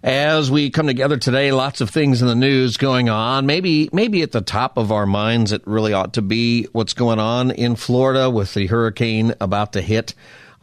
as 0.03 0.51
we 0.51 0.69
come 0.69 0.85
together 0.85 1.17
today. 1.17 1.51
Lots 1.51 1.81
of 1.81 1.89
things 1.89 2.21
in 2.21 2.27
the 2.27 2.35
news 2.35 2.77
going 2.77 3.09
on. 3.09 3.47
Maybe, 3.47 3.89
maybe 3.91 4.21
at 4.21 4.31
the 4.31 4.41
top 4.41 4.77
of 4.77 4.91
our 4.91 5.07
minds, 5.07 5.51
it 5.51 5.65
really 5.65 5.93
ought 5.93 6.13
to 6.13 6.21
be 6.21 6.65
what's 6.73 6.93
going 6.93 7.19
on 7.19 7.49
in 7.49 7.75
Florida 7.75 8.29
with 8.29 8.53
the 8.53 8.67
hurricane 8.67 9.33
about 9.41 9.73
to 9.73 9.81
hit. 9.81 10.13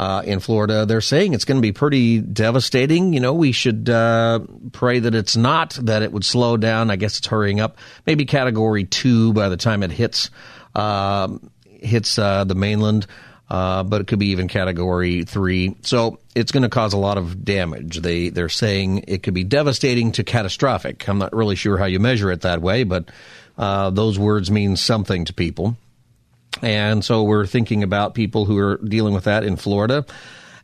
Uh, 0.00 0.22
in 0.22 0.40
Florida, 0.40 0.86
they're 0.86 1.02
saying 1.02 1.34
it's 1.34 1.44
going 1.44 1.58
to 1.58 1.62
be 1.62 1.72
pretty 1.72 2.20
devastating. 2.20 3.12
You 3.12 3.20
know, 3.20 3.34
we 3.34 3.52
should 3.52 3.90
uh, 3.90 4.40
pray 4.72 4.98
that 4.98 5.14
it's 5.14 5.36
not, 5.36 5.78
that 5.82 6.00
it 6.02 6.10
would 6.10 6.24
slow 6.24 6.56
down. 6.56 6.90
I 6.90 6.96
guess 6.96 7.18
it's 7.18 7.26
hurrying 7.26 7.60
up. 7.60 7.76
Maybe 8.06 8.24
category 8.24 8.84
two 8.84 9.34
by 9.34 9.50
the 9.50 9.58
time 9.58 9.82
it 9.82 9.90
hits 9.90 10.30
uh, 10.74 11.28
hits 11.66 12.16
the 12.16 12.54
mainland 12.56 13.06
uh, 13.50 13.82
but 13.82 14.00
it 14.00 14.06
could 14.06 14.20
be 14.20 14.28
even 14.28 14.46
category 14.46 15.24
three. 15.24 15.74
So 15.82 16.20
it's 16.34 16.52
going 16.52 16.62
to 16.62 16.68
cause 16.68 16.92
a 16.92 16.98
lot 16.98 17.18
of 17.18 17.44
damage. 17.44 17.98
They 17.98 18.28
they're 18.28 18.48
saying 18.48 19.04
it 19.08 19.22
could 19.24 19.34
be 19.34 19.44
devastating 19.44 20.12
to 20.12 20.24
catastrophic. 20.24 21.06
I'm 21.08 21.18
not 21.18 21.34
really 21.34 21.56
sure 21.56 21.76
how 21.76 21.86
you 21.86 21.98
measure 21.98 22.30
it 22.30 22.42
that 22.42 22.62
way, 22.62 22.84
but 22.84 23.10
uh, 23.58 23.90
those 23.90 24.18
words 24.18 24.50
mean 24.50 24.76
something 24.76 25.24
to 25.24 25.34
people. 25.34 25.76
And 26.62 27.04
so 27.04 27.22
we're 27.22 27.46
thinking 27.46 27.82
about 27.82 28.14
people 28.14 28.44
who 28.44 28.58
are 28.58 28.76
dealing 28.78 29.14
with 29.14 29.24
that 29.24 29.44
in 29.44 29.56
Florida. 29.56 30.04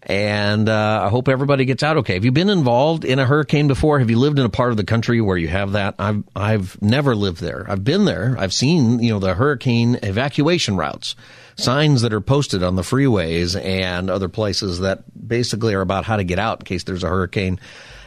And 0.02 0.68
uh, 0.68 1.02
I 1.04 1.08
hope 1.08 1.28
everybody 1.28 1.64
gets 1.64 1.82
out 1.82 1.96
okay. 1.98 2.14
Have 2.14 2.24
you 2.24 2.30
been 2.30 2.48
involved 2.48 3.04
in 3.04 3.18
a 3.18 3.26
hurricane 3.26 3.66
before? 3.66 3.98
Have 3.98 4.08
you 4.08 4.18
lived 4.18 4.38
in 4.38 4.44
a 4.44 4.48
part 4.48 4.70
of 4.70 4.76
the 4.76 4.84
country 4.84 5.20
where 5.20 5.36
you 5.36 5.48
have 5.48 5.72
that? 5.72 5.96
I've 5.98 6.22
I've 6.36 6.80
never 6.80 7.16
lived 7.16 7.40
there. 7.40 7.66
I've 7.68 7.82
been 7.82 8.04
there. 8.04 8.36
I've 8.38 8.52
seen 8.52 9.00
you 9.00 9.10
know 9.10 9.18
the 9.18 9.34
hurricane 9.34 9.98
evacuation 10.04 10.76
routes 10.76 11.16
signs 11.56 12.02
that 12.02 12.12
are 12.12 12.20
posted 12.20 12.62
on 12.62 12.76
the 12.76 12.82
freeways 12.82 13.60
and 13.60 14.10
other 14.10 14.28
places 14.28 14.80
that 14.80 15.02
basically 15.26 15.74
are 15.74 15.80
about 15.80 16.04
how 16.04 16.16
to 16.16 16.24
get 16.24 16.38
out 16.38 16.60
in 16.60 16.64
case 16.64 16.84
there's 16.84 17.02
a 17.02 17.08
hurricane. 17.08 17.58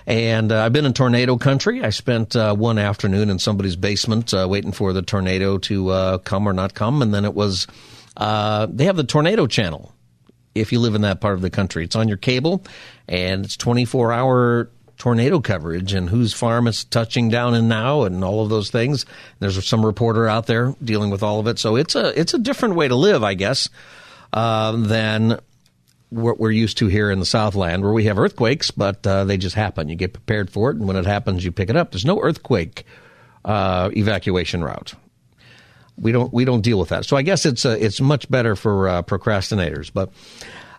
And 0.10 0.52
uh, 0.52 0.66
I've 0.66 0.74
been 0.74 0.88
in 0.88 0.94
tornado 0.94 1.38
country. 1.38 1.84
I 1.84 1.92
spent 1.92 2.36
uh, 2.36 2.56
one 2.56 2.80
afternoon 2.80 3.30
in 3.30 3.38
somebody's 3.38 3.76
basement 3.76 4.34
uh, 4.34 4.48
waiting 4.50 4.72
for 4.72 4.92
the 4.92 5.04
tornado 5.04 5.60
to 5.60 5.90
uh, 5.90 6.18
come 6.18 6.50
or 6.50 6.54
not 6.54 6.74
come. 6.74 7.04
And 7.04 7.14
then 7.14 7.26
it 7.26 7.36
was, 7.36 7.68
uh, 8.18 8.66
they 8.72 8.86
have 8.86 8.96
the 8.96 9.04
tornado 9.04 9.46
channel 9.46 9.94
if 10.56 10.72
you 10.72 10.80
live 10.80 10.96
in 10.96 11.02
that 11.02 11.22
part 11.22 11.36
of 11.36 11.42
the 11.42 11.52
country. 11.52 11.84
It's 11.84 11.96
on 11.96 12.08
your 12.08 12.18
cable 12.18 12.64
and 13.08 13.46
it's 13.46 13.56
24 13.56 14.12
hour 14.12 14.72
tornado 14.98 15.40
coverage 15.42 15.94
and 15.94 16.10
whose 16.10 16.34
farm 16.34 16.66
is 16.66 16.86
touching 16.86 17.30
down 17.30 17.54
in 17.54 17.68
now 17.68 18.02
and 18.02 18.24
all 18.24 18.42
of 18.42 18.50
those 18.50 18.72
things. 18.72 19.06
There's 19.38 19.64
some 19.64 19.86
reporter 19.86 20.28
out 20.28 20.48
there 20.48 20.74
dealing 20.84 21.12
with 21.12 21.22
all 21.22 21.40
of 21.40 21.46
it. 21.46 21.60
So 21.60 21.76
it's 21.76 21.94
a 21.94 22.20
it's 22.20 22.34
a 22.34 22.40
different 22.40 22.74
way 22.74 22.88
to 22.88 22.96
live, 22.96 23.24
I 23.24 23.36
guess, 23.36 23.70
uh, 24.34 24.72
than 24.72 25.40
what 26.10 26.40
we're 26.40 26.52
used 26.52 26.78
to 26.80 26.88
here 26.88 27.12
in 27.12 27.20
the 27.20 27.26
Southland, 27.26 27.84
where 27.84 27.94
we 27.94 28.06
have 28.06 28.18
earthquakes, 28.18 28.72
but 28.72 29.06
uh, 29.06 29.26
they 29.26 29.38
just 29.38 29.56
happen. 29.56 29.90
You 29.90 29.96
get 29.96 30.14
prepared 30.14 30.50
for 30.50 30.72
it, 30.72 30.78
and 30.78 30.88
when 30.88 30.96
it 30.96 31.06
happens, 31.06 31.46
you 31.46 31.52
pick 31.52 31.70
it 31.70 31.76
up. 31.76 31.92
There's 31.92 32.06
no 32.06 32.22
earthquake 32.22 32.86
uh, 33.46 33.90
evacuation 33.96 34.64
route. 34.64 34.94
We 35.98 36.12
don't 36.12 36.34
we 36.34 36.46
don't 36.46 36.62
deal 36.62 36.80
with 36.80 36.90
that. 36.90 37.06
So 37.06 37.18
I 37.18 37.22
guess 37.22 37.46
it's 37.46 37.66
uh, 37.66 37.78
it's 37.80 38.02
much 38.02 38.30
better 38.30 38.56
for 38.56 38.88
uh, 38.88 39.04
procrastinators, 39.04 39.92
but. 39.94 40.12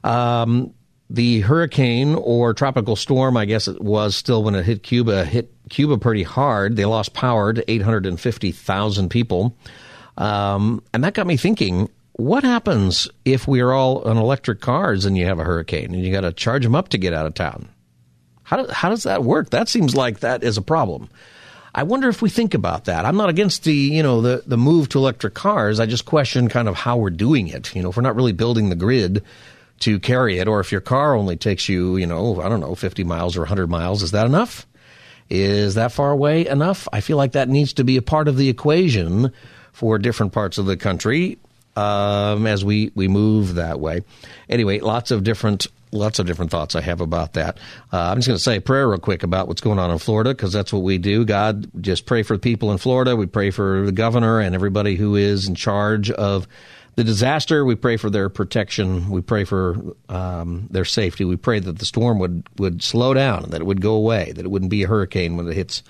Um, 0.03 0.73
the 1.13 1.41
hurricane 1.41 2.15
or 2.15 2.55
tropical 2.55 2.95
storm, 2.95 3.37
I 3.37 3.45
guess 3.45 3.67
it 3.67 3.83
was 3.83 4.15
still 4.15 4.45
when 4.45 4.55
it 4.55 4.65
hit 4.65 4.85
Cuba, 4.85 5.25
hit 5.25 5.53
Cuba 5.69 5.99
pretty 5.99 6.23
hard. 6.23 6.77
They 6.77 6.85
lost 6.85 7.15
power 7.15 7.53
to 7.53 7.69
850,000 7.69 9.09
people. 9.09 9.57
Um, 10.17 10.83
and 10.95 11.03
that 11.03 11.15
got 11.15 11.27
me 11.27 11.37
thinking 11.37 11.91
what 12.21 12.45
happens 12.45 13.09
if 13.25 13.49
we 13.49 13.61
are 13.61 13.73
all 13.73 14.03
on 14.03 14.17
electric 14.17 14.61
cars 14.61 15.05
and 15.05 15.17
you 15.17 15.27
have 15.27 15.39
a 15.39 15.45
hurricane 15.45 15.95
and 15.95 16.05
you 16.05 16.13
got 16.13 16.21
to 16.23 16.33
charge 16.33 16.63
them 16.63 16.75
up 16.75 16.89
to 16.91 16.99
get 16.99 17.15
out 17.15 17.27
of 17.27 17.35
town? 17.35 17.69
How, 18.43 18.63
do, 18.63 18.73
how 18.73 18.91
does 18.91 19.05
that 19.05 19.25
work? 19.25 19.51
That 19.51 19.69
seems 19.69 19.95
like 19.95 20.21
that 20.21 20.43
is 20.43 20.57
a 20.57 20.63
problem. 20.63 21.09
I 21.75 21.85
wonder 21.85 22.09
if 22.09 22.21
we 22.21 22.29
think 22.29 22.55
about 22.55 22.87
that. 22.87 23.05
I'm 23.05 23.17
not 23.17 23.29
against 23.29 23.65
the, 23.65 23.73
you 23.73 24.03
know, 24.03 24.21
the, 24.21 24.43
the 24.45 24.59
move 24.59 24.89
to 24.91 24.99
electric 24.99 25.35
cars. 25.35 25.79
I 25.79 25.87
just 25.87 26.05
question 26.05 26.49
kind 26.49 26.69
of 26.69 26.75
how 26.75 26.97
we're 26.97 27.11
doing 27.11 27.47
it. 27.47 27.75
You 27.75 27.83
know, 27.83 27.91
if 27.91 27.97
we're 27.97 28.03
not 28.03 28.17
really 28.17 28.33
building 28.33 28.69
the 28.69 28.77
grid 28.77 29.23
to 29.81 30.01
carry 30.01 30.39
it, 30.39 30.49
or 30.49 30.61
if 30.61 30.73
your 30.73 30.81
car 30.81 31.15
only 31.15 31.37
takes 31.37 31.69
you, 31.69 31.97
you 31.97 32.07
know, 32.07 32.41
I 32.43 32.49
don't 32.49 32.61
know, 32.61 32.75
50 32.75 33.05
miles 33.05 33.37
or 33.37 33.41
100 33.41 33.69
miles, 33.71 34.03
is 34.03 34.11
that 34.11 34.27
enough? 34.27 34.67
Is 35.31 35.75
that 35.77 35.93
far 35.93 36.11
away 36.11 36.47
enough? 36.47 36.89
I 36.93 37.01
feel 37.01 37.17
like 37.17 37.33
that 37.33 37.49
needs 37.49 37.73
to 37.75 37.85
be 37.85 37.97
a 37.97 38.03
part 38.03 38.27
of 38.27 38.37
the 38.37 38.49
equation 38.49 39.33
for 39.73 39.97
different 39.97 40.33
parts 40.33 40.59
of 40.59 40.67
the 40.67 40.77
country 40.77 41.39
um, 41.81 42.47
as 42.47 42.65
we, 42.65 42.93
we 42.95 43.09
move 43.09 43.55
that 43.55 43.81
way. 43.81 44.03
Anyway, 44.49 44.81
lots 44.81 45.11
of 45.11 45.25
different 45.25 45.67
lots 45.93 46.21
of 46.21 46.27
different 46.27 46.53
thoughts 46.53 46.77
I 46.77 46.83
have 46.83 47.01
about 47.01 47.33
that. 47.33 47.59
Uh, 47.93 47.99
I'm 47.99 48.19
just 48.19 48.29
going 48.29 48.37
to 48.37 48.43
say 48.43 48.57
a 48.57 48.61
prayer 48.61 48.89
real 48.89 49.01
quick 49.01 49.25
about 49.25 49.49
what's 49.49 49.61
going 49.61 49.81
on 49.81 49.91
in 49.91 49.99
Florida 49.99 50.31
because 50.31 50.53
that's 50.53 50.73
what 50.73 50.83
we 50.83 50.99
do. 50.99 51.25
God, 51.25 51.69
just 51.83 52.07
pray 52.07 52.23
for 52.23 52.37
the 52.37 52.41
people 52.41 52.71
in 52.71 52.79
Florida. 52.79 53.17
We 53.17 53.27
pray 53.27 53.51
for 53.51 53.87
the 53.87 53.91
governor 53.91 54.39
and 54.39 54.55
everybody 54.55 54.95
who 54.95 55.17
is 55.17 55.49
in 55.49 55.57
charge 55.57 56.09
of 56.13 56.47
the 57.01 57.05
disaster. 57.05 57.65
We 57.65 57.77
pray 57.77 57.97
for 57.97 58.11
their 58.11 58.29
protection. 58.29 59.09
We 59.09 59.23
pray 59.23 59.45
for 59.45 59.97
um, 60.11 60.69
their 60.71 60.85
safety. 60.85 61.25
We 61.25 61.37
pray 61.37 61.59
that 61.59 61.79
the 61.79 61.87
storm 61.87 62.19
would, 62.19 62.47
would 62.59 62.83
slow 62.83 63.15
down 63.15 63.45
and 63.45 63.53
that 63.55 63.63
it 63.63 63.65
would 63.65 63.81
go 63.81 63.95
away, 63.95 64.33
that 64.33 64.45
it 64.45 64.51
wouldn't 64.51 64.71
be 64.71 64.83
a 64.83 64.87
hurricane 64.87 65.39
when 65.39 65.49
it 65.49 65.55
hits 65.55 65.83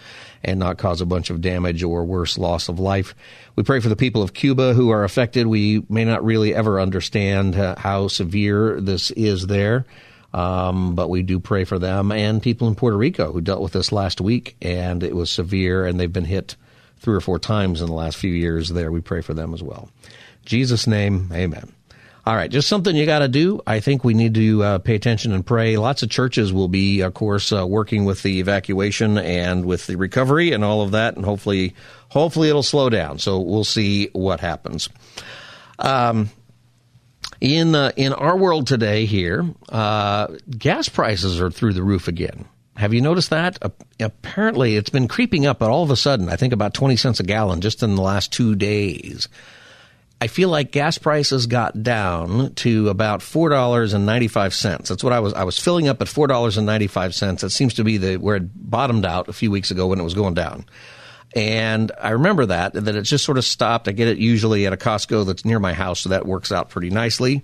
and 0.44 0.60
not 0.60 0.78
cause 0.78 1.00
a 1.00 1.06
bunch 1.06 1.28
of 1.28 1.40
damage 1.40 1.82
or 1.82 2.04
worse 2.04 2.38
loss 2.38 2.68
of 2.68 2.78
life. 2.78 3.16
We 3.56 3.64
pray 3.64 3.80
for 3.80 3.88
the 3.88 3.96
people 3.96 4.22
of 4.22 4.34
Cuba 4.34 4.72
who 4.72 4.90
are 4.90 5.02
affected. 5.02 5.48
We 5.48 5.82
may 5.88 6.04
not 6.04 6.24
really 6.24 6.54
ever 6.54 6.80
understand 6.80 7.56
uh, 7.56 7.74
how 7.76 8.06
severe 8.06 8.80
this 8.80 9.10
is 9.10 9.48
there. 9.48 9.86
Um, 10.32 10.94
but 10.94 11.10
we 11.10 11.24
do 11.24 11.40
pray 11.40 11.64
for 11.64 11.80
them 11.80 12.12
and 12.12 12.40
people 12.40 12.68
in 12.68 12.76
Puerto 12.76 12.96
Rico 12.96 13.32
who 13.32 13.40
dealt 13.40 13.62
with 13.62 13.72
this 13.72 13.90
last 13.90 14.20
week, 14.20 14.54
and 14.62 15.02
it 15.02 15.16
was 15.16 15.28
severe, 15.28 15.84
and 15.84 15.98
they've 15.98 16.12
been 16.12 16.24
hit 16.24 16.54
three 17.00 17.16
or 17.16 17.20
four 17.20 17.40
times 17.40 17.80
in 17.80 17.88
the 17.88 17.92
last 17.94 18.16
few 18.16 18.32
years 18.32 18.68
there. 18.68 18.92
We 18.92 19.00
pray 19.00 19.22
for 19.22 19.34
them 19.34 19.52
as 19.54 19.60
well. 19.60 19.90
Jesus' 20.44 20.86
name, 20.86 21.30
amen. 21.32 21.72
All 22.26 22.36
right, 22.36 22.50
just 22.50 22.68
something 22.68 22.94
you 22.94 23.06
got 23.06 23.20
to 23.20 23.28
do. 23.28 23.62
I 23.66 23.80
think 23.80 24.04
we 24.04 24.12
need 24.12 24.34
to 24.34 24.62
uh, 24.62 24.78
pay 24.78 24.94
attention 24.94 25.32
and 25.32 25.44
pray. 25.44 25.78
Lots 25.78 26.02
of 26.02 26.10
churches 26.10 26.52
will 26.52 26.68
be, 26.68 27.00
of 27.00 27.14
course, 27.14 27.50
uh, 27.50 27.66
working 27.66 28.04
with 28.04 28.22
the 28.22 28.40
evacuation 28.40 29.16
and 29.16 29.64
with 29.64 29.86
the 29.86 29.96
recovery 29.96 30.52
and 30.52 30.62
all 30.62 30.82
of 30.82 30.90
that, 30.90 31.16
and 31.16 31.24
hopefully, 31.24 31.74
hopefully 32.10 32.50
it'll 32.50 32.62
slow 32.62 32.90
down. 32.90 33.18
So 33.18 33.40
we'll 33.40 33.64
see 33.64 34.08
what 34.12 34.40
happens. 34.40 34.90
Um, 35.78 36.30
in 37.40 37.74
uh, 37.74 37.92
in 37.96 38.12
our 38.12 38.36
world 38.36 38.66
today, 38.66 39.06
here, 39.06 39.46
uh, 39.70 40.28
gas 40.50 40.90
prices 40.90 41.40
are 41.40 41.50
through 41.50 41.72
the 41.72 41.82
roof 41.82 42.06
again. 42.06 42.44
Have 42.76 42.92
you 42.92 43.00
noticed 43.00 43.30
that? 43.30 43.58
apparently, 43.98 44.76
it's 44.76 44.90
been 44.90 45.08
creeping 45.08 45.46
up, 45.46 45.58
but 45.58 45.70
all 45.70 45.82
of 45.82 45.90
a 45.90 45.96
sudden, 45.96 46.28
I 46.28 46.36
think 46.36 46.52
about 46.52 46.74
twenty 46.74 46.96
cents 46.96 47.18
a 47.18 47.22
gallon 47.22 47.62
just 47.62 47.82
in 47.82 47.94
the 47.94 48.02
last 48.02 48.30
two 48.30 48.54
days. 48.54 49.28
I 50.22 50.26
feel 50.26 50.50
like 50.50 50.70
gas 50.70 50.98
prices 50.98 51.46
got 51.46 51.82
down 51.82 52.54
to 52.56 52.90
about 52.90 53.22
four 53.22 53.48
dollars 53.48 53.94
and 53.94 54.04
ninety 54.04 54.28
five 54.28 54.52
cents. 54.52 54.90
That's 54.90 55.02
what 55.02 55.14
I 55.14 55.20
was. 55.20 55.32
I 55.32 55.44
was 55.44 55.58
filling 55.58 55.88
up 55.88 56.02
at 56.02 56.08
four 56.08 56.26
dollars 56.26 56.58
and 56.58 56.66
ninety 56.66 56.88
five 56.88 57.14
cents. 57.14 57.40
That 57.40 57.50
seems 57.50 57.74
to 57.74 57.84
be 57.84 57.96
the 57.96 58.16
where 58.18 58.36
it 58.36 58.70
bottomed 58.70 59.06
out 59.06 59.28
a 59.28 59.32
few 59.32 59.50
weeks 59.50 59.70
ago 59.70 59.86
when 59.86 59.98
it 59.98 60.02
was 60.02 60.12
going 60.12 60.34
down. 60.34 60.66
And 61.34 61.90
I 61.98 62.10
remember 62.10 62.46
that 62.46 62.74
that 62.74 62.94
it 62.94 63.02
just 63.02 63.24
sort 63.24 63.38
of 63.38 63.46
stopped. 63.46 63.88
I 63.88 63.92
get 63.92 64.08
it 64.08 64.18
usually 64.18 64.66
at 64.66 64.74
a 64.74 64.76
Costco 64.76 65.26
that's 65.26 65.46
near 65.46 65.58
my 65.58 65.72
house, 65.72 66.00
so 66.00 66.10
that 66.10 66.26
works 66.26 66.52
out 66.52 66.68
pretty 66.68 66.90
nicely. 66.90 67.42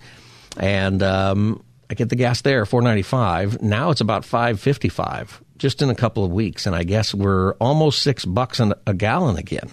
And 0.58 1.02
um, 1.02 1.64
I 1.88 1.94
get 1.94 2.10
the 2.10 2.16
gas 2.16 2.42
there, 2.42 2.66
four 2.66 2.82
ninety 2.82 3.02
five. 3.02 3.62
Now 3.62 3.88
it's 3.90 4.02
about 4.02 4.26
five 4.26 4.60
fifty 4.60 4.90
five, 4.90 5.42
just 5.56 5.80
in 5.80 5.88
a 5.88 5.94
couple 5.94 6.24
of 6.24 6.30
weeks, 6.30 6.66
and 6.66 6.76
I 6.76 6.82
guess 6.82 7.14
we're 7.14 7.52
almost 7.54 8.02
six 8.02 8.26
bucks 8.26 8.60
a 8.60 8.92
gallon 8.92 9.38
again. 9.38 9.70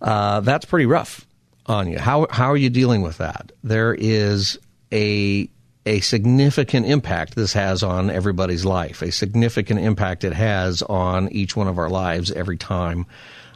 Uh, 0.00 0.40
that's 0.40 0.64
pretty 0.64 0.86
rough 0.86 1.26
on 1.70 1.90
you. 1.90 1.98
How 1.98 2.26
how 2.30 2.50
are 2.50 2.56
you 2.56 2.68
dealing 2.68 3.02
with 3.02 3.18
that? 3.18 3.52
There 3.62 3.94
is 3.94 4.58
a 4.92 5.48
a 5.86 6.00
significant 6.00 6.86
impact 6.86 7.34
this 7.34 7.54
has 7.54 7.82
on 7.82 8.10
everybody's 8.10 8.64
life. 8.64 9.00
A 9.02 9.10
significant 9.10 9.80
impact 9.80 10.24
it 10.24 10.34
has 10.34 10.82
on 10.82 11.30
each 11.30 11.56
one 11.56 11.68
of 11.68 11.78
our 11.78 11.88
lives 11.88 12.30
every 12.32 12.58
time 12.58 13.06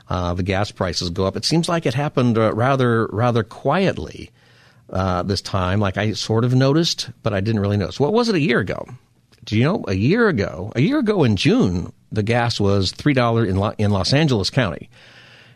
uh, 0.09 0.33
the 0.35 0.43
gas 0.43 0.71
prices 0.71 1.11
go 1.11 1.27
up. 1.27 1.37
It 1.37 1.45
seems 1.45 1.69
like 1.69 1.87
it 1.87 1.95
happened 1.95 2.39
uh, 2.39 2.55
rather 2.55 3.07
rather 3.09 3.43
quietly 3.43 4.31
uh, 4.91 5.23
this 5.25 5.43
time. 5.43 5.81
Like 5.81 5.99
I 5.99 6.13
sort 6.13 6.45
of 6.45 6.55
noticed, 6.55 7.11
but 7.23 7.35
I 7.35 7.41
didn't 7.41 7.61
really 7.61 7.77
notice. 7.77 8.01
What 8.01 8.13
was 8.13 8.29
it 8.29 8.35
a 8.35 8.41
year 8.41 8.61
ago? 8.61 8.87
Do 9.45 9.59
you 9.59 9.65
know? 9.65 9.85
A 9.89 9.95
year 9.95 10.29
ago, 10.29 10.73
a 10.75 10.81
year 10.81 11.01
ago 11.01 11.25
in 11.25 11.37
June, 11.37 11.93
the 12.11 12.23
gas 12.23 12.59
was 12.59 12.93
three 12.93 13.13
dollars 13.13 13.49
in 13.49 13.61
in 13.79 13.91
Los 13.91 14.13
Angeles 14.13 14.51
County, 14.51 14.89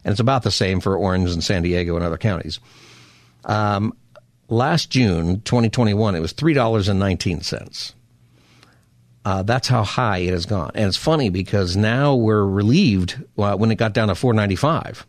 and 0.09 0.15
it's 0.15 0.21
about 0.21 0.43
the 0.43 0.51
same 0.51 0.81
for 0.81 0.97
Orange 0.97 1.31
and 1.33 1.45
San 1.45 1.61
Diego 1.61 1.95
and 1.95 2.03
other 2.03 2.17
counties. 2.17 2.61
Um, 3.45 3.93
last 4.49 4.89
June, 4.89 5.43
2021, 5.43 6.15
it 6.15 6.21
was 6.21 6.33
three 6.33 6.55
dollars 6.55 6.89
and 6.89 6.99
nineteen 6.99 7.43
cents. 7.43 7.95
Uh, 9.27 9.43
that's 9.43 9.69
how 9.69 9.83
high 9.83 10.19
it 10.19 10.31
has 10.31 10.47
gone, 10.47 10.71
and 10.75 10.87
it's 10.87 10.97
funny 10.97 11.29
because 11.29 11.77
now 11.77 12.15
we're 12.15 12.43
relieved 12.43 13.23
uh, 13.37 13.55
when 13.57 13.71
it 13.71 13.75
got 13.75 13.93
down 13.93 14.09
to 14.09 14.15
four 14.15 14.33
ninety 14.33 14.57
five. 14.57 15.07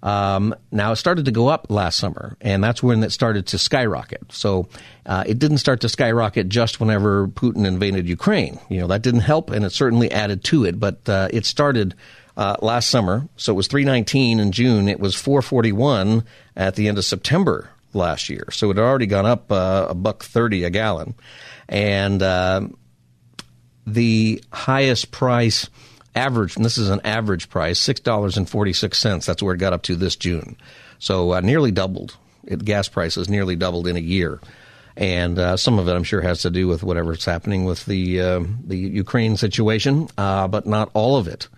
Um, 0.00 0.54
now 0.70 0.92
it 0.92 0.96
started 0.96 1.24
to 1.24 1.32
go 1.32 1.48
up 1.48 1.66
last 1.68 1.98
summer, 1.98 2.36
and 2.40 2.62
that's 2.62 2.84
when 2.84 3.02
it 3.02 3.10
started 3.10 3.48
to 3.48 3.58
skyrocket. 3.58 4.30
So 4.30 4.68
uh, 5.06 5.24
it 5.26 5.40
didn't 5.40 5.58
start 5.58 5.80
to 5.80 5.88
skyrocket 5.88 6.48
just 6.48 6.78
whenever 6.78 7.26
Putin 7.26 7.66
invaded 7.66 8.08
Ukraine. 8.08 8.60
You 8.68 8.78
know 8.78 8.86
that 8.86 9.02
didn't 9.02 9.22
help, 9.22 9.50
and 9.50 9.64
it 9.64 9.70
certainly 9.70 10.08
added 10.12 10.44
to 10.44 10.64
it. 10.64 10.78
But 10.78 11.08
uh, 11.08 11.30
it 11.32 11.46
started 11.46 11.96
uh, 12.36 12.56
last 12.60 12.90
summer, 12.90 13.28
so 13.36 13.52
it 13.52 13.56
was 13.56 13.66
319 13.66 14.40
in 14.40 14.52
June. 14.52 14.88
It 14.88 15.00
was 15.00 15.14
441 15.14 16.24
at 16.54 16.74
the 16.74 16.88
end 16.88 16.98
of 16.98 17.04
September 17.04 17.70
last 17.96 18.28
year. 18.28 18.46
So 18.52 18.70
it 18.70 18.76
had 18.76 18.82
already 18.84 19.06
gone 19.06 19.26
up 19.26 19.50
uh, 19.50 19.86
a 19.90 19.94
buck 19.94 20.22
thirty 20.22 20.64
a 20.64 20.70
gallon, 20.70 21.14
and 21.68 22.22
uh, 22.22 22.68
the 23.86 24.42
highest 24.52 25.10
price 25.10 25.68
average, 26.14 26.56
and 26.56 26.64
this 26.64 26.78
is 26.78 26.90
an 26.90 27.00
average 27.04 27.48
price, 27.48 27.78
six 27.78 27.98
dollars 28.00 28.36
and 28.36 28.48
forty 28.48 28.72
six 28.72 28.98
cents. 28.98 29.26
That's 29.26 29.42
where 29.42 29.54
it 29.54 29.58
got 29.58 29.72
up 29.72 29.82
to 29.84 29.96
this 29.96 30.16
June. 30.16 30.56
So 30.98 31.32
uh, 31.32 31.40
nearly 31.40 31.72
doubled. 31.72 32.16
It, 32.44 32.64
gas 32.64 32.88
prices 32.88 33.28
nearly 33.28 33.56
doubled 33.56 33.88
in 33.88 33.96
a 33.96 34.00
year, 34.00 34.40
and 34.96 35.38
uh, 35.38 35.56
some 35.56 35.78
of 35.80 35.88
it 35.88 35.92
I'm 35.92 36.04
sure 36.04 36.20
has 36.20 36.42
to 36.42 36.50
do 36.50 36.68
with 36.68 36.84
whatever's 36.84 37.24
happening 37.24 37.64
with 37.64 37.84
the 37.86 38.20
uh, 38.20 38.44
the 38.64 38.76
Ukraine 38.76 39.36
situation, 39.36 40.08
uh, 40.16 40.46
but 40.46 40.66
not 40.66 40.90
all 40.94 41.16
of 41.16 41.26
it. 41.26 41.48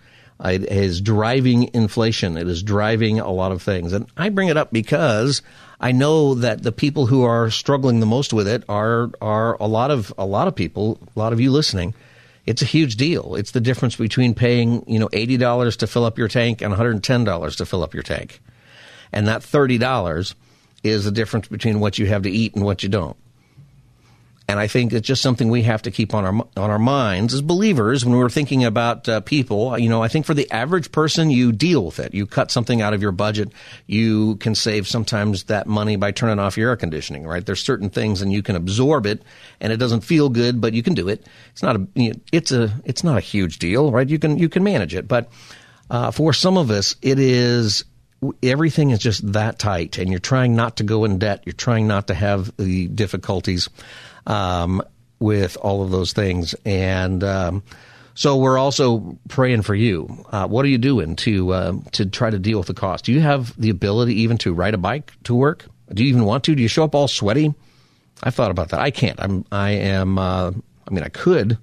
It 0.43 0.63
is 0.71 1.01
driving 1.01 1.69
inflation. 1.73 2.37
It 2.37 2.47
is 2.47 2.63
driving 2.63 3.19
a 3.19 3.31
lot 3.31 3.51
of 3.51 3.61
things, 3.61 3.93
and 3.93 4.07
I 4.15 4.29
bring 4.29 4.47
it 4.47 4.57
up 4.57 4.71
because 4.71 5.41
I 5.79 5.91
know 5.91 6.33
that 6.35 6.63
the 6.63 6.71
people 6.71 7.07
who 7.07 7.23
are 7.23 7.49
struggling 7.49 7.99
the 7.99 8.05
most 8.05 8.31
with 8.31 8.47
it 8.47 8.63
are 8.69 9.11
are 9.21 9.57
a 9.59 9.67
lot 9.67 9.91
of 9.91 10.13
a 10.17 10.25
lot 10.25 10.47
of 10.47 10.55
people, 10.55 10.99
a 11.15 11.19
lot 11.19 11.33
of 11.33 11.39
you 11.39 11.51
listening 11.51 11.93
it's 12.49 12.63
a 12.63 12.65
huge 12.65 12.95
deal. 12.95 13.35
It's 13.35 13.51
the 13.51 13.61
difference 13.61 13.95
between 13.95 14.33
paying, 14.33 14.83
you 14.87 14.97
know, 14.97 15.07
$80 15.09 15.77
to 15.77 15.85
fill 15.85 16.03
up 16.03 16.17
your 16.17 16.27
tank 16.27 16.63
and 16.63 16.73
$110 16.73 17.57
to 17.57 17.65
fill 17.65 17.83
up 17.83 17.93
your 17.93 18.01
tank. 18.01 18.41
And 19.13 19.27
that 19.27 19.41
$30 19.41 20.33
is 20.83 21.05
the 21.05 21.11
difference 21.11 21.47
between 21.47 21.79
what 21.79 21.99
you 21.99 22.07
have 22.07 22.23
to 22.23 22.31
eat 22.31 22.55
and 22.55 22.65
what 22.65 22.81
you 22.81 22.89
don't. 22.89 23.15
And 24.49 24.59
I 24.59 24.65
think 24.65 24.93
it's 24.93 25.07
just 25.07 25.21
something 25.21 25.49
we 25.49 25.61
have 25.61 25.83
to 25.83 25.91
keep 25.91 26.15
on 26.15 26.25
our 26.25 26.33
on 26.57 26.71
our 26.71 26.79
minds 26.79 27.35
as 27.35 27.41
believers 27.43 28.03
when 28.03 28.17
we're 28.17 28.31
thinking 28.31 28.65
about 28.65 29.07
uh, 29.07 29.21
people. 29.21 29.77
You 29.77 29.89
know, 29.89 30.01
I 30.01 30.07
think 30.07 30.25
for 30.25 30.33
the 30.33 30.49
average 30.49 30.91
person, 30.91 31.29
you 31.29 31.51
deal 31.51 31.85
with 31.85 31.99
it. 31.99 32.15
You 32.15 32.25
cut 32.25 32.49
something 32.49 32.81
out 32.81 32.95
of 32.95 33.01
your 33.03 33.11
budget. 33.11 33.51
You 33.85 34.37
can 34.37 34.55
save 34.55 34.87
sometimes 34.87 35.43
that 35.43 35.67
money 35.67 35.97
by 35.97 36.09
turning 36.09 36.39
off 36.39 36.57
your 36.57 36.71
air 36.71 36.75
conditioning. 36.77 37.27
Right? 37.27 37.45
There's 37.45 37.61
certain 37.61 37.91
things, 37.91 38.23
and 38.23 38.33
you 38.33 38.41
can 38.41 38.55
absorb 38.55 39.05
it, 39.05 39.21
and 39.61 39.71
it 39.71 39.77
doesn't 39.77 40.01
feel 40.01 40.29
good, 40.29 40.59
but 40.59 40.73
you 40.73 40.81
can 40.81 40.95
do 40.95 41.09
it. 41.09 41.27
It's 41.51 41.61
not 41.61 41.75
a 41.75 41.87
you 41.93 42.09
know, 42.09 42.19
it's 42.31 42.51
a 42.51 42.73
it's 42.85 43.03
not 43.03 43.19
a 43.19 43.21
huge 43.21 43.59
deal, 43.59 43.91
right? 43.91 44.09
You 44.09 44.17
can 44.17 44.39
you 44.39 44.49
can 44.49 44.63
manage 44.63 44.95
it, 44.95 45.07
but 45.07 45.29
uh, 45.91 46.09
for 46.09 46.33
some 46.33 46.57
of 46.57 46.71
us, 46.71 46.95
it 47.03 47.19
is 47.19 47.85
everything 48.41 48.89
is 48.89 48.97
just 48.97 49.31
that 49.33 49.59
tight, 49.59 49.99
and 49.99 50.09
you're 50.09 50.19
trying 50.19 50.55
not 50.55 50.77
to 50.77 50.83
go 50.83 51.05
in 51.05 51.19
debt. 51.19 51.43
You're 51.45 51.53
trying 51.53 51.85
not 51.85 52.07
to 52.07 52.15
have 52.15 52.51
the 52.57 52.87
difficulties 52.87 53.69
um, 54.27 54.81
with 55.19 55.57
all 55.57 55.83
of 55.83 55.91
those 55.91 56.13
things. 56.13 56.55
And 56.65 57.23
um, 57.23 57.63
so 58.13 58.37
we're 58.37 58.57
also 58.57 59.17
praying 59.27 59.61
for 59.61 59.75
you. 59.75 60.25
Uh, 60.31 60.47
what 60.47 60.65
are 60.65 60.69
you 60.69 60.77
doing 60.77 61.15
to 61.17 61.53
uh, 61.53 61.73
to 61.93 62.05
try 62.05 62.29
to 62.29 62.39
deal 62.39 62.57
with 62.57 62.67
the 62.67 62.73
cost? 62.73 63.05
Do 63.05 63.13
you 63.13 63.21
have 63.21 63.59
the 63.59 63.69
ability 63.69 64.21
even 64.21 64.37
to 64.39 64.53
ride 64.53 64.73
a 64.73 64.77
bike 64.77 65.13
to 65.23 65.35
work? 65.35 65.65
Do 65.93 66.03
you 66.03 66.09
even 66.09 66.25
want 66.25 66.43
to? 66.45 66.55
Do 66.55 66.61
you 66.61 66.67
show 66.67 66.83
up 66.83 66.95
all 66.95 67.07
sweaty? 67.07 67.53
I've 68.21 68.35
thought 68.35 68.51
about 68.51 68.69
that. 68.69 68.79
I 68.79 68.91
can't. 68.91 69.19
I'm. 69.21 69.45
I 69.51 69.71
am. 69.71 70.17
Uh, 70.17 70.51
I 70.87 70.91
mean, 70.91 71.03
I 71.03 71.09
could. 71.09 71.57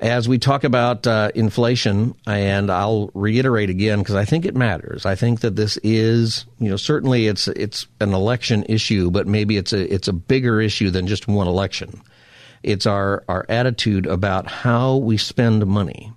As 0.00 0.28
we 0.28 0.38
talk 0.38 0.62
about 0.62 1.08
uh, 1.08 1.32
inflation, 1.34 2.14
and 2.24 2.70
I'll 2.70 3.10
reiterate 3.14 3.68
again 3.68 3.98
because 3.98 4.14
I 4.14 4.24
think 4.24 4.46
it 4.46 4.54
matters. 4.54 5.04
I 5.04 5.16
think 5.16 5.40
that 5.40 5.56
this 5.56 5.76
is, 5.78 6.44
you 6.60 6.70
know, 6.70 6.76
certainly 6.76 7.26
it's 7.26 7.48
it's 7.48 7.88
an 8.00 8.14
election 8.14 8.64
issue, 8.68 9.10
but 9.10 9.26
maybe 9.26 9.56
it's 9.56 9.72
a 9.72 9.92
it's 9.92 10.06
a 10.06 10.12
bigger 10.12 10.60
issue 10.60 10.90
than 10.90 11.08
just 11.08 11.26
one 11.26 11.48
election. 11.48 12.00
It's 12.62 12.86
our 12.86 13.24
our 13.28 13.46
attitude 13.48 14.06
about 14.06 14.46
how 14.46 14.96
we 14.96 15.16
spend 15.16 15.66
money 15.66 16.12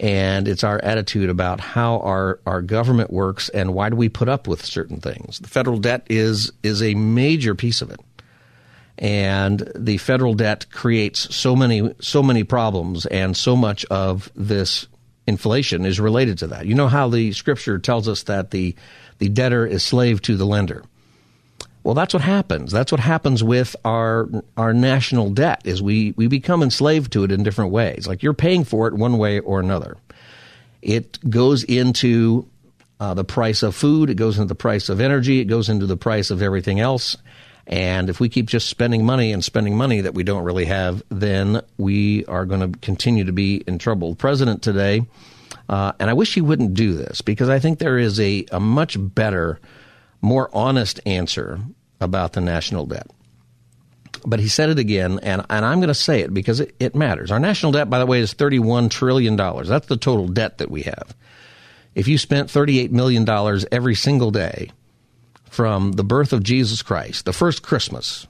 and 0.00 0.48
it's 0.48 0.64
our 0.64 0.80
attitude 0.82 1.28
about 1.28 1.60
how 1.60 1.98
our, 1.98 2.40
our 2.46 2.62
government 2.62 3.12
works 3.12 3.50
and 3.50 3.74
why 3.74 3.90
do 3.90 3.96
we 3.96 4.08
put 4.08 4.30
up 4.30 4.48
with 4.48 4.64
certain 4.64 4.98
things. 4.98 5.38
The 5.38 5.48
federal 5.48 5.78
debt 5.78 6.06
is 6.08 6.52
is 6.62 6.82
a 6.82 6.94
major 6.94 7.54
piece 7.54 7.82
of 7.82 7.90
it. 7.90 8.00
And 8.96 9.70
the 9.76 9.98
federal 9.98 10.32
debt 10.34 10.66
creates 10.70 11.34
so 11.34 11.54
many 11.54 11.94
so 12.00 12.22
many 12.22 12.44
problems 12.44 13.04
and 13.06 13.36
so 13.36 13.56
much 13.56 13.84
of 13.86 14.32
this 14.34 14.88
inflation 15.26 15.84
is 15.84 16.00
related 16.00 16.38
to 16.38 16.46
that. 16.48 16.64
You 16.64 16.74
know 16.74 16.88
how 16.88 17.08
the 17.08 17.32
scripture 17.32 17.78
tells 17.78 18.08
us 18.08 18.22
that 18.24 18.50
the 18.50 18.74
the 19.18 19.28
debtor 19.28 19.66
is 19.66 19.82
slave 19.82 20.22
to 20.22 20.36
the 20.36 20.46
lender. 20.46 20.82
Well, 21.82 21.94
that's 21.94 22.12
what 22.12 22.22
happens. 22.22 22.72
That's 22.72 22.92
what 22.92 23.00
happens 23.00 23.42
with 23.42 23.74
our 23.84 24.28
our 24.56 24.74
national 24.74 25.30
debt 25.30 25.62
is 25.64 25.82
we, 25.82 26.12
we 26.16 26.26
become 26.26 26.62
enslaved 26.62 27.12
to 27.12 27.24
it 27.24 27.32
in 27.32 27.42
different 27.42 27.72
ways. 27.72 28.06
Like 28.06 28.22
you're 28.22 28.34
paying 28.34 28.64
for 28.64 28.86
it 28.86 28.94
one 28.94 29.16
way 29.18 29.40
or 29.40 29.60
another. 29.60 29.96
It 30.82 31.18
goes 31.28 31.64
into 31.64 32.46
uh, 32.98 33.14
the 33.14 33.24
price 33.24 33.62
of 33.62 33.74
food. 33.74 34.10
It 34.10 34.16
goes 34.16 34.38
into 34.38 34.48
the 34.48 34.54
price 34.54 34.88
of 34.88 35.00
energy. 35.00 35.40
It 35.40 35.46
goes 35.46 35.68
into 35.68 35.86
the 35.86 35.96
price 35.96 36.30
of 36.30 36.42
everything 36.42 36.80
else. 36.80 37.16
And 37.66 38.10
if 38.10 38.20
we 38.20 38.28
keep 38.28 38.46
just 38.46 38.68
spending 38.68 39.06
money 39.06 39.32
and 39.32 39.44
spending 39.44 39.76
money 39.76 40.00
that 40.02 40.12
we 40.12 40.22
don't 40.22 40.44
really 40.44 40.64
have, 40.66 41.02
then 41.08 41.62
we 41.78 42.24
are 42.26 42.44
going 42.44 42.72
to 42.72 42.78
continue 42.80 43.24
to 43.24 43.32
be 43.32 43.62
in 43.66 43.78
trouble. 43.78 44.10
The 44.10 44.16
president 44.16 44.62
today, 44.62 45.06
uh, 45.68 45.92
and 46.00 46.10
I 46.10 46.14
wish 46.14 46.34
he 46.34 46.40
wouldn't 46.40 46.74
do 46.74 46.94
this 46.94 47.20
because 47.20 47.48
I 47.48 47.58
think 47.58 47.78
there 47.78 47.98
is 47.98 48.18
a, 48.18 48.44
a 48.50 48.60
much 48.60 48.96
better 48.98 49.60
more 50.20 50.50
honest 50.52 51.00
answer 51.06 51.60
about 52.00 52.32
the 52.32 52.40
national 52.40 52.86
debt. 52.86 53.06
But 54.26 54.40
he 54.40 54.48
said 54.48 54.68
it 54.68 54.78
again, 54.78 55.18
and, 55.22 55.44
and 55.48 55.64
I'm 55.64 55.78
going 55.78 55.88
to 55.88 55.94
say 55.94 56.20
it 56.20 56.34
because 56.34 56.60
it, 56.60 56.74
it 56.78 56.94
matters. 56.94 57.30
Our 57.30 57.40
national 57.40 57.72
debt, 57.72 57.88
by 57.88 57.98
the 57.98 58.06
way, 58.06 58.20
is 58.20 58.34
$31 58.34 58.90
trillion. 58.90 59.36
That's 59.36 59.86
the 59.86 59.96
total 59.96 60.28
debt 60.28 60.58
that 60.58 60.70
we 60.70 60.82
have. 60.82 61.14
If 61.94 62.06
you 62.06 62.18
spent 62.18 62.48
$38 62.48 62.90
million 62.90 63.26
every 63.72 63.94
single 63.94 64.30
day 64.30 64.70
from 65.48 65.92
the 65.92 66.04
birth 66.04 66.32
of 66.32 66.42
Jesus 66.42 66.82
Christ, 66.82 67.24
the 67.24 67.32
first 67.32 67.62
Christmas, 67.62 68.26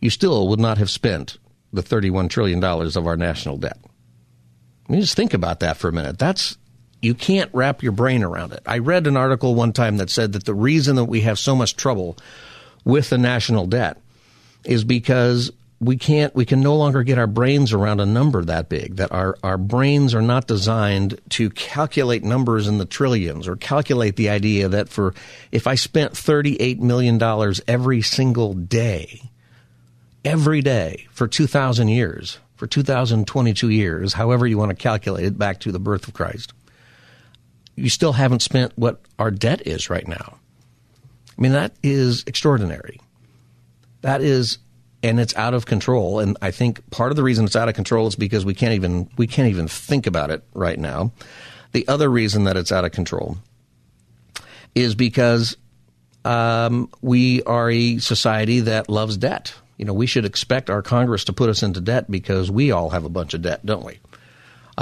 you 0.00 0.10
still 0.10 0.48
would 0.48 0.60
not 0.60 0.78
have 0.78 0.90
spent 0.90 1.38
the 1.72 1.82
$31 1.82 2.28
trillion 2.28 2.62
of 2.62 3.06
our 3.06 3.16
national 3.16 3.58
debt. 3.58 3.78
I 4.88 4.92
mean, 4.92 5.00
just 5.00 5.16
think 5.16 5.32
about 5.34 5.60
that 5.60 5.76
for 5.76 5.88
a 5.88 5.92
minute. 5.92 6.18
That's 6.18 6.58
you 7.02 7.14
can't 7.14 7.50
wrap 7.52 7.82
your 7.82 7.92
brain 7.92 8.22
around 8.22 8.52
it. 8.52 8.62
I 8.64 8.78
read 8.78 9.06
an 9.06 9.16
article 9.16 9.54
one 9.54 9.72
time 9.72 9.96
that 9.98 10.08
said 10.08 10.32
that 10.32 10.44
the 10.44 10.54
reason 10.54 10.96
that 10.96 11.04
we 11.04 11.22
have 11.22 11.38
so 11.38 11.54
much 11.54 11.76
trouble 11.76 12.16
with 12.84 13.10
the 13.10 13.18
national 13.18 13.66
debt 13.66 14.00
is 14.64 14.84
because 14.84 15.50
we 15.80 15.96
can't 15.96 16.32
we 16.36 16.44
can 16.44 16.60
no 16.60 16.76
longer 16.76 17.02
get 17.02 17.18
our 17.18 17.26
brains 17.26 17.72
around 17.72 17.98
a 17.98 18.06
number 18.06 18.44
that 18.44 18.68
big 18.68 18.96
that 18.96 19.10
our 19.10 19.36
our 19.42 19.58
brains 19.58 20.14
are 20.14 20.22
not 20.22 20.46
designed 20.46 21.20
to 21.28 21.50
calculate 21.50 22.22
numbers 22.22 22.68
in 22.68 22.78
the 22.78 22.84
trillions 22.84 23.48
or 23.48 23.56
calculate 23.56 24.14
the 24.14 24.28
idea 24.28 24.68
that 24.68 24.88
for 24.88 25.12
if 25.50 25.66
I 25.66 25.74
spent 25.74 26.16
38 26.16 26.80
million 26.80 27.18
dollars 27.18 27.60
every 27.66 28.00
single 28.00 28.54
day 28.54 29.22
every 30.24 30.60
day 30.60 31.08
for 31.10 31.26
2000 31.26 31.88
years 31.88 32.38
for 32.54 32.68
2022 32.68 33.68
years 33.68 34.12
however 34.12 34.46
you 34.46 34.56
want 34.56 34.70
to 34.70 34.76
calculate 34.76 35.24
it 35.24 35.36
back 35.36 35.58
to 35.58 35.72
the 35.72 35.80
birth 35.80 36.06
of 36.06 36.14
Christ 36.14 36.52
you 37.76 37.88
still 37.88 38.12
haven't 38.12 38.42
spent 38.42 38.72
what 38.76 39.00
our 39.18 39.30
debt 39.30 39.66
is 39.66 39.90
right 39.90 40.06
now 40.06 40.38
I 41.38 41.42
mean 41.42 41.52
that 41.52 41.74
is 41.82 42.24
extraordinary 42.26 43.00
that 44.02 44.20
is 44.20 44.58
and 45.02 45.18
it's 45.18 45.34
out 45.36 45.54
of 45.54 45.66
control. 45.66 46.20
And 46.20 46.36
I 46.40 46.50
think 46.50 46.88
part 46.90 47.10
of 47.12 47.16
the 47.16 47.22
reason 47.22 47.44
it's 47.44 47.56
out 47.56 47.68
of 47.68 47.74
control 47.74 48.06
is 48.06 48.14
because 48.14 48.44
we 48.44 48.54
can't 48.54 48.74
even 48.74 49.08
we 49.16 49.26
can't 49.26 49.48
even 49.48 49.68
think 49.68 50.06
about 50.06 50.30
it 50.30 50.42
right 50.54 50.78
now. 50.78 51.12
The 51.72 51.86
other 51.88 52.08
reason 52.08 52.44
that 52.44 52.56
it's 52.56 52.70
out 52.70 52.84
of 52.84 52.92
control 52.92 53.38
is 54.74 54.94
because 54.94 55.56
um, 56.24 56.90
we 57.00 57.42
are 57.42 57.70
a 57.70 57.98
society 57.98 58.60
that 58.60 58.88
loves 58.88 59.16
debt. 59.16 59.54
You 59.78 59.86
know, 59.86 59.94
we 59.94 60.06
should 60.06 60.24
expect 60.24 60.70
our 60.70 60.82
Congress 60.82 61.24
to 61.24 61.32
put 61.32 61.48
us 61.48 61.62
into 61.62 61.80
debt 61.80 62.10
because 62.10 62.50
we 62.50 62.70
all 62.70 62.90
have 62.90 63.04
a 63.04 63.08
bunch 63.08 63.34
of 63.34 63.42
debt, 63.42 63.64
don't 63.66 63.84
we? 63.84 63.98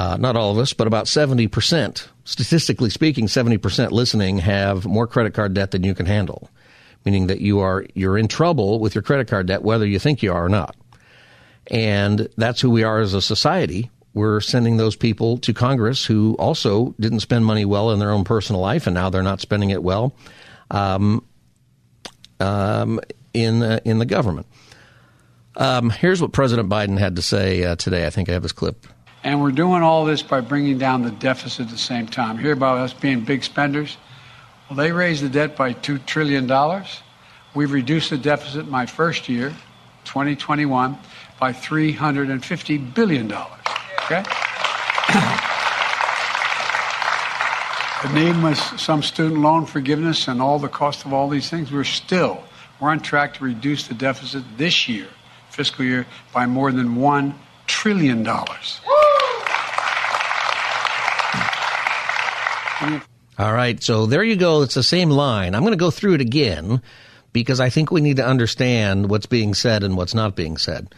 Uh, 0.00 0.16
not 0.16 0.36
all 0.36 0.50
of 0.50 0.58
us, 0.58 0.72
but 0.72 0.86
about 0.86 1.04
70%, 1.04 2.08
statistically 2.24 2.88
speaking, 2.88 3.26
70% 3.26 3.90
listening 3.90 4.38
have 4.38 4.86
more 4.86 5.06
credit 5.06 5.34
card 5.34 5.52
debt 5.52 5.72
than 5.72 5.84
you 5.84 5.94
can 5.94 6.06
handle 6.06 6.48
meaning 7.04 7.28
that 7.28 7.40
you 7.40 7.60
are 7.60 7.86
you're 7.94 8.18
in 8.18 8.28
trouble 8.28 8.78
with 8.78 8.94
your 8.94 9.02
credit 9.02 9.28
card 9.28 9.46
debt 9.46 9.62
whether 9.62 9.86
you 9.86 9.98
think 9.98 10.22
you 10.22 10.32
are 10.32 10.44
or 10.44 10.48
not. 10.48 10.76
And 11.70 12.28
that's 12.36 12.60
who 12.60 12.70
we 12.70 12.82
are 12.82 13.00
as 13.00 13.14
a 13.14 13.22
society. 13.22 13.90
We're 14.12 14.40
sending 14.40 14.76
those 14.76 14.96
people 14.96 15.38
to 15.38 15.54
Congress 15.54 16.04
who 16.04 16.34
also 16.38 16.94
didn't 16.98 17.20
spend 17.20 17.44
money 17.44 17.64
well 17.64 17.92
in 17.92 18.00
their 18.00 18.10
own 18.10 18.24
personal 18.24 18.60
life, 18.60 18.86
and 18.86 18.94
now 18.94 19.08
they're 19.08 19.22
not 19.22 19.40
spending 19.40 19.70
it 19.70 19.82
well 19.82 20.16
um, 20.70 21.24
um, 22.40 23.00
in 23.32 23.62
uh, 23.62 23.80
in 23.84 23.98
the 23.98 24.06
government. 24.06 24.46
Um, 25.56 25.90
here's 25.90 26.20
what 26.20 26.32
President 26.32 26.68
Biden 26.68 26.98
had 26.98 27.16
to 27.16 27.22
say 27.22 27.64
uh, 27.64 27.76
today. 27.76 28.06
I 28.06 28.10
think 28.10 28.28
I 28.28 28.32
have 28.32 28.42
this 28.42 28.52
clip. 28.52 28.86
And 29.22 29.42
we're 29.42 29.52
doing 29.52 29.82
all 29.82 30.06
this 30.06 30.22
by 30.22 30.40
bringing 30.40 30.78
down 30.78 31.02
the 31.02 31.10
deficit 31.10 31.66
at 31.66 31.70
the 31.70 31.78
same 31.78 32.06
time. 32.06 32.38
Hear 32.38 32.52
about 32.52 32.78
us 32.78 32.94
being 32.94 33.20
big 33.20 33.44
spenders. 33.44 33.98
Well, 34.68 34.76
they 34.76 34.92
raised 34.92 35.22
the 35.22 35.28
debt 35.28 35.56
by 35.56 35.74
$2 35.74 36.06
trillion. 36.06 36.50
We've 37.54 37.72
reduced 37.72 38.10
the 38.10 38.18
deficit 38.18 38.68
my 38.68 38.86
first 38.86 39.28
year, 39.28 39.50
2021, 40.04 40.96
by 41.38 41.52
$350 41.52 42.94
billion. 42.94 43.32
Okay? 43.32 44.22
the 48.02 48.12
name 48.14 48.42
was 48.42 48.58
some 48.80 49.02
student 49.02 49.40
loan 49.40 49.66
forgiveness 49.66 50.28
and 50.28 50.40
all 50.40 50.58
the 50.58 50.68
cost 50.68 51.04
of 51.04 51.12
all 51.12 51.28
these 51.28 51.50
things. 51.50 51.70
We're 51.70 51.84
still, 51.84 52.42
we're 52.78 52.90
on 52.90 53.00
track 53.00 53.34
to 53.34 53.44
reduce 53.44 53.86
the 53.86 53.94
deficit 53.94 54.44
this 54.56 54.88
year, 54.88 55.08
fiscal 55.50 55.84
year, 55.84 56.06
by 56.32 56.46
more 56.46 56.72
than 56.72 56.96
$1 56.96 57.34
trillion. 57.66 58.26
All 63.38 63.52
right, 63.52 63.82
so 63.82 64.06
there 64.06 64.22
you 64.22 64.36
go. 64.36 64.62
It's 64.62 64.74
the 64.74 64.82
same 64.82 65.10
line. 65.10 65.54
I'm 65.54 65.62
going 65.62 65.72
to 65.72 65.78
go 65.78 65.90
through 65.90 66.14
it 66.14 66.20
again 66.20 66.82
because 67.32 67.60
I 67.60 67.70
think 67.70 67.90
we 67.90 68.00
need 68.00 68.16
to 68.16 68.26
understand 68.26 69.08
what's 69.08 69.26
being 69.26 69.54
said 69.54 69.82
and 69.82 69.96
what's 69.96 70.14
not 70.14 70.36
being 70.36 70.56
said. 70.56 70.94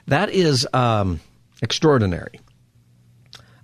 That 0.08 0.32
is 0.32 0.68
um, 0.74 1.20
extraordinary. 1.62 2.40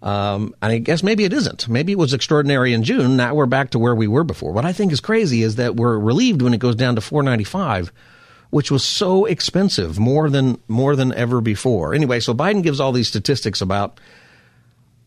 Um, 0.03 0.53
and 0.61 0.71
I 0.71 0.77
guess 0.77 1.01
maybe 1.01 1.23
it 1.23 1.33
isn't. 1.33 1.67
Maybe 1.67 1.93
it 1.93 1.97
was 1.97 2.13
extraordinary 2.13 2.73
in 2.73 2.83
June. 2.83 3.17
Now 3.17 3.33
we're 3.33 3.47
back 3.47 3.71
to 3.71 3.79
where 3.79 3.95
we 3.95 4.07
were 4.07 4.23
before. 4.23 4.51
What 4.51 4.63
I 4.63 4.73
think 4.73 4.91
is 4.91 4.99
crazy 4.99 5.41
is 5.41 5.55
that 5.55 5.75
we're 5.75 5.97
relieved 5.97 6.43
when 6.43 6.53
it 6.53 6.59
goes 6.59 6.75
down 6.75 6.93
to 6.95 7.01
four 7.01 7.23
ninety 7.23 7.43
five 7.43 7.91
which 8.49 8.71
was 8.71 8.83
so 8.83 9.25
expensive, 9.25 9.99
more 9.99 10.29
than 10.29 10.59
more 10.67 10.95
than 10.95 11.13
ever 11.13 11.41
before. 11.41 11.93
Anyway, 11.93 12.19
so 12.19 12.33
Biden 12.33 12.63
gives 12.63 12.79
all 12.79 12.91
these 12.91 13.07
statistics 13.07 13.61
about 13.61 13.99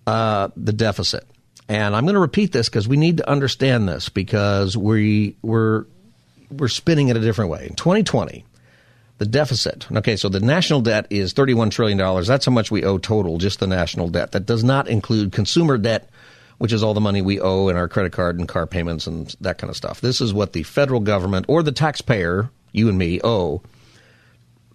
uh, 0.07 0.49
the 0.57 0.73
deficit, 0.73 1.27
and 1.69 1.97
I'm 1.97 2.05
going 2.05 2.15
to 2.15 2.21
repeat 2.21 2.53
this 2.53 2.69
because 2.69 2.87
we 2.87 2.97
need 2.97 3.17
to 3.19 3.29
understand 3.29 3.89
this 3.89 4.09
because 4.09 4.77
we 4.77 5.37
we're 5.43 5.87
we're 6.51 6.69
spinning 6.69 7.09
it 7.09 7.17
a 7.17 7.21
different 7.21 7.51
way. 7.51 7.67
In 7.69 7.75
2020, 7.75 8.45
the 9.19 9.27
deficit. 9.27 9.91
Okay, 9.91 10.17
so 10.17 10.29
the 10.29 10.41
national 10.41 10.81
debt 10.81 11.07
is 11.11 11.33
31 11.33 11.71
trillion 11.71 11.99
dollars. 11.99 12.27
That's 12.27 12.47
how 12.47 12.53
much 12.53 12.71
we 12.71 12.85
owe 12.85 12.99
total, 12.99 13.39
just 13.39 13.59
the 13.59 13.67
national 13.67 14.09
debt. 14.09 14.33
That 14.33 14.47
does 14.47 14.63
not 14.63 14.89
include 14.89 15.33
consumer 15.33 15.79
debt 15.79 16.09
which 16.59 16.73
is 16.73 16.85
all 16.85 16.95
the 16.95 17.01
money 17.01 17.21
we 17.21 17.41
owe 17.41 17.67
in 17.67 17.77
our 17.77 17.89
credit 17.89 18.13
card 18.13 18.39
and 18.39 18.47
car 18.47 18.69
payments 18.69 19.09
and 19.09 19.35
that 19.41 19.59
kind 19.59 19.69
of 19.69 19.77
stuff. 19.77 20.01
This 20.01 20.21
is 20.21 20.33
what 20.33 20.53
the 20.53 20.63
federal 20.63 21.01
government 21.01 21.47
or 21.49 21.61
the 21.65 21.73
taxpayer 21.73 22.51
you 22.73 22.89
and 22.89 22.99
me 22.99 23.21
owe 23.23 23.63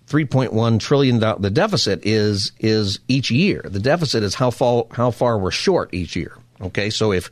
3.1 0.08 0.80
trillion 0.80 1.20
the 1.20 1.52
deficit 1.52 2.06
is 2.06 2.54
is 2.60 3.00
each 3.08 3.30
year. 3.30 3.62
The 3.66 3.80
deficit 3.80 4.24
is 4.24 4.36
how 4.36 4.52
far 4.52 4.86
how 4.92 5.12
far 5.12 5.38
we're 5.38 5.52
short 5.52 5.94
each 5.94 6.16
year. 6.16 6.38
Okay 6.62 6.90
so 6.90 7.12
if 7.12 7.30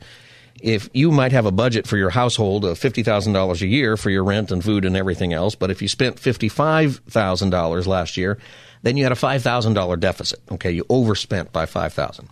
if 0.60 0.88
you 0.92 1.10
might 1.10 1.32
have 1.32 1.46
a 1.46 1.50
budget 1.50 1.86
for 1.86 1.98
your 1.98 2.08
household 2.08 2.64
of 2.64 2.78
$50,000 2.78 3.60
a 3.60 3.66
year 3.66 3.98
for 3.98 4.08
your 4.08 4.24
rent 4.24 4.50
and 4.50 4.64
food 4.64 4.84
and 4.84 4.96
everything 4.96 5.32
else 5.32 5.54
but 5.54 5.70
if 5.70 5.82
you 5.82 5.88
spent 5.88 6.16
$55,000 6.16 7.86
last 7.86 8.16
year 8.16 8.38
then 8.82 8.96
you 8.96 9.02
had 9.02 9.12
a 9.12 9.16
$5,000 9.16 10.00
deficit. 10.00 10.40
Okay 10.52 10.70
you 10.70 10.84
overspent 10.90 11.52
by 11.52 11.64
5,000 11.64 12.28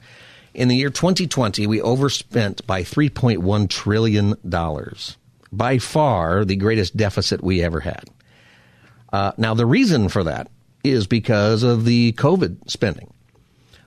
in 0.52 0.68
the 0.68 0.76
year 0.76 0.90
2020 0.90 1.66
we 1.66 1.80
overspent 1.80 2.66
by 2.66 2.82
3.1 2.82 3.68
trillion 3.70 4.34
dollars. 4.46 5.16
By 5.50 5.78
far 5.78 6.44
the 6.44 6.56
greatest 6.56 6.96
deficit 6.96 7.42
we 7.42 7.62
ever 7.62 7.80
had 7.80 8.04
uh, 9.14 9.30
now, 9.36 9.54
the 9.54 9.64
reason 9.64 10.08
for 10.08 10.24
that 10.24 10.50
is 10.82 11.06
because 11.06 11.62
of 11.62 11.84
the 11.84 12.12
COVID 12.14 12.68
spending. 12.68 13.12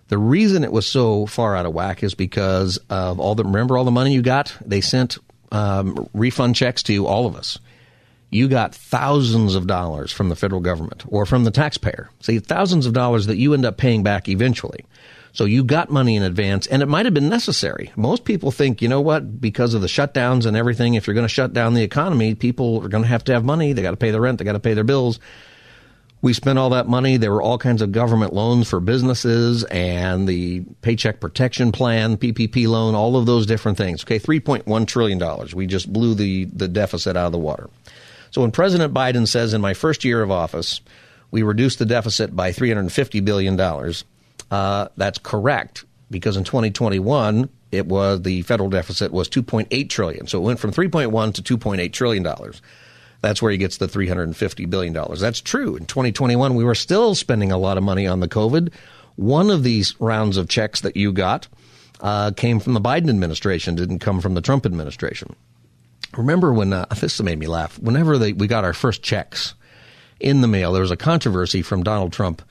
The 0.07 0.17
reason 0.17 0.63
it 0.63 0.72
was 0.72 0.88
so 0.88 1.25
far 1.25 1.53
out 1.53 1.65
of 1.65 1.74
whack 1.74 2.01
is 2.01 2.13
because 2.13 2.79
of 2.89 3.19
all 3.19 3.36
the 3.36 3.43
remember 3.43 3.77
all 3.77 3.84
the 3.84 3.91
money 3.91 4.13
you 4.13 4.22
got. 4.22 4.55
They 4.65 4.79
sent 4.79 5.17
um, 5.51 6.07
refund 6.13 6.55
checks 6.55 6.81
to 6.84 7.05
all 7.05 7.27
of 7.27 7.36
us. 7.36 7.60
You 8.29 8.48
got 8.48 8.74
thousands 8.74 9.55
of 9.55 9.67
dollars 9.67 10.13
from 10.13 10.29
the 10.29 10.36
federal 10.38 10.62
government 10.62 11.03
or 11.10 11.25
from 11.25 11.43
the 11.43 11.51
taxpayer. 11.51 12.10
See, 12.22 12.39
thousands 12.39 12.86
of 12.86 12.93
dollars 12.93 13.25
that 13.25 13.36
you 13.36 13.53
end 13.53 13.65
up 13.65 13.75
paying 13.75 14.03
back 14.03 14.29
eventually. 14.29 14.86
So 15.38 15.46
you 15.46 15.63
got 15.63 15.91
money 15.91 16.15
in 16.15 16.24
advance, 16.24 16.65
and 16.65 16.82
it 16.82 16.88
might 16.88 17.06
have 17.06 17.13
been 17.13 17.29
necessary. 17.29 17.91
Most 17.96 18.25
people 18.25 18.50
think, 18.50 18.82
you 18.82 18.88
know 18.88 19.01
what, 19.01 19.39
because 19.39 19.75
of 19.75 19.82
the 19.82 19.88
shutdowns 19.88 20.48
and 20.48 20.58
everything, 20.58 20.96
if 20.96 21.06
you're 21.06 21.13
going 21.13 21.27
to 21.27 21.34
shut 21.34 21.53
down 21.53 21.75
the 21.75 21.84
economy, 21.84 22.34
people 22.34 22.84
are 22.84 22.88
going 22.88 23.03
to 23.03 23.08
have 23.08 23.24
to 23.25 23.34
have 23.34 23.46
money. 23.46 23.72
They 23.72 23.84
got 23.84 23.91
to 23.91 23.98
pay 23.98 24.10
their 24.10 24.20
rent, 24.20 24.39
they 24.39 24.46
got 24.46 24.53
to 24.53 24.60
pay 24.60 24.74
their 24.74 24.84
bills. 24.84 25.20
We 26.24 26.34
spent 26.34 26.58
all 26.58 26.72
that 26.72 26.88
money. 26.88 27.17
There 27.17 27.32
were 27.32 27.44
all 27.44 27.60
kinds 27.60 27.84
of 27.84 27.91
government 27.91 28.34
loans 28.34 28.67
for 28.67 28.79
businesses 28.79 29.63
and 29.65 30.27
the 30.27 30.62
Paycheck 30.82 31.20
Protection 31.20 31.72
Plan, 31.72 32.17
PPP 32.17 32.67
loan, 32.67 32.96
all 32.96 33.15
of 33.15 33.27
those 33.27 33.46
different 33.46 33.77
things. 33.77 34.03
Okay, 34.03 34.17
$3.1 34.20 34.88
trillion. 34.88 35.48
We 35.53 35.67
just 35.67 35.94
blew 35.94 36.15
the, 36.15 36.46
the 36.46 36.67
deficit 36.67 37.15
out 37.15 37.27
of 37.27 37.32
the 37.32 37.38
water. 37.38 37.70
So 38.32 38.41
when 38.41 38.50
President 38.50 38.91
Biden 38.91 39.27
says, 39.27 39.53
in 39.53 39.62
my 39.62 39.75
first 39.75 40.03
year 40.03 40.24
of 40.24 40.32
office, 40.32 40.82
we 41.29 41.44
reduced 41.44 41.77
the 41.77 41.86
deficit 41.86 42.36
by 42.36 42.51
$350 42.51 43.24
billion, 43.24 43.56
uh, 44.51 44.88
that's 44.98 45.18
correct 45.20 45.86
because 46.10 46.38
in 46.38 46.44
2021 46.44 47.50
it 47.72 47.86
was 47.86 48.22
the 48.22 48.42
federal 48.44 48.70
deficit 48.70 49.12
was 49.12 49.27
2.8 49.27 49.89
trillion. 49.89 50.27
So 50.27 50.39
it 50.39 50.46
went 50.46 50.60
from 50.60 50.72
3.1 50.72 51.34
to 51.44 51.58
2.8 51.58 51.92
trillion 51.94 52.24
dollars. 52.24 52.62
That's 53.22 53.42
where 53.42 53.51
he 53.51 53.58
gets 53.58 53.77
the 53.77 53.88
350 53.88 54.66
billion 54.66 54.94
dollars. 54.94 55.20
That's 55.20 55.42
true. 55.42 55.75
In 55.75 55.86
2021 55.86 56.56
we 56.56 56.63
were 56.63 56.75
still 56.75 57.16
spending 57.16 57.51
a 57.51 57.58
lot 57.58 57.77
of 57.77 57.84
money 57.84 58.08
on 58.08 58.20
the 58.20 58.27
COVID. 58.30 58.72
One 59.16 59.50
of 59.50 59.63
these 59.63 60.00
rounds 60.00 60.38
of 60.38 60.48
checks 60.48 60.82
that 60.82 60.96
you 60.96 61.12
got 61.12 61.48
uh, 62.01 62.32
came 62.32 62.60
from 62.60 62.74
the 62.74 62.82
Biden 62.82 63.10
administration, 63.10 63.75
didn't 63.75 64.00
come 64.00 64.22
from 64.22 64.36
the 64.36 64.42
Trump 64.42 64.66
administration. 64.66 65.36
Remember 66.16 66.54
when 66.54 66.72
uh, 66.72 66.86
this 67.00 67.22
made 67.22 67.39
me 67.39 67.48
laugh. 67.48 67.77
Whenever 67.80 68.18
they, 68.18 68.34
we 68.34 68.48
got 68.48 68.63
our 68.63 68.74
first 68.74 69.01
checks 69.01 69.56
in 70.20 70.42
the 70.42 70.48
mail, 70.48 70.72
there 70.72 70.82
was 70.82 70.92
a 70.92 70.98
controversy 70.98 71.62
from 71.62 71.84
Donald 71.84 72.13
Trump 72.13 72.42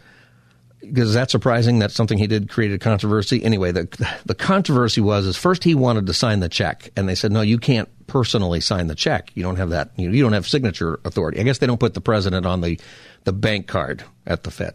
because 0.87 1.12
that's 1.12 1.33
surprising. 1.33 1.78
That's 1.78 1.95
something 1.95 2.19
he 2.19 2.26
did 2.26 2.49
created 2.49 2.81
controversy. 2.81 3.43
Anyway, 3.43 3.73
the 3.73 3.87
the 4.25 4.35
controversy 4.35 5.00
was 5.00 5.26
is 5.26 5.37
first 5.37 5.64
he 5.64 5.75
wanted 5.75 6.07
to 6.07 6.14
sign 6.14 6.40
the 6.40 6.49
check, 6.49 6.90
and 6.97 7.09
they 7.09 7.14
said 7.14 7.33
no, 7.33 7.40
you 7.40 7.59
can't 7.59 7.88
personally 8.07 8.61
sign 8.61 8.87
the 8.87 8.95
check. 8.95 9.31
You 9.35 9.43
don't 9.43 9.57
have 9.57 9.71
that. 9.71 9.90
You, 9.97 10.11
you 10.11 10.23
don't 10.23 10.33
have 10.33 10.47
signature 10.47 11.00
authority. 11.05 11.40
I 11.40 11.43
guess 11.43 11.59
they 11.59 11.66
don't 11.66 11.81
put 11.81 11.95
the 11.95 12.00
president 12.00 12.47
on 12.47 12.61
the 12.61 12.81
the 13.25 13.33
bank 13.33 13.66
card 13.66 14.05
at 14.26 14.45
the 14.45 14.50
Fed. 14.50 14.75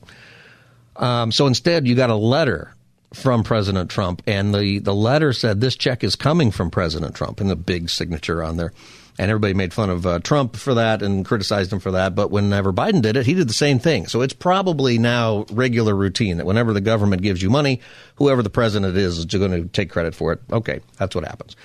Um, 0.96 1.32
so 1.32 1.48
instead, 1.48 1.88
you 1.88 1.96
got 1.96 2.10
a 2.10 2.15
letter 2.15 2.74
from 3.13 3.44
President 3.44 3.89
Trump, 3.89 4.22
and 4.27 4.53
the 4.53 4.80
the 4.80 4.96
letter 4.96 5.34
said 5.34 5.62
this 5.62 5.75
check 5.75 6.03
is 6.03 6.15
coming 6.15 6.51
from 6.51 6.70
President 6.70 7.15
Trump, 7.15 7.41
and 7.41 7.51
a 7.51 7.56
big 7.56 7.89
signature 7.89 8.44
on 8.44 8.58
there 8.58 8.74
and 9.22 9.30
everybody 9.30 9.54
made 9.54 9.72
fun 9.72 9.92
of 9.92 10.08
uh, 10.08 10.18
Trump 10.18 10.56
for 10.56 10.74
that 10.74 11.04
and 11.04 11.24
criticized 11.24 11.72
him 11.72 11.80
for 11.80 11.92
that. 11.92 12.16
But 12.16 12.32
whenever 12.32 12.74
Biden 12.74 13.04
did 13.04 13.16
it, 13.16 13.28
he 13.28 13.36
did 13.36 13.48
the 13.48 13.54
same 13.54 13.78
thing. 13.78 14.08
So 14.08 14.22
it's 14.22 14.34
probably 14.34 14.98
now 14.98 15.46
regular 15.51 15.96
routine 15.96 16.38
that 16.38 16.48
whenever 16.48 16.74
the 16.74 16.82
government 16.82 17.22
gives 17.22 17.40
you 17.40 17.51
money, 17.51 17.82
whoever 18.16 18.42
the 18.42 18.50
president 18.50 18.98
is 18.98 19.20
is 19.20 19.25
going 19.25 19.51
to 19.51 19.68
take 19.68 19.92
credit 19.92 20.16
for 20.16 20.34
it. 20.34 20.40
Okay, 20.51 20.80
that's 20.98 21.13
what 21.13 21.24
happens. 21.24 21.56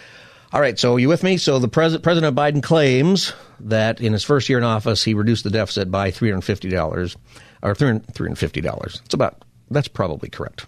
All 0.52 0.60
right, 0.60 0.78
so 0.78 0.98
you 0.98 1.08
with 1.08 1.22
me? 1.22 1.38
So 1.38 1.58
the 1.58 1.66
pres- 1.66 1.96
President 1.96 2.36
Biden 2.36 2.62
claims 2.62 3.32
that 3.60 4.02
in 4.02 4.12
his 4.12 4.22
first 4.22 4.50
year 4.50 4.58
in 4.58 4.64
office, 4.64 5.02
he 5.02 5.14
reduced 5.14 5.44
the 5.44 5.50
deficit 5.50 5.90
by 5.90 6.10
three 6.10 6.28
hundred 6.28 6.42
fifty 6.42 6.68
dollars, 6.68 7.16
or 7.62 7.74
three 7.74 7.88
hundred 7.88 8.38
fifty 8.38 8.60
dollars. 8.60 9.00
It's 9.06 9.14
about 9.14 9.42
that's 9.70 9.88
probably 9.88 10.28
correct. 10.28 10.66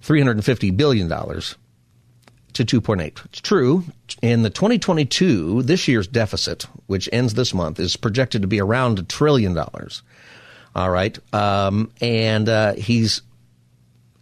Three 0.00 0.20
hundred 0.20 0.42
fifty 0.42 0.70
billion 0.70 1.06
dollars 1.06 1.56
to 2.54 2.64
2.8. 2.64 3.24
It's 3.26 3.40
true. 3.40 3.84
In 4.22 4.42
the 4.42 4.50
2022, 4.50 5.62
this 5.62 5.86
year's 5.88 6.06
deficit, 6.06 6.66
which 6.86 7.08
ends 7.12 7.34
this 7.34 7.52
month, 7.52 7.78
is 7.78 7.96
projected 7.96 8.42
to 8.42 8.48
be 8.48 8.60
around 8.60 8.98
a 8.98 9.02
trillion 9.02 9.54
dollars. 9.54 10.02
All 10.74 10.90
right. 10.90 11.16
Um, 11.34 11.90
and 12.00 12.48
uh, 12.48 12.74
he's 12.74 13.22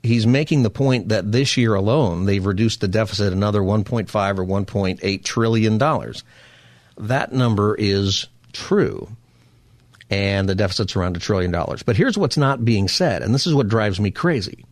he's 0.02 0.26
making 0.26 0.62
the 0.62 0.70
point 0.70 1.10
that 1.10 1.30
this 1.30 1.56
year 1.56 1.74
alone, 1.74 2.24
they've 2.24 2.44
reduced 2.44 2.80
the 2.80 2.88
deficit 2.88 3.32
another 3.32 3.60
1.5 3.60 4.38
or 4.38 4.44
1.8 4.44 5.24
trillion 5.24 5.78
dollars. 5.78 6.24
That 6.98 7.32
number 7.32 7.74
is 7.74 8.26
true. 8.52 9.08
And 10.10 10.46
the 10.46 10.54
deficit's 10.54 10.94
around 10.94 11.16
a 11.16 11.20
trillion 11.20 11.50
dollars. 11.50 11.82
But 11.82 11.96
here's 11.96 12.18
what's 12.18 12.36
not 12.36 12.64
being 12.64 12.86
said, 12.88 13.22
and 13.22 13.34
this 13.34 13.46
is 13.46 13.54
what 13.54 13.68
drives 13.68 13.98
me 13.98 14.10
crazy. 14.10 14.66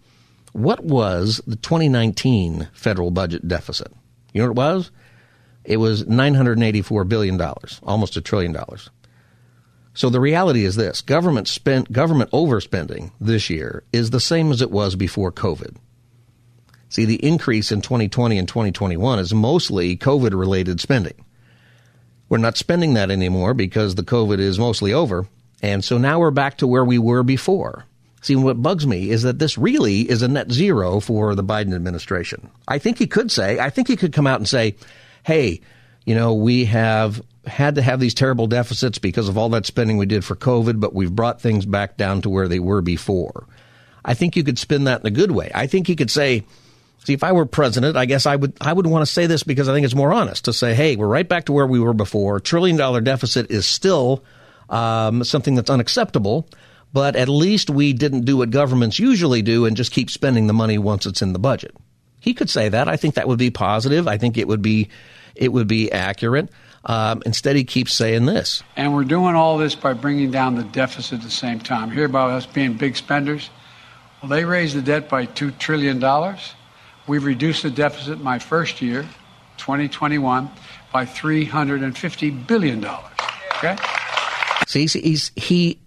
What 0.53 0.85
was 0.85 1.41
the 1.47 1.57
2019 1.57 2.69
federal 2.73 3.11
budget 3.11 3.47
deficit? 3.47 3.93
You 4.33 4.43
know 4.43 4.49
what 4.49 4.53
it 4.53 4.75
was? 4.75 4.91
It 5.65 5.77
was 5.77 6.05
$984 6.05 7.09
billion, 7.09 7.41
almost 7.83 8.17
a 8.17 8.21
trillion 8.21 8.53
dollars. 8.53 8.91
So 9.93 10.09
the 10.09 10.21
reality 10.21 10.65
is 10.65 10.77
this 10.77 11.01
government 11.01 11.49
spent 11.49 11.93
government 11.93 12.31
overspending 12.31 13.13
this 13.21 13.51
year 13.51 13.83
is 13.93 14.11
the 14.11 14.21
same 14.21 14.53
as 14.53 14.63
it 14.63 14.71
was 14.71 14.95
before 14.95 15.33
COVID. 15.33 15.77
See, 16.89 17.05
the 17.05 17.25
increase 17.25 17.71
in 17.71 17.83
2020 17.83 18.39
and 18.39 18.49
2021 18.49 19.19
is 19.19 19.35
mostly 19.35 19.97
COVID 19.97 20.39
related 20.39 20.81
spending. 20.81 21.25
We're 22.29 22.39
not 22.39 22.57
spending 22.57 22.95
that 22.95 23.11
anymore 23.11 23.55
because 23.55 23.95
the 23.95 24.03
COVID 24.03 24.39
is 24.39 24.59
mostly 24.59 24.93
over. 24.93 25.27
And 25.63 25.85
so 25.85 25.99
now 25.99 26.21
we're 26.21 26.31
back 26.31 26.59
to 26.59 26.67
where 26.67 26.85
we 26.85 26.99
were 26.99 27.23
before. 27.23 27.85
See, 28.23 28.37
what 28.37 28.63
bugs 28.63 28.87
me 28.87 29.11
is 29.11 29.23
that 29.23 29.39
this 29.39 29.57
really 29.57 30.03
is 30.03 30.23
a 30.23 30.29
net 30.29 30.53
zero 30.53 31.01
for 31.01 31.35
the 31.35 31.45
Biden 31.45 31.75
administration. 31.75 32.51
I 32.69 32.79
think 32.79 32.99
he 32.99 33.07
could 33.07 33.33
say, 33.33 33.59
I 33.59 33.71
think 33.71 33.89
he 33.89 33.97
could 33.97 34.13
come 34.13 34.27
out 34.27 34.41
and 34.41 34.49
say, 34.49 34.77
hey, 35.23 35.61
you 36.05 36.15
know, 36.15 36.35
we 36.35 36.67
have 36.67 37.23
had 37.47 37.77
to 37.77 37.83
have 37.83 37.99
these 37.99 38.15
terrible 38.15 38.47
deficits 38.47 38.99
because 38.99 39.29
of 39.29 39.39
all 39.39 39.49
that 39.51 39.65
spending 39.65 39.97
we 39.97 40.07
did 40.07 40.25
for 40.25 40.37
COVID, 40.37 40.81
but 40.81 40.95
we've 40.95 41.15
brought 41.15 41.41
things 41.41 41.65
back 41.65 41.97
down 41.97 42.21
to 42.23 42.29
where 42.29 42.49
they 42.49 42.59
were 42.59 42.83
before. 42.83 43.47
I 44.05 44.15
think 44.15 44.37
you 44.37 44.45
could 44.45 44.59
spin 44.59 44.85
that 44.85 45.01
in 45.01 45.07
a 45.07 45.11
good 45.11 45.31
way. 45.31 45.51
I 45.55 45.67
think 45.67 45.87
he 45.87 45.97
could 45.97 46.11
say, 46.11 46.45
see, 47.05 47.15
if 47.15 47.25
I 47.25 47.33
were 47.33 47.47
president, 47.47 47.97
I 47.97 48.05
guess 48.05 48.27
I 48.27 48.37
would, 48.37 48.53
I 48.61 48.73
would 48.73 48.87
want 48.87 49.07
to 49.07 49.13
say 49.13 49.27
this 49.27 49.43
because 49.43 49.69
I 49.69 49.73
think 49.73 49.85
it's 49.85 49.95
more 49.95 50.13
honest 50.13 50.45
to 50.45 50.53
say, 50.53 50.75
hey, 50.75 50.97
we're 50.97 51.07
right 51.07 51.29
back 51.29 51.47
to 51.47 51.53
where 51.53 51.67
we 51.67 51.81
were 51.81 51.95
before. 51.95 52.39
Trillion 52.39 52.77
dollar 52.77 53.01
deficit 53.01 53.51
is 53.51 53.67
still 53.67 54.23
um, 54.69 55.25
something 55.25 55.55
that's 55.55 55.71
unacceptable 55.71 56.47
but 56.93 57.17
at 57.17 57.29
least 57.29 57.71
we 57.71 57.93
didn't 57.93 58.25
do 58.25 58.37
what 58.37 58.51
governments 58.51 58.99
usually 58.99 59.43
do 59.43 59.67
and 59.67 59.77
just 59.77 59.93
keep 59.93 60.11
spending 60.11 60.47
the 60.47 60.53
money 60.53 60.79
once 60.79 61.07
it's 61.07 61.23
in 61.23 61.33
the 61.33 61.39
budget. 61.39 61.75
He 62.21 62.35
could 62.35 62.51
say 62.51 62.69
that. 62.69 62.89
I 62.89 62.97
think 62.97 63.15
that 63.15 63.29
would 63.29 63.39
be 63.39 63.51
positive. 63.51 64.07
I 64.07 64.19
think 64.19 64.37
it 64.37 64.49
would 64.49 64.63
be 64.63 64.89
it 65.35 65.53
would 65.53 65.69
be 65.69 65.91
accurate. 65.91 66.51
Um, 66.85 67.23
instead, 67.27 67.57
he 67.57 67.65
keeps 67.65 67.95
saying 67.95 68.27
this. 68.27 68.63
And 68.77 68.95
we're 68.95 69.05
doing 69.05 69.35
all 69.35 69.59
this 69.59 69.75
by 69.75 69.93
bringing 69.93 70.31
down 70.31 70.55
the 70.55 70.65
deficit 70.65 71.19
at 71.19 71.23
the 71.23 71.31
same 71.31 71.61
time. 71.61 71.91
Hear 71.91 72.07
about 72.07 72.31
us 72.31 72.47
being 72.47 72.75
big 72.75 72.97
spenders? 72.97 73.51
Well, 74.23 74.31
they 74.31 74.45
raised 74.45 74.77
the 74.77 74.83
debt 74.83 75.09
by 75.09 75.27
$2 75.27 75.57
trillion. 75.59 76.03
We've 77.07 77.25
reduced 77.25 77.63
the 77.63 77.71
deficit 77.71 78.21
my 78.21 78.39
first 78.39 78.81
year, 78.81 79.03
2021, 79.59 80.51
by 80.93 81.05
$350 81.05 82.47
billion. 82.47 82.85
Okay? 82.85 83.77
See, 84.67 84.87
he's, 84.87 85.33
he 85.37 85.79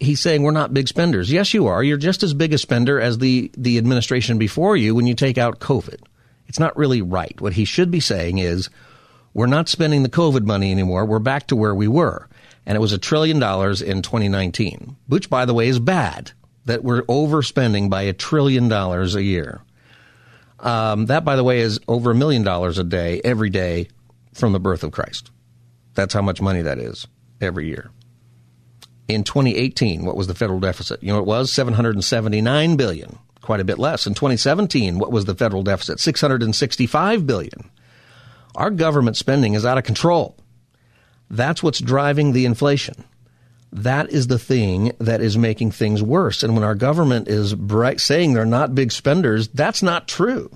he's 0.00 0.20
saying 0.20 0.42
we're 0.42 0.50
not 0.50 0.74
big 0.74 0.88
spenders. 0.88 1.30
Yes, 1.30 1.54
you 1.54 1.66
are. 1.66 1.82
You're 1.82 1.96
just 1.96 2.22
as 2.22 2.34
big 2.34 2.52
a 2.52 2.58
spender 2.58 3.00
as 3.00 3.18
the, 3.18 3.50
the 3.56 3.78
administration 3.78 4.38
before 4.38 4.76
you 4.76 4.94
when 4.94 5.06
you 5.06 5.14
take 5.14 5.38
out 5.38 5.60
COVID. 5.60 6.00
It's 6.46 6.58
not 6.58 6.76
really 6.76 7.02
right. 7.02 7.38
What 7.40 7.52
he 7.52 7.64
should 7.64 7.90
be 7.90 8.00
saying 8.00 8.38
is 8.38 8.70
we're 9.34 9.46
not 9.46 9.68
spending 9.68 10.02
the 10.02 10.08
COVID 10.08 10.44
money 10.44 10.70
anymore. 10.70 11.04
We're 11.04 11.18
back 11.18 11.48
to 11.48 11.56
where 11.56 11.74
we 11.74 11.88
were. 11.88 12.28
And 12.64 12.76
it 12.76 12.80
was 12.80 12.92
a 12.92 12.98
trillion 12.98 13.38
dollars 13.38 13.82
in 13.82 14.02
2019, 14.02 14.96
which, 15.06 15.30
by 15.30 15.44
the 15.44 15.54
way, 15.54 15.68
is 15.68 15.78
bad 15.78 16.32
that 16.66 16.84
we're 16.84 17.02
overspending 17.02 17.88
by 17.88 18.02
a 18.02 18.12
trillion 18.12 18.68
dollars 18.68 19.14
a 19.14 19.22
year. 19.22 19.62
Um, 20.60 21.06
that, 21.06 21.24
by 21.24 21.36
the 21.36 21.44
way, 21.44 21.60
is 21.60 21.80
over 21.88 22.10
a 22.10 22.14
million 22.14 22.42
dollars 22.42 22.78
a 22.78 22.84
day, 22.84 23.20
every 23.24 23.48
day 23.48 23.88
from 24.34 24.52
the 24.52 24.60
birth 24.60 24.82
of 24.84 24.92
Christ. 24.92 25.30
That's 25.94 26.12
how 26.12 26.22
much 26.22 26.42
money 26.42 26.62
that 26.62 26.78
is 26.78 27.06
every 27.40 27.68
year 27.68 27.90
in 29.08 29.24
2018, 29.24 30.04
what 30.04 30.16
was 30.16 30.26
the 30.26 30.34
federal 30.34 30.60
deficit? 30.60 31.02
You 31.02 31.12
know, 31.12 31.18
it 31.18 31.24
was 31.24 31.50
779 31.50 32.76
billion, 32.76 33.18
quite 33.40 33.60
a 33.60 33.64
bit 33.64 33.78
less. 33.78 34.06
In 34.06 34.14
2017, 34.14 34.98
what 34.98 35.10
was 35.10 35.24
the 35.24 35.34
federal 35.34 35.62
deficit? 35.62 35.98
665 35.98 37.26
billion. 37.26 37.70
Our 38.54 38.70
government 38.70 39.16
spending 39.16 39.54
is 39.54 39.64
out 39.64 39.78
of 39.78 39.84
control. 39.84 40.36
That's 41.30 41.62
what's 41.62 41.80
driving 41.80 42.32
the 42.32 42.44
inflation. 42.44 43.04
That 43.72 44.10
is 44.10 44.26
the 44.26 44.38
thing 44.38 44.92
that 44.98 45.20
is 45.20 45.36
making 45.36 45.72
things 45.72 46.02
worse. 46.02 46.42
And 46.42 46.54
when 46.54 46.64
our 46.64 46.74
government 46.74 47.28
is 47.28 47.54
bright, 47.54 48.00
saying 48.00 48.32
they're 48.32 48.46
not 48.46 48.74
big 48.74 48.92
spenders, 48.92 49.48
that's 49.48 49.82
not 49.82 50.08
true. 50.08 50.50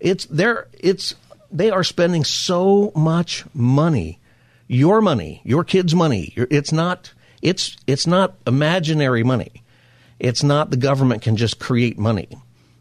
It's 0.00 0.26
they're 0.26 0.66
it's 0.72 1.14
they 1.50 1.70
are 1.70 1.84
spending 1.84 2.24
so 2.24 2.92
much 2.96 3.44
money, 3.54 4.18
your 4.66 5.00
money, 5.00 5.40
your 5.44 5.62
kids' 5.62 5.94
money. 5.94 6.34
It's 6.36 6.72
not 6.72 7.12
it's, 7.44 7.76
it's 7.86 8.06
not 8.06 8.34
imaginary 8.46 9.22
money. 9.22 9.62
It's 10.18 10.42
not 10.42 10.70
the 10.70 10.76
government 10.78 11.22
can 11.22 11.36
just 11.36 11.60
create 11.60 11.98
money. 11.98 12.28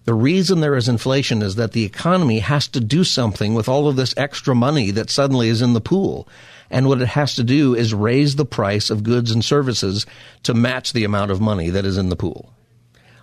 The 0.05 0.13
reason 0.13 0.61
there 0.61 0.75
is 0.75 0.87
inflation 0.87 1.41
is 1.41 1.55
that 1.55 1.73
the 1.73 1.83
economy 1.83 2.39
has 2.39 2.67
to 2.69 2.79
do 2.79 3.03
something 3.03 3.53
with 3.53 3.67
all 3.67 3.87
of 3.87 3.97
this 3.97 4.13
extra 4.17 4.55
money 4.55 4.91
that 4.91 5.09
suddenly 5.09 5.49
is 5.49 5.61
in 5.61 5.73
the 5.73 5.81
pool. 5.81 6.27
And 6.69 6.87
what 6.87 7.01
it 7.01 7.09
has 7.09 7.35
to 7.35 7.43
do 7.43 7.75
is 7.75 7.93
raise 7.93 8.37
the 8.37 8.45
price 8.45 8.89
of 8.89 9.03
goods 9.03 9.31
and 9.31 9.43
services 9.43 10.05
to 10.43 10.53
match 10.53 10.93
the 10.93 11.03
amount 11.03 11.31
of 11.31 11.41
money 11.41 11.69
that 11.69 11.85
is 11.85 11.97
in 11.97 12.09
the 12.09 12.15
pool. 12.15 12.53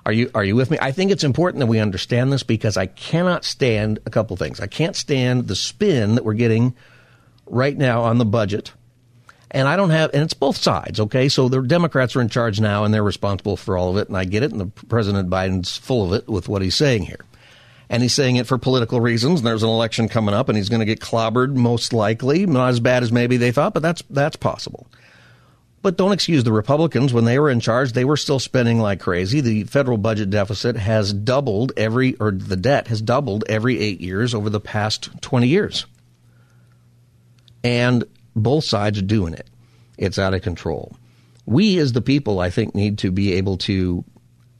Are 0.04 0.12
you, 0.12 0.30
are 0.34 0.44
you 0.44 0.56
with 0.56 0.70
me? 0.70 0.78
I 0.80 0.92
think 0.92 1.10
it's 1.10 1.24
important 1.24 1.60
that 1.60 1.66
we 1.66 1.78
understand 1.78 2.32
this 2.32 2.42
because 2.42 2.76
I 2.76 2.86
cannot 2.86 3.44
stand 3.44 3.98
a 4.04 4.10
couple 4.10 4.36
things. 4.36 4.60
I 4.60 4.66
can't 4.66 4.96
stand 4.96 5.48
the 5.48 5.56
spin 5.56 6.14
that 6.16 6.24
we're 6.24 6.34
getting 6.34 6.74
right 7.46 7.76
now 7.76 8.02
on 8.02 8.18
the 8.18 8.24
budget 8.24 8.72
and 9.50 9.66
I 9.66 9.76
don't 9.76 9.90
have, 9.90 10.10
and 10.14 10.22
it's 10.22 10.34
both 10.34 10.56
sides, 10.56 11.00
okay? 11.00 11.28
So 11.28 11.48
the 11.48 11.60
Democrats 11.60 12.14
are 12.14 12.20
in 12.20 12.28
charge 12.28 12.60
now 12.60 12.84
and 12.84 12.94
they're 12.94 13.02
responsible 13.02 13.56
for 13.56 13.76
all 13.76 13.90
of 13.90 13.96
it, 13.96 14.08
and 14.08 14.16
I 14.16 14.24
get 14.24 14.42
it, 14.42 14.52
and 14.52 14.60
the 14.60 14.66
President 14.86 15.28
Biden's 15.28 15.76
full 15.76 16.04
of 16.04 16.12
it 16.12 16.28
with 16.28 16.48
what 16.48 16.62
he's 16.62 16.76
saying 16.76 17.04
here. 17.04 17.24
And 17.88 18.02
he's 18.02 18.14
saying 18.14 18.36
it 18.36 18.46
for 18.46 18.56
political 18.56 19.00
reasons, 19.00 19.40
and 19.40 19.46
there's 19.46 19.64
an 19.64 19.68
election 19.68 20.08
coming 20.08 20.34
up, 20.34 20.48
and 20.48 20.56
he's 20.56 20.68
going 20.68 20.80
to 20.80 20.86
get 20.86 21.00
clobbered 21.00 21.54
most 21.54 21.92
likely. 21.92 22.46
Not 22.46 22.68
as 22.68 22.78
bad 22.78 23.02
as 23.02 23.10
maybe 23.10 23.36
they 23.36 23.50
thought, 23.50 23.74
but 23.74 23.82
that's, 23.82 24.02
that's 24.08 24.36
possible. 24.36 24.86
But 25.82 25.96
don't 25.96 26.12
excuse 26.12 26.44
the 26.44 26.52
Republicans. 26.52 27.12
When 27.12 27.24
they 27.24 27.38
were 27.40 27.50
in 27.50 27.58
charge, 27.58 27.92
they 27.92 28.04
were 28.04 28.16
still 28.16 28.38
spending 28.38 28.78
like 28.78 29.00
crazy. 29.00 29.40
The 29.40 29.64
federal 29.64 29.96
budget 29.96 30.30
deficit 30.30 30.76
has 30.76 31.12
doubled 31.12 31.72
every, 31.76 32.14
or 32.16 32.30
the 32.30 32.56
debt 32.56 32.86
has 32.88 33.02
doubled 33.02 33.44
every 33.48 33.80
eight 33.80 34.00
years 34.00 34.34
over 34.34 34.50
the 34.50 34.60
past 34.60 35.08
20 35.22 35.48
years. 35.48 35.86
And 37.64 38.04
both 38.34 38.64
sides 38.64 39.00
doing 39.02 39.34
it. 39.34 39.48
It's 39.98 40.18
out 40.18 40.34
of 40.34 40.42
control. 40.42 40.96
We 41.46 41.78
as 41.78 41.92
the 41.92 42.02
people, 42.02 42.40
I 42.40 42.50
think, 42.50 42.74
need 42.74 42.98
to 42.98 43.10
be 43.10 43.34
able 43.34 43.58
to 43.58 44.04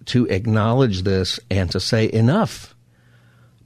to 0.07 0.27
acknowledge 0.27 1.03
this 1.03 1.39
and 1.51 1.71
to 1.71 1.81
say 1.81 2.11
enough. 2.11 2.75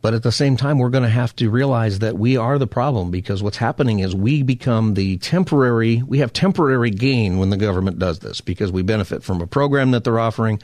But 0.02 0.12
at 0.12 0.22
the 0.22 0.32
same 0.32 0.58
time, 0.58 0.78
we're 0.78 0.90
going 0.90 1.04
to 1.04 1.08
have 1.08 1.34
to 1.36 1.48
realize 1.48 2.00
that 2.00 2.18
we 2.18 2.36
are 2.36 2.58
the 2.58 2.66
problem 2.66 3.10
because 3.10 3.42
what's 3.42 3.56
happening 3.56 4.00
is 4.00 4.14
we 4.14 4.42
become 4.42 4.92
the 4.92 5.16
temporary, 5.16 6.02
we 6.02 6.18
have 6.18 6.30
temporary 6.30 6.90
gain 6.90 7.38
when 7.38 7.48
the 7.48 7.56
government 7.56 7.98
does 7.98 8.18
this 8.18 8.42
because 8.42 8.70
we 8.70 8.82
benefit 8.82 9.24
from 9.24 9.40
a 9.40 9.46
program 9.46 9.92
that 9.92 10.04
they're 10.04 10.18
offering 10.18 10.60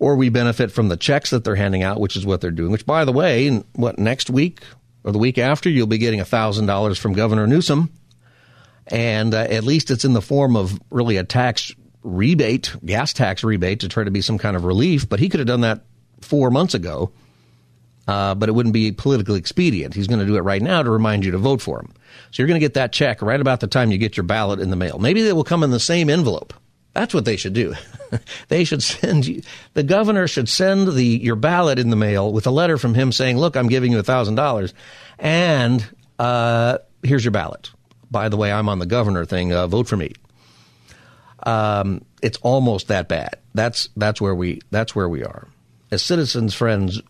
or 0.00 0.16
we 0.16 0.30
benefit 0.30 0.72
from 0.72 0.88
the 0.88 0.96
checks 0.96 1.30
that 1.30 1.44
they're 1.44 1.54
handing 1.54 1.84
out, 1.84 2.00
which 2.00 2.16
is 2.16 2.26
what 2.26 2.40
they're 2.40 2.50
doing. 2.50 2.72
Which, 2.72 2.84
by 2.84 3.04
the 3.04 3.12
way, 3.12 3.62
what 3.74 4.00
next 4.00 4.28
week 4.30 4.64
or 5.04 5.12
the 5.12 5.18
week 5.18 5.38
after, 5.38 5.70
you'll 5.70 5.86
be 5.86 5.98
getting 5.98 6.24
thousand 6.24 6.66
dollars 6.66 6.98
from 6.98 7.12
Governor 7.12 7.46
Newsom, 7.46 7.88
and 8.92 9.32
uh, 9.32 9.38
at 9.38 9.64
least 9.64 9.90
it's 9.90 10.04
in 10.04 10.12
the 10.12 10.20
form 10.20 10.54
of 10.54 10.78
really 10.90 11.16
a 11.16 11.24
tax 11.24 11.74
rebate, 12.02 12.76
gas 12.84 13.14
tax 13.14 13.42
rebate, 13.42 13.80
to 13.80 13.88
try 13.88 14.04
to 14.04 14.10
be 14.10 14.20
some 14.20 14.36
kind 14.36 14.54
of 14.54 14.64
relief. 14.64 15.08
But 15.08 15.18
he 15.18 15.30
could 15.30 15.40
have 15.40 15.46
done 15.46 15.62
that 15.62 15.80
four 16.20 16.50
months 16.50 16.74
ago, 16.74 17.10
uh, 18.06 18.34
but 18.34 18.50
it 18.50 18.52
wouldn't 18.52 18.74
be 18.74 18.92
politically 18.92 19.38
expedient. 19.38 19.94
He's 19.94 20.08
going 20.08 20.20
to 20.20 20.26
do 20.26 20.36
it 20.36 20.42
right 20.42 20.60
now 20.60 20.82
to 20.82 20.90
remind 20.90 21.24
you 21.24 21.30
to 21.30 21.38
vote 21.38 21.62
for 21.62 21.80
him. 21.80 21.94
So 22.30 22.42
you're 22.42 22.48
going 22.48 22.60
to 22.60 22.64
get 22.64 22.74
that 22.74 22.92
check 22.92 23.22
right 23.22 23.40
about 23.40 23.60
the 23.60 23.66
time 23.66 23.90
you 23.90 23.96
get 23.96 24.16
your 24.16 24.24
ballot 24.24 24.60
in 24.60 24.68
the 24.68 24.76
mail. 24.76 24.98
Maybe 24.98 25.22
they 25.22 25.32
will 25.32 25.42
come 25.42 25.62
in 25.62 25.70
the 25.70 25.80
same 25.80 26.10
envelope. 26.10 26.52
That's 26.92 27.14
what 27.14 27.24
they 27.24 27.36
should 27.36 27.54
do. 27.54 27.74
they 28.48 28.64
should 28.64 28.82
send 28.82 29.26
you, 29.26 29.40
the 29.72 29.82
governor 29.82 30.28
should 30.28 30.50
send 30.50 30.88
the, 30.88 31.06
your 31.06 31.36
ballot 31.36 31.78
in 31.78 31.88
the 31.88 31.96
mail 31.96 32.30
with 32.30 32.46
a 32.46 32.50
letter 32.50 32.76
from 32.76 32.92
him 32.92 33.10
saying, 33.10 33.38
look, 33.38 33.56
I'm 33.56 33.68
giving 33.68 33.90
you 33.90 33.98
a 33.98 34.02
thousand 34.02 34.34
dollars 34.34 34.74
and, 35.18 35.82
uh, 36.18 36.76
here's 37.02 37.24
your 37.24 37.32
ballot. 37.32 37.70
By 38.12 38.28
the 38.28 38.36
way, 38.36 38.52
I'm 38.52 38.68
on 38.68 38.78
the 38.78 38.86
governor 38.86 39.24
thing. 39.24 39.52
Uh, 39.52 39.66
vote 39.66 39.88
for 39.88 39.96
me. 39.96 40.12
Um, 41.44 42.04
it's 42.22 42.38
almost 42.42 42.88
that 42.88 43.08
bad. 43.08 43.36
That's, 43.54 43.88
that's 43.96 44.20
where 44.20 44.34
we, 44.34 44.60
that's 44.70 44.94
where 44.94 45.08
we 45.08 45.24
are. 45.24 45.48
As 45.90 46.02
citizens, 46.02 46.54
friends, 46.54 47.00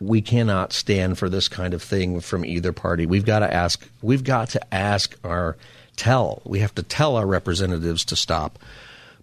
we 0.00 0.22
cannot 0.22 0.72
stand 0.72 1.18
for 1.18 1.28
this 1.28 1.48
kind 1.48 1.74
of 1.74 1.82
thing 1.82 2.20
from 2.20 2.44
either 2.44 2.72
party. 2.72 3.04
We've 3.04 3.26
got 3.26 3.40
to 3.40 3.52
ask, 3.52 3.86
we've 4.00 4.24
got 4.24 4.50
to 4.50 4.74
ask 4.74 5.14
our, 5.22 5.58
tell, 5.96 6.40
we 6.44 6.60
have 6.60 6.74
to 6.76 6.82
tell 6.82 7.16
our 7.16 7.26
representatives 7.26 8.06
to 8.06 8.16
stop 8.16 8.58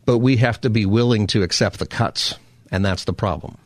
but 0.10 0.18
we 0.18 0.38
have 0.38 0.60
to 0.62 0.72
be 0.72 0.88
willing 0.88 1.28
to 1.28 1.44
accept 1.44 1.78
the 1.78 1.86
cuts, 1.86 2.34
and 2.72 2.84
that's 2.84 3.04
the 3.04 3.14
problem, 3.14 3.60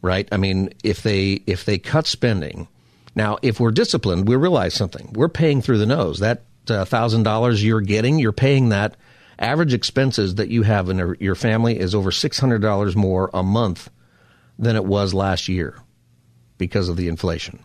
right? 0.00 0.28
I 0.30 0.36
mean, 0.36 0.72
if 0.84 1.02
they 1.02 1.42
if 1.44 1.64
they 1.64 1.76
cut 1.76 2.06
spending, 2.06 2.68
now 3.16 3.36
if 3.42 3.58
we're 3.58 3.72
disciplined, 3.72 4.28
we 4.28 4.36
realize 4.36 4.74
something. 4.74 5.10
We're 5.12 5.28
paying 5.28 5.60
through 5.60 5.78
the 5.78 5.86
nose. 5.86 6.20
That 6.20 6.42
thousand 6.70 7.22
dollars 7.22 7.64
you're 7.64 7.80
getting, 7.80 8.18
you're 8.18 8.32
paying 8.32 8.70
that. 8.70 8.96
Average 9.38 9.72
expenses 9.72 10.34
that 10.34 10.50
you 10.50 10.62
have 10.62 10.90
in 10.90 11.16
your 11.18 11.34
family 11.34 11.78
is 11.78 11.94
over 11.94 12.10
six 12.10 12.38
hundred 12.38 12.60
dollars 12.60 12.94
more 12.94 13.30
a 13.32 13.42
month 13.42 13.90
than 14.58 14.76
it 14.76 14.84
was 14.84 15.14
last 15.14 15.48
year 15.48 15.76
because 16.58 16.88
of 16.88 16.96
the 16.96 17.08
inflation. 17.08 17.58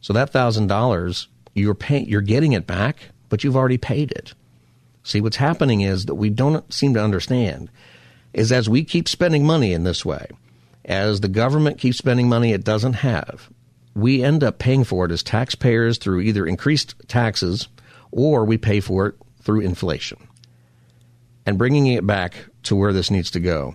So 0.00 0.12
that 0.12 0.30
thousand 0.30 0.68
dollars 0.68 1.28
you're 1.54 1.74
paying, 1.74 2.08
you're 2.08 2.20
getting 2.20 2.52
it 2.52 2.66
back, 2.66 3.10
but 3.28 3.42
you've 3.42 3.56
already 3.56 3.78
paid 3.78 4.12
it. 4.12 4.34
See, 5.02 5.20
what's 5.20 5.36
happening 5.36 5.80
is 5.80 6.06
that 6.06 6.14
we 6.14 6.30
don't 6.30 6.72
seem 6.72 6.94
to 6.94 7.02
understand 7.02 7.70
is 8.32 8.50
as 8.50 8.68
we 8.68 8.84
keep 8.84 9.08
spending 9.08 9.46
money 9.46 9.72
in 9.72 9.84
this 9.84 10.04
way, 10.04 10.28
as 10.84 11.20
the 11.20 11.28
government 11.28 11.78
keeps 11.78 11.98
spending 11.98 12.28
money 12.28 12.52
it 12.52 12.64
doesn't 12.64 12.94
have, 12.94 13.48
we 13.94 14.22
end 14.22 14.42
up 14.42 14.58
paying 14.58 14.84
for 14.84 15.04
it 15.04 15.12
as 15.12 15.22
taxpayers 15.22 15.98
through 15.98 16.20
either 16.20 16.46
increased 16.46 16.94
taxes 17.06 17.68
or 18.14 18.44
we 18.44 18.56
pay 18.56 18.80
for 18.80 19.08
it 19.08 19.14
through 19.42 19.60
inflation. 19.60 20.28
And 21.44 21.58
bringing 21.58 21.88
it 21.88 22.06
back 22.06 22.46
to 22.62 22.76
where 22.76 22.92
this 22.92 23.10
needs 23.10 23.30
to 23.32 23.40
go, 23.40 23.74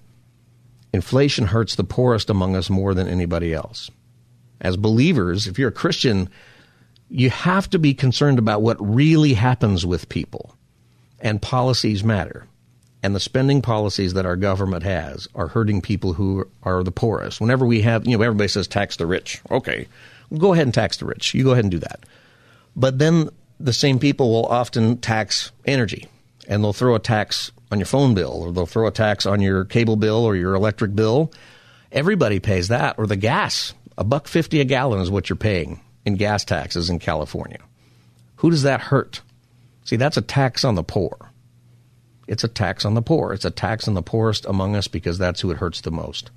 inflation 0.94 1.48
hurts 1.48 1.76
the 1.76 1.84
poorest 1.84 2.30
among 2.30 2.56
us 2.56 2.70
more 2.70 2.94
than 2.94 3.08
anybody 3.08 3.54
else. 3.54 3.92
As 4.62 4.78
believers, 4.78 5.46
if 5.46 5.60
you're 5.60 5.70
a 5.70 5.74
Christian, 5.74 6.30
you 7.10 7.30
have 7.30 7.70
to 7.72 7.80
be 7.80 7.94
concerned 7.94 8.40
about 8.40 8.62
what 8.62 8.78
really 8.80 9.34
happens 9.34 9.86
with 9.86 10.10
people 10.10 10.56
and 11.20 11.42
policies 11.42 12.04
matter. 12.04 12.48
And 13.04 13.16
the 13.16 13.20
spending 13.20 13.62
policies 13.62 14.14
that 14.14 14.26
our 14.26 14.36
government 14.36 14.84
has 14.84 15.28
are 15.36 15.48
hurting 15.48 15.82
people 15.82 16.14
who 16.14 16.50
are 16.64 16.84
the 16.84 16.92
poorest. 16.92 17.40
Whenever 17.40 17.66
we 17.66 17.82
have, 17.82 18.06
you 18.08 18.18
know, 18.18 18.24
everybody 18.24 18.48
says 18.48 18.68
tax 18.68 18.98
the 18.98 19.06
rich. 19.06 19.42
Okay, 19.52 19.88
well, 20.30 20.40
go 20.40 20.54
ahead 20.54 20.68
and 20.68 20.74
tax 20.74 20.98
the 20.98 21.06
rich. 21.06 21.34
You 21.34 21.44
go 21.44 21.52
ahead 21.52 21.66
and 21.66 21.72
do 21.72 21.80
that. 21.80 22.02
But 22.76 23.00
then 23.00 23.30
the 23.60 23.74
same 23.74 24.00
people 24.00 24.32
will 24.32 24.46
often 24.46 24.98
tax 24.98 25.52
energy 25.66 26.08
and 26.48 26.64
they'll 26.64 26.74
throw 26.74 26.96
a 26.96 27.00
tax 27.00 27.52
on 27.72 27.80
your 27.80 27.86
phone 27.86 28.14
bill 28.14 28.42
or 28.42 28.52
they'll 28.52 28.66
throw 28.66 28.88
a 28.88 28.92
tax 28.92 29.26
on 29.26 29.42
your 29.42 29.66
cable 29.66 29.96
bill 29.96 30.26
or 30.26 30.36
your 30.36 30.56
electric 30.56 30.96
bill. 30.96 31.32
Everybody 31.92 32.40
pays 32.40 32.70
that 32.70 32.98
or 32.98 33.08
the 33.08 33.16
gas. 33.16 33.74
A 33.98 34.04
buck 34.04 34.28
50 34.28 34.62
a 34.62 34.66
gallon 34.66 35.02
is 35.02 35.12
what 35.12 35.30
you're 35.30 35.36
paying 35.36 35.82
in 36.06 36.16
gas 36.16 36.46
taxes 36.46 36.90
in 36.90 37.00
California. 37.00 37.60
Who 38.38 38.50
does 38.50 38.64
that 38.64 38.80
hurt? 38.82 39.22
See, 39.84 39.98
that's 39.98 40.18
a 40.18 40.22
tax 40.22 40.64
on 40.64 40.76
the 40.76 40.84
poor. 40.84 41.32
It's 42.28 42.44
a 42.44 42.48
tax 42.48 42.86
on 42.86 42.94
the 42.94 43.02
poor. 43.02 43.34
It's 43.34 43.46
a 43.46 43.52
tax 43.52 43.88
on 43.88 43.96
the 43.96 44.04
poorest 44.04 44.46
among 44.46 44.76
us 44.76 44.88
because 44.88 45.18
that's 45.18 45.42
who 45.42 45.52
it 45.52 45.58
hurts 45.58 45.82
the 45.82 45.92
most. 45.92 46.30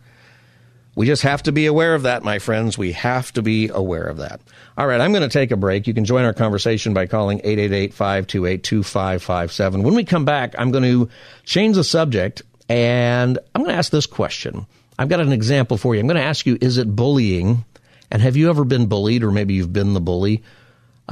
We 0.94 1.07
just 1.07 1.22
have 1.22 1.42
to 1.44 1.52
be 1.52 1.64
aware 1.66 1.94
of 1.94 2.02
that, 2.02 2.22
my 2.22 2.38
friends. 2.38 2.76
We 2.76 2.92
have 2.92 3.33
to 3.33 3.40
be 3.42 3.68
aware 3.68 4.05
of 4.05 4.18
that. 4.18 4.42
All 4.76 4.87
right, 4.87 5.00
I'm 5.00 5.12
going 5.12 5.22
to 5.22 5.31
take 5.31 5.50
a 5.50 5.57
break. 5.57 5.87
You 5.87 5.94
can 5.94 6.05
join 6.05 6.24
our 6.24 6.35
conversation 6.35 6.92
by 6.92 7.07
calling 7.07 7.40
888-528-2557. 7.40 9.83
When 9.83 9.94
we 9.94 10.05
come 10.05 10.26
back, 10.26 10.55
I'm 10.59 10.70
going 10.70 10.85
to 10.85 11.09
change 11.44 11.76
the 11.76 11.85
subject 11.85 12.42
and 12.68 13.38
I'm 13.55 13.62
going 13.62 13.72
to 13.72 13.78
ask 13.78 13.90
this 13.90 14.07
question. 14.07 14.66
I've 14.98 15.09
got 15.09 15.20
an 15.20 15.33
example 15.33 15.78
for 15.78 15.94
you. 15.94 16.00
I'm 16.00 16.07
going 16.07 16.16
to 16.16 16.22
ask 16.22 16.44
you, 16.44 16.59
is 16.61 16.76
it 16.76 16.94
bullying? 16.94 17.64
And 18.11 18.20
have 18.20 18.37
you 18.37 18.50
ever 18.50 18.64
been 18.64 18.87
bullied 18.87 19.22
or 19.22 19.31
maybe 19.31 19.55
you've 19.55 19.72
been 19.72 19.94
the 19.94 20.00
bully? 20.00 20.42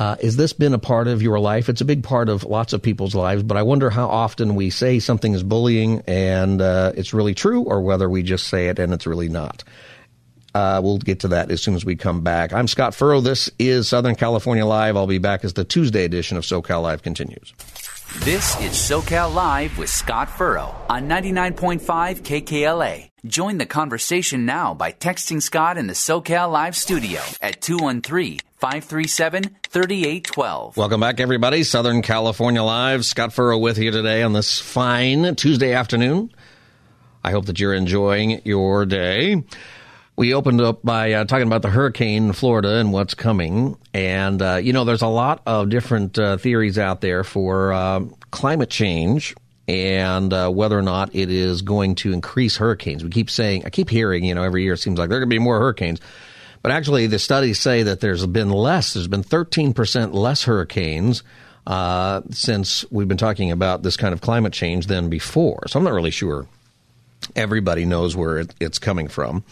Uh, 0.00 0.16
has 0.22 0.34
this 0.34 0.54
been 0.54 0.72
a 0.72 0.78
part 0.78 1.08
of 1.08 1.20
your 1.20 1.38
life? 1.38 1.68
It's 1.68 1.82
a 1.82 1.84
big 1.84 2.02
part 2.02 2.30
of 2.30 2.42
lots 2.42 2.72
of 2.72 2.80
people's 2.80 3.14
lives, 3.14 3.42
but 3.42 3.58
I 3.58 3.62
wonder 3.62 3.90
how 3.90 4.08
often 4.08 4.54
we 4.54 4.70
say 4.70 4.98
something 4.98 5.34
is 5.34 5.42
bullying 5.42 6.02
and 6.06 6.62
uh, 6.62 6.92
it's 6.96 7.12
really 7.12 7.34
true, 7.34 7.64
or 7.64 7.82
whether 7.82 8.08
we 8.08 8.22
just 8.22 8.46
say 8.46 8.68
it 8.68 8.78
and 8.78 8.94
it's 8.94 9.06
really 9.06 9.28
not. 9.28 9.62
Uh, 10.54 10.80
we'll 10.82 10.96
get 10.96 11.20
to 11.20 11.28
that 11.28 11.50
as 11.50 11.60
soon 11.60 11.74
as 11.74 11.84
we 11.84 11.96
come 11.96 12.22
back. 12.22 12.54
I'm 12.54 12.66
Scott 12.66 12.94
Furrow. 12.94 13.20
This 13.20 13.50
is 13.58 13.88
Southern 13.88 14.14
California 14.14 14.64
Live. 14.64 14.96
I'll 14.96 15.06
be 15.06 15.18
back 15.18 15.44
as 15.44 15.52
the 15.52 15.64
Tuesday 15.64 16.04
edition 16.04 16.38
of 16.38 16.44
SoCal 16.44 16.80
Live 16.80 17.02
continues. 17.02 17.52
This 18.20 18.58
is 18.62 18.72
SoCal 18.72 19.34
Live 19.34 19.76
with 19.76 19.90
Scott 19.90 20.30
Furrow 20.30 20.74
on 20.88 21.10
99.5 21.10 21.82
KKLA. 22.22 23.10
Join 23.26 23.58
the 23.58 23.66
conversation 23.66 24.46
now 24.46 24.72
by 24.72 24.92
texting 24.92 25.42
Scott 25.42 25.76
in 25.76 25.88
the 25.88 25.92
SoCal 25.92 26.50
Live 26.50 26.74
studio 26.74 27.20
at 27.42 27.60
213 27.60 28.38
537 28.60 29.56
3812. 29.70 30.76
Welcome 30.76 31.00
back, 31.00 31.18
everybody. 31.18 31.62
Southern 31.62 32.02
California 32.02 32.62
Live. 32.62 33.06
Scott 33.06 33.32
Furrow 33.32 33.56
with 33.56 33.78
you 33.78 33.90
today 33.90 34.22
on 34.22 34.34
this 34.34 34.60
fine 34.60 35.34
Tuesday 35.34 35.72
afternoon. 35.72 36.30
I 37.24 37.30
hope 37.30 37.46
that 37.46 37.58
you're 37.58 37.72
enjoying 37.72 38.42
your 38.44 38.84
day. 38.84 39.42
We 40.14 40.34
opened 40.34 40.60
up 40.60 40.82
by 40.84 41.14
uh, 41.14 41.24
talking 41.24 41.46
about 41.46 41.62
the 41.62 41.70
hurricane 41.70 42.26
in 42.26 42.32
Florida 42.34 42.76
and 42.76 42.92
what's 42.92 43.14
coming. 43.14 43.78
And, 43.94 44.42
uh, 44.42 44.56
you 44.56 44.74
know, 44.74 44.84
there's 44.84 45.00
a 45.00 45.06
lot 45.06 45.40
of 45.46 45.70
different 45.70 46.18
uh, 46.18 46.36
theories 46.36 46.78
out 46.78 47.00
there 47.00 47.24
for 47.24 47.72
uh, 47.72 48.04
climate 48.30 48.68
change 48.68 49.34
and 49.68 50.34
uh, 50.34 50.50
whether 50.50 50.78
or 50.78 50.82
not 50.82 51.14
it 51.14 51.30
is 51.30 51.62
going 51.62 51.94
to 51.94 52.12
increase 52.12 52.58
hurricanes. 52.58 53.02
We 53.02 53.08
keep 53.08 53.30
saying, 53.30 53.64
I 53.64 53.70
keep 53.70 53.88
hearing, 53.88 54.22
you 54.22 54.34
know, 54.34 54.42
every 54.42 54.64
year 54.64 54.74
it 54.74 54.78
seems 54.78 54.98
like 54.98 55.08
there 55.08 55.16
are 55.16 55.20
going 55.20 55.30
to 55.30 55.34
be 55.34 55.38
more 55.38 55.58
hurricanes. 55.58 56.00
But 56.62 56.72
actually, 56.72 57.06
the 57.06 57.18
studies 57.18 57.58
say 57.58 57.82
that 57.84 58.00
there's 58.00 58.26
been 58.26 58.50
less. 58.50 58.92
There's 58.94 59.08
been 59.08 59.24
13% 59.24 60.12
less 60.12 60.44
hurricanes 60.44 61.22
uh, 61.66 62.22
since 62.30 62.84
we've 62.90 63.08
been 63.08 63.16
talking 63.16 63.50
about 63.50 63.82
this 63.82 63.96
kind 63.96 64.12
of 64.12 64.20
climate 64.20 64.52
change 64.52 64.86
than 64.86 65.08
before. 65.08 65.62
So 65.68 65.78
I'm 65.78 65.84
not 65.84 65.94
really 65.94 66.10
sure 66.10 66.46
everybody 67.36 67.84
knows 67.84 68.16
where 68.16 68.38
it, 68.38 68.54
it's 68.60 68.78
coming 68.78 69.08
from. 69.08 69.44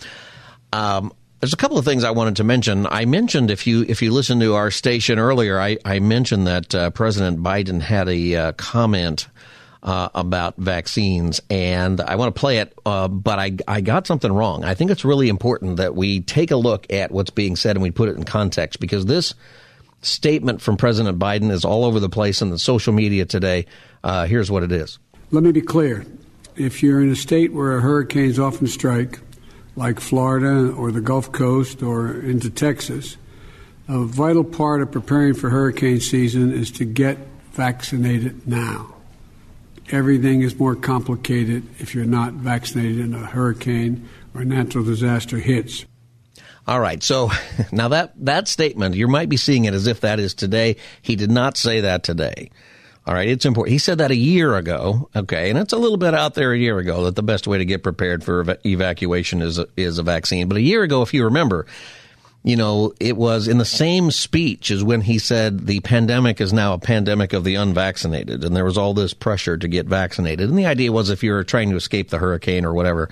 Um, 0.72 1.12
there's 1.40 1.52
a 1.52 1.56
couple 1.56 1.78
of 1.78 1.84
things 1.84 2.04
I 2.04 2.10
wanted 2.10 2.36
to 2.36 2.44
mention. 2.44 2.86
I 2.86 3.04
mentioned 3.04 3.50
if 3.50 3.66
you 3.66 3.84
if 3.88 4.02
you 4.02 4.12
listened 4.12 4.40
to 4.40 4.54
our 4.54 4.70
station 4.70 5.18
earlier, 5.18 5.60
I, 5.60 5.78
I 5.84 6.00
mentioned 6.00 6.46
that 6.48 6.74
uh, 6.74 6.90
President 6.90 7.40
Biden 7.42 7.80
had 7.80 8.08
a 8.08 8.34
uh, 8.34 8.52
comment 8.52 9.28
uh, 9.82 10.08
about 10.14 10.56
vaccines, 10.56 11.40
and 11.50 12.00
I 12.00 12.16
want 12.16 12.34
to 12.34 12.38
play 12.38 12.58
it, 12.58 12.76
uh, 12.84 13.08
but 13.08 13.38
I 13.38 13.56
I 13.66 13.80
got 13.80 14.06
something 14.06 14.32
wrong. 14.32 14.64
I 14.64 14.74
think 14.74 14.90
it's 14.90 15.04
really 15.04 15.28
important 15.28 15.76
that 15.76 15.94
we 15.94 16.20
take 16.20 16.50
a 16.50 16.56
look 16.56 16.92
at 16.92 17.10
what's 17.10 17.30
being 17.30 17.56
said 17.56 17.76
and 17.76 17.82
we 17.82 17.90
put 17.90 18.08
it 18.08 18.16
in 18.16 18.24
context 18.24 18.80
because 18.80 19.06
this 19.06 19.34
statement 20.02 20.60
from 20.60 20.76
President 20.76 21.18
Biden 21.18 21.50
is 21.50 21.64
all 21.64 21.84
over 21.84 22.00
the 22.00 22.08
place 22.08 22.42
in 22.42 22.50
the 22.50 22.58
social 22.58 22.92
media 22.92 23.24
today. 23.24 23.66
Uh, 24.02 24.26
here's 24.26 24.50
what 24.50 24.62
it 24.62 24.72
is. 24.72 24.98
Let 25.30 25.44
me 25.44 25.52
be 25.52 25.60
clear: 25.60 26.04
if 26.56 26.82
you're 26.82 27.00
in 27.00 27.10
a 27.10 27.16
state 27.16 27.52
where 27.52 27.80
hurricanes 27.80 28.38
often 28.38 28.66
strike 28.66 29.20
like 29.76 30.00
Florida 30.00 30.72
or 30.72 30.90
the 30.90 31.00
Gulf 31.00 31.30
Coast 31.30 31.84
or 31.84 32.20
into 32.20 32.50
Texas, 32.50 33.16
a 33.86 34.04
vital 34.04 34.42
part 34.42 34.82
of 34.82 34.90
preparing 34.90 35.34
for 35.34 35.50
hurricane 35.50 36.00
season 36.00 36.52
is 36.52 36.72
to 36.72 36.84
get 36.84 37.16
vaccinated 37.52 38.46
now. 38.46 38.97
Everything 39.90 40.42
is 40.42 40.58
more 40.58 40.76
complicated 40.76 41.66
if 41.78 41.94
you're 41.94 42.04
not 42.04 42.34
vaccinated 42.34 42.98
in 43.00 43.14
a 43.14 43.26
hurricane 43.26 44.08
or 44.34 44.44
natural 44.44 44.84
disaster 44.84 45.38
hits. 45.38 45.86
All 46.66 46.80
right. 46.80 47.02
So 47.02 47.30
now 47.72 47.88
that, 47.88 48.12
that 48.24 48.48
statement, 48.48 48.94
you 48.94 49.08
might 49.08 49.30
be 49.30 49.38
seeing 49.38 49.64
it 49.64 49.74
as 49.74 49.86
if 49.86 50.00
that 50.02 50.20
is 50.20 50.34
today. 50.34 50.76
He 51.00 51.16
did 51.16 51.30
not 51.30 51.56
say 51.56 51.80
that 51.80 52.02
today. 52.02 52.50
All 53.08 53.14
right, 53.14 53.28
it's 53.30 53.46
important. 53.46 53.72
He 53.72 53.78
said 53.78 53.98
that 53.98 54.10
a 54.10 54.16
year 54.16 54.54
ago. 54.54 55.08
Okay, 55.16 55.48
and 55.48 55.58
it's 55.58 55.72
a 55.72 55.78
little 55.78 55.96
bit 55.96 56.12
out 56.12 56.34
there 56.34 56.52
a 56.52 56.58
year 56.58 56.78
ago 56.78 57.04
that 57.04 57.16
the 57.16 57.22
best 57.22 57.46
way 57.46 57.56
to 57.56 57.64
get 57.64 57.82
prepared 57.82 58.22
for 58.22 58.40
ev- 58.40 58.58
evacuation 58.66 59.40
is 59.40 59.58
a, 59.58 59.66
is 59.78 59.96
a 59.96 60.02
vaccine. 60.02 60.46
But 60.46 60.58
a 60.58 60.60
year 60.60 60.82
ago, 60.82 61.00
if 61.00 61.14
you 61.14 61.24
remember, 61.24 61.64
you 62.48 62.56
know, 62.56 62.94
it 62.98 63.14
was 63.14 63.46
in 63.46 63.58
the 63.58 63.64
same 63.66 64.10
speech 64.10 64.70
as 64.70 64.82
when 64.82 65.02
he 65.02 65.18
said 65.18 65.66
the 65.66 65.80
pandemic 65.80 66.40
is 66.40 66.50
now 66.50 66.72
a 66.72 66.78
pandemic 66.78 67.34
of 67.34 67.44
the 67.44 67.56
unvaccinated, 67.56 68.42
and 68.42 68.56
there 68.56 68.64
was 68.64 68.78
all 68.78 68.94
this 68.94 69.12
pressure 69.12 69.58
to 69.58 69.68
get 69.68 69.84
vaccinated. 69.84 70.48
And 70.48 70.58
the 70.58 70.64
idea 70.64 70.90
was 70.90 71.10
if 71.10 71.22
you're 71.22 71.44
trying 71.44 71.68
to 71.68 71.76
escape 71.76 72.08
the 72.08 72.16
hurricane 72.16 72.64
or 72.64 72.72
whatever, 72.72 73.10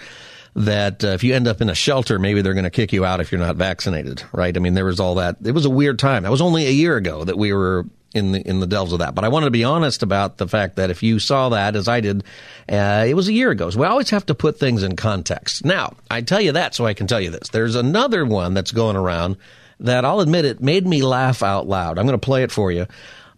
that 0.55 1.05
uh, 1.05 1.09
if 1.09 1.22
you 1.22 1.35
end 1.35 1.46
up 1.46 1.61
in 1.61 1.68
a 1.68 1.75
shelter, 1.75 2.18
maybe 2.18 2.40
they're 2.40 2.55
going 2.55 2.64
to 2.64 2.70
kick 2.70 2.94
you 2.94 3.05
out 3.05 3.20
if 3.20 3.31
you're 3.31 3.38
not 3.38 3.57
vaccinated, 3.57 4.22
right? 4.33 4.57
I 4.57 4.61
mean, 4.61 4.72
there 4.72 4.87
was 4.87 5.01
all 5.01 5.16
that. 5.16 5.37
It 5.44 5.53
was 5.53 5.66
a 5.66 5.70
weird 5.70 5.99
time. 5.99 6.22
That 6.22 6.33
was 6.33 6.40
only 6.40 6.66
a 6.66 6.70
year 6.70 6.96
ago 6.96 7.22
that 7.22 7.37
we 7.37 7.53
were 7.53 7.85
in 8.16 8.33
the 8.33 8.48
in 8.48 8.61
the 8.61 8.66
delves 8.66 8.92
of 8.92 9.00
that. 9.00 9.14
But 9.14 9.24
I 9.24 9.29
wanted 9.29 9.46
to 9.46 9.50
be 9.50 9.64
honest 9.64 10.02
about 10.02 10.38
the 10.38 10.48
fact 10.48 10.76
that 10.76 10.90
if 10.90 11.02
you 11.02 11.18
saw 11.18 11.50
that 11.50 11.76
as 11.76 11.88
I 11.88 12.00
did, 12.00 12.24
uh, 12.68 13.05
it 13.07 13.14
was 13.14 13.29
a 13.29 13.33
year 13.33 13.50
ago. 13.50 13.70
So 13.70 13.81
we 13.81 13.87
always 13.87 14.11
have 14.11 14.26
to 14.26 14.35
put 14.35 14.59
things 14.59 14.83
in 14.83 14.96
context. 14.96 15.64
Now 15.64 15.94
I 16.11 16.22
tell 16.22 16.40
you 16.40 16.52
that 16.52 16.74
so 16.74 16.87
I 16.87 16.94
can 16.94 17.07
tell 17.07 17.20
you 17.20 17.31
this. 17.31 17.48
There's 17.50 17.76
another 17.76 18.24
one 18.24 18.55
that's 18.55 18.72
going 18.72 18.96
around 18.96 19.37
that 19.81 20.05
I'll 20.05 20.20
admit 20.20 20.44
it 20.44 20.61
made 20.61 20.87
me 20.87 21.02
laugh 21.02 21.42
out 21.42 21.68
loud. 21.68 21.98
I'm 21.98 22.07
going 22.07 22.18
to 22.18 22.24
play 22.24 22.42
it 22.42 22.52
for 22.52 22.72
you, 22.72 22.87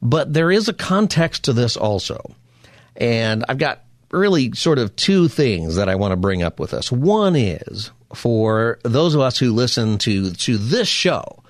but 0.01 0.33
there 0.33 0.51
is 0.51 0.69
a 0.69 0.73
context 0.73 1.45
to 1.45 1.53
this 1.53 1.77
also, 1.77 2.35
and 2.97 3.45
I've 3.49 3.59
got 3.59 3.83
really 4.11 4.53
sort 4.53 4.79
of 4.79 4.95
two 4.97 5.29
things 5.29 5.77
that 5.77 5.89
I 5.89 5.97
want 5.97 6.13
to 6.13 6.17
bring 6.17 6.43
up 6.43 6.61
with 6.61 6.73
us. 6.73 6.91
One 6.91 7.37
is 7.37 7.91
for 8.15 8.79
those 8.83 9.15
of 9.15 9.21
us 9.21 9.39
who 9.39 9.53
listen 9.53 9.99
to 9.99 10.31
to 10.31 10.57
this 10.57 10.89
show 10.89 11.43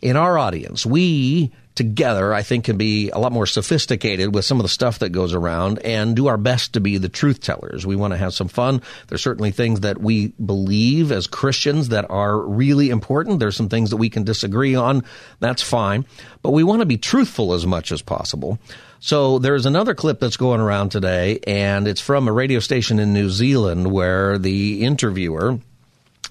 in 0.00 0.16
our 0.16 0.38
audience, 0.38 0.84
we 0.84 1.52
together, 1.74 2.32
I 2.32 2.42
think, 2.42 2.64
can 2.64 2.76
be 2.76 3.10
a 3.10 3.18
lot 3.18 3.32
more 3.32 3.46
sophisticated 3.46 4.34
with 4.34 4.44
some 4.44 4.58
of 4.58 4.62
the 4.64 4.68
stuff 4.68 5.00
that 5.00 5.10
goes 5.10 5.34
around 5.34 5.80
and 5.80 6.14
do 6.14 6.28
our 6.28 6.36
best 6.36 6.74
to 6.74 6.80
be 6.80 6.98
the 6.98 7.08
truth 7.08 7.40
tellers. 7.40 7.86
We 7.86 7.96
want 7.96 8.12
to 8.12 8.18
have 8.18 8.32
some 8.32 8.48
fun. 8.48 8.80
There's 9.08 9.22
certainly 9.22 9.50
things 9.50 9.80
that 9.80 9.98
we 9.98 10.28
believe 10.28 11.10
as 11.10 11.26
Christians 11.26 11.88
that 11.88 12.08
are 12.10 12.38
really 12.38 12.90
important. 12.90 13.40
There's 13.40 13.56
some 13.56 13.68
things 13.68 13.90
that 13.90 13.96
we 13.96 14.08
can 14.08 14.24
disagree 14.24 14.74
on. 14.74 15.04
That's 15.40 15.62
fine. 15.62 16.06
But 16.42 16.50
we 16.50 16.62
want 16.62 16.80
to 16.80 16.86
be 16.86 16.98
truthful 16.98 17.54
as 17.54 17.66
much 17.66 17.90
as 17.90 18.02
possible. 18.02 18.58
So 19.00 19.38
there's 19.38 19.66
another 19.66 19.94
clip 19.94 20.20
that's 20.20 20.36
going 20.36 20.60
around 20.60 20.90
today, 20.90 21.40
and 21.46 21.86
it's 21.88 22.00
from 22.00 22.28
a 22.28 22.32
radio 22.32 22.60
station 22.60 22.98
in 22.98 23.12
New 23.12 23.28
Zealand 23.28 23.90
where 23.90 24.38
the 24.38 24.84
interviewer 24.84 25.58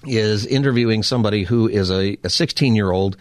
is 0.06 0.46
interviewing 0.46 1.02
somebody 1.02 1.44
who 1.44 1.68
is 1.68 1.90
a 1.90 2.16
16 2.26 2.74
year 2.74 2.90
old. 2.90 3.16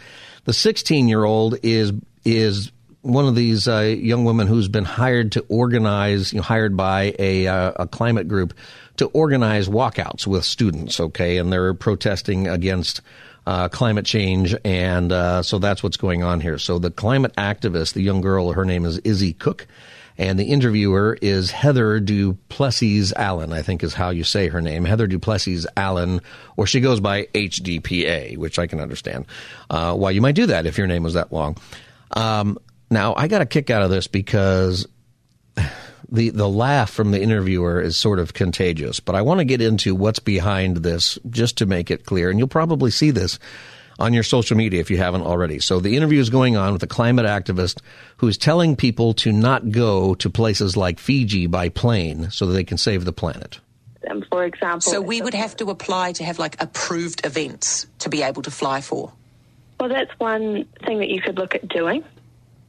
The 0.46 0.54
16 0.54 1.08
year 1.08 1.24
old 1.24 1.58
is 1.64 1.94
is 2.26 2.72
one 3.02 3.28
of 3.28 3.36
these 3.36 3.68
uh, 3.68 3.82
young 3.82 4.24
women 4.24 4.48
who's 4.48 4.70
been 4.70 4.86
hired 4.86 5.34
to 5.34 5.46
organize, 5.50 6.32
you 6.32 6.38
know, 6.38 6.44
hired 6.44 6.76
by 6.76 7.14
a, 7.20 7.48
uh, 7.48 7.74
a 7.76 7.88
climate 7.88 8.28
group 8.28 8.54
to 8.98 9.08
organize 9.08 9.68
walkouts 9.68 10.26
with 10.26 10.46
students. 10.46 11.00
Okay, 11.00 11.38
and 11.38 11.52
they're 11.52 11.74
protesting 11.74 12.48
against 12.48 13.02
uh, 13.46 13.68
climate 13.68 14.06
change, 14.06 14.56
and 14.64 15.12
uh, 15.12 15.44
so 15.44 15.60
that's 15.60 15.84
what's 15.84 15.98
going 15.98 16.24
on 16.24 16.40
here. 16.40 16.58
So 16.58 16.80
the 16.80 16.92
climate 16.92 17.36
activist, 17.36 17.94
the 17.94 18.02
young 18.02 18.22
girl, 18.22 18.54
her 18.54 18.66
name 18.66 18.86
is 18.86 19.00
Izzy 19.00 19.34
Cook. 19.34 19.68
And 20.16 20.38
the 20.38 20.46
interviewer 20.46 21.18
is 21.24 21.50
Heather 21.50 22.00
du 22.00 22.34
Plessis-Allan, 22.50 23.52
I 23.52 23.64
think 23.64 23.84
is 23.84 23.96
how 23.96 24.12
you 24.12 24.24
say 24.24 24.48
her 24.48 24.62
name. 24.62 24.86
Heather 24.86 25.08
du 25.08 25.18
Plessis 25.18 25.66
Allen, 25.76 26.22
or 26.56 26.68
she 26.68 26.82
goes 26.82 27.00
by 27.00 27.24
HDPA, 27.34 28.38
which 28.38 28.60
I 28.60 28.68
can 28.68 28.80
understand 28.80 29.26
uh, 29.72 29.96
why 29.96 30.12
you 30.12 30.22
might 30.22 30.36
do 30.36 30.46
that 30.46 30.68
if 30.68 30.78
your 30.78 30.86
name 30.86 31.02
was 31.02 31.16
that 31.16 31.34
long. 31.34 31.58
Um, 32.13 32.58
now, 32.89 33.13
I 33.15 33.28
got 33.28 33.41
a 33.41 33.45
kick 33.45 33.69
out 33.69 33.82
of 33.82 33.89
this 33.89 34.08
because 34.08 34.88
the 36.10 36.30
the 36.30 36.47
laugh 36.47 36.91
from 36.91 37.12
the 37.12 37.21
interviewer 37.21 37.82
is 37.82 37.97
sort 37.97 38.19
of 38.19 38.34
contagious. 38.34 38.99
But 38.99 39.15
I 39.15 39.21
want 39.21 39.39
to 39.39 39.45
get 39.45 39.62
into 39.62 39.95
what's 39.95 40.19
behind 40.19 40.78
this 40.78 41.17
just 41.30 41.58
to 41.58 41.65
make 41.65 41.91
it 41.91 42.06
clear, 42.06 42.30
and 42.30 42.38
you'll 42.38 42.47
probably 42.47 42.91
see 42.91 43.12
this 43.12 43.39
on 43.99 44.13
your 44.13 44.23
social 44.23 44.58
media 44.58 44.80
if 44.80 44.89
you 44.89 44.97
haven't 44.97 45.23
already. 45.23 45.60
So 45.60 45.80
the 45.80 45.95
interview 45.97 46.19
is 46.19 46.30
going 46.30 46.56
on 46.56 46.73
with 46.73 46.84
a 46.84 46.88
climate 46.88 47.26
activist 47.26 47.80
who's 48.17 48.38
telling 48.38 48.76
people 48.76 49.13
to 49.15 49.32
not 49.32 49.71
go 49.71 50.15
to 50.15 50.30
places 50.30 50.78
like 50.78 50.99
Fiji 50.99 51.47
by 51.47 51.69
plane 51.69 52.30
so 52.32 52.45
that 52.45 52.54
they 52.54 52.63
can 52.63 52.78
save 52.78 53.06
the 53.06 53.13
planet. 53.13 53.60
Um, 54.10 54.23
for 54.30 54.43
example, 54.43 54.82
so 54.82 55.02
we 55.02 55.21
would 55.21 55.34
have 55.34 55.56
to 55.58 55.69
apply 55.69 56.12
to 56.13 56.23
have 56.23 56.38
like 56.38 56.62
approved 56.62 57.26
events 57.26 57.88
to 57.99 58.10
be 58.10 58.21
able 58.21 58.41
to 58.41 58.52
fly 58.52 58.82
for. 58.82 59.13
Well, 59.80 59.90
that's 59.90 60.12
one 60.18 60.66
thing 60.86 61.00
that 61.00 61.10
you 61.10 61.22
could 61.22 61.38
look 61.38 61.56
at 61.56 61.68
doing. 61.68 62.04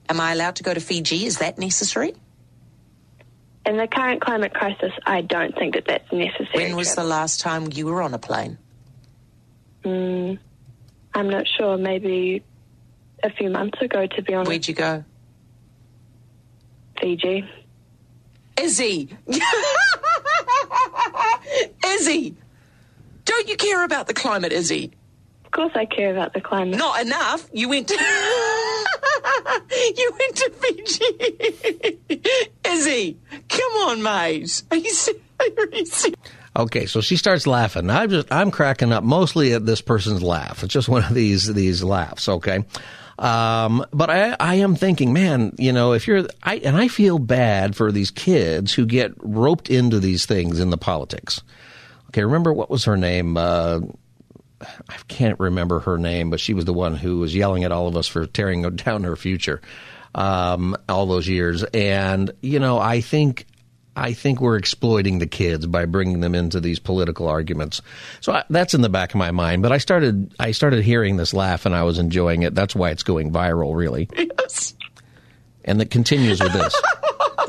Am 0.09 0.21
I 0.21 0.33
allowed 0.33 0.57
to 0.57 0.63
go 0.63 0.75
to 0.75 0.81
Fiji? 0.81 1.27
Is 1.27 1.39
that 1.39 1.59
necessary? 1.59 2.15
In 3.67 3.77
the 3.79 3.87
current 3.87 4.21
climate 4.21 4.53
crisis, 4.53 4.93
I 5.07 5.23
don't 5.23 5.55
think 5.57 5.75
that 5.75 5.87
that's 5.87 6.13
necessary. 6.13 6.65
When 6.65 6.77
was 6.77 6.95
the 6.95 7.05
last 7.05 7.41
time 7.41 7.69
you 7.73 7.87
were 7.87 8.03
on 8.03 8.13
a 8.13 8.19
plane? 8.19 8.59
Mm, 9.85 10.39
I'm 11.15 11.31
not 11.31 11.47
sure. 11.47 11.79
Maybe 11.79 12.43
a 13.23 13.31
few 13.31 13.49
months 13.49 13.81
ago, 13.81 14.07
to 14.07 14.23
be 14.23 14.35
honest. 14.35 14.49
Where'd 14.49 14.69
you 14.69 14.75
go? 14.75 15.05
Fiji. 17.01 17.49
Izzy! 18.61 19.09
Izzy! 21.87 22.37
Don't 23.25 23.49
you 23.49 23.57
care 23.57 23.85
about 23.85 24.07
the 24.07 24.15
climate, 24.15 24.53
Izzy? 24.53 24.93
Of 25.55 25.59
course, 25.59 25.77
I 25.77 25.85
care 25.85 26.11
about 26.11 26.33
the 26.33 26.41
climate. 26.41 26.77
Not 26.81 27.01
enough. 27.01 27.49
You 27.53 27.69
went 27.69 27.87
to. 27.87 27.95
you 29.97 30.13
went 30.19 30.37
to 30.37 30.51
Fiji. 30.51 32.01
Izzy, 32.67 33.17
come 33.49 33.73
on, 33.89 34.03
mate. 34.03 34.65
Are 34.73 34.77
you 34.77 34.91
serious? 34.91 36.07
Okay, 36.57 36.87
so 36.87 37.01
she 37.01 37.17
starts 37.17 37.47
laughing. 37.47 37.89
I'm 37.89 38.11
just 38.11 38.27
I'm 38.33 38.51
cracking 38.51 38.93
up 38.93 39.05
mostly 39.05 39.53
at 39.53 39.65
this 39.65 39.81
person's 39.81 40.25
laugh. 40.25 40.65
It's 40.65 40.75
just 40.75 40.89
one 40.89 41.05
of 41.05 41.15
these 41.15 41.47
these 41.55 41.85
laughs. 41.85 42.29
Okay. 42.29 42.65
Um, 43.21 43.87
but 43.93 44.11
I, 44.11 44.35
I 44.41 44.57
am 44.57 44.75
thinking, 44.75 45.13
man, 45.13 45.55
you 45.57 45.73
know, 45.73 45.93
if 45.93 46.09
you're, 46.09 46.27
I, 46.43 46.57
and 46.57 46.77
I 46.77 46.89
feel 46.89 47.21
bad 47.21 47.77
for 47.77 47.93
these 47.93 48.11
kids 48.11 48.75
who 48.75 48.87
get 48.87 49.13
roped 49.19 49.71
into 49.71 50.01
these 50.01 50.27
things 50.27 50.59
in 50.59 50.71
the 50.71 50.77
politics. 50.77 51.41
Okay, 52.09 52.25
remember 52.25 52.53
what 52.53 52.71
was 52.71 52.87
her 52.87 52.97
name? 52.97 53.37
Uh, 53.37 53.83
I 54.89 54.97
can't 55.09 55.39
remember 55.41 55.81
her 55.81 55.99
name, 55.99 56.31
but 56.31 56.41
she 56.41 56.55
was 56.55 56.65
the 56.65 56.73
one 56.73 56.95
who 56.97 57.19
was 57.19 57.35
yelling 57.35 57.65
at 57.65 57.73
all 57.73 57.89
of 57.89 57.97
us 57.97 58.07
for 58.07 58.27
tearing 58.27 58.63
down 58.77 59.05
her 59.05 59.17
future 59.17 59.61
um, 60.15 60.77
all 60.89 61.07
those 61.07 61.29
years. 61.29 61.63
And 61.65 62.31
you 62.41 62.59
know, 62.59 62.79
I 62.79 63.01
think 63.01 63.47
I 63.97 64.13
think 64.13 64.41
we're 64.41 64.57
exploiting 64.57 65.19
the 65.19 65.27
kids 65.27 65.67
by 65.67 65.85
bringing 65.85 66.21
them 66.21 66.35
into 66.35 66.61
these 66.61 66.79
political 66.79 67.29
arguments. 67.29 67.81
So 68.21 68.33
I, 68.33 68.45
that's 68.51 68.75
in 68.75 68.81
the 68.81 68.89
back 68.89 69.11
of 69.11 69.17
my 69.19 69.31
mind. 69.31 69.63
But 69.63 69.73
I 69.73 69.79
started 69.79 70.35
I 70.39 70.51
started 70.53 70.83
hearing 70.85 71.17
this 71.17 71.33
laugh 71.33 71.67
and 71.67 71.75
I 71.75 71.85
was 71.85 71.99
enjoying 71.99 72.43
it. 72.43 72.55
That's 72.55 72.75
why 72.75 72.91
it's 72.91 73.03
going 73.05 73.33
viral, 73.33 73.77
really. 73.77 74.09
Yes. 74.17 74.75
And 75.65 75.81
it 75.81 75.91
continues 75.91 76.41
with 76.41 76.53
this. 76.53 76.75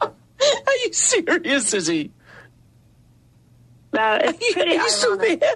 Are 0.00 0.12
you 0.84 0.92
serious, 0.92 1.74
Izzy? 1.74 2.12
No, 3.92 4.18
it's 4.22 4.52
pretty 4.52 4.70
Are 4.78 4.82
you 4.82 4.90
still 4.90 5.18
ironic. 5.20 5.40
there? 5.40 5.54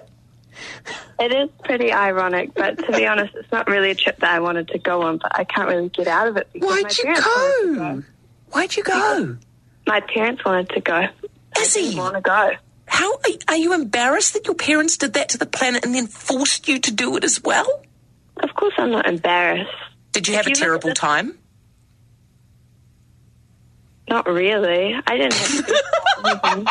It 1.21 1.31
is 1.31 1.49
pretty 1.63 1.93
ironic, 1.93 2.55
but 2.55 2.79
to 2.79 2.91
be 2.93 3.05
honest, 3.05 3.35
it's 3.35 3.51
not 3.51 3.67
really 3.67 3.91
a 3.91 3.95
trip 3.95 4.17
that 4.21 4.31
I 4.31 4.39
wanted 4.39 4.69
to 4.69 4.79
go 4.79 5.03
on, 5.03 5.17
but 5.19 5.31
I 5.37 5.43
can't 5.43 5.67
really 5.69 5.89
get 5.89 6.07
out 6.07 6.27
of 6.27 6.35
it 6.35 6.47
because 6.51 6.67
my 6.67 6.81
Why'd 6.81 6.97
you 6.97 7.15
to 7.15 7.21
go? 7.21 8.03
Why'd 8.49 8.75
you 8.75 8.83
go? 8.83 9.37
My 9.85 9.99
parents 9.99 10.43
wanted 10.43 10.69
to 10.69 10.81
go. 10.81 10.93
I 10.95 11.11
Izzy. 11.59 11.81
didn't 11.81 11.97
want 11.97 12.15
to 12.15 12.21
go. 12.21 12.51
How 12.87 13.19
are, 13.47 13.55
you 13.55 13.73
embarrassed 13.73 14.33
that 14.33 14.47
your 14.47 14.55
parents 14.55 14.97
did 14.97 15.13
that 15.13 15.29
to 15.29 15.37
the 15.37 15.45
planet 15.45 15.85
and 15.85 15.93
then 15.93 16.07
forced 16.07 16.67
you 16.67 16.79
to 16.79 16.91
do 16.91 17.15
it 17.17 17.23
as 17.23 17.39
well? 17.43 17.67
Of 18.37 18.53
course, 18.55 18.73
I'm 18.79 18.89
not 18.91 19.05
embarrassed. 19.05 19.69
Did 20.13 20.27
you 20.27 20.33
If 20.33 20.37
have 20.39 20.47
a 20.47 20.49
you 20.49 20.55
terrible 20.55 20.93
time? 20.93 21.37
Not 24.09 24.27
really. 24.27 24.95
I 25.05 25.17
didn't 25.17 25.33
have 25.35 25.65
to 25.67 25.73
do 25.73 25.79
anything. 26.25 26.67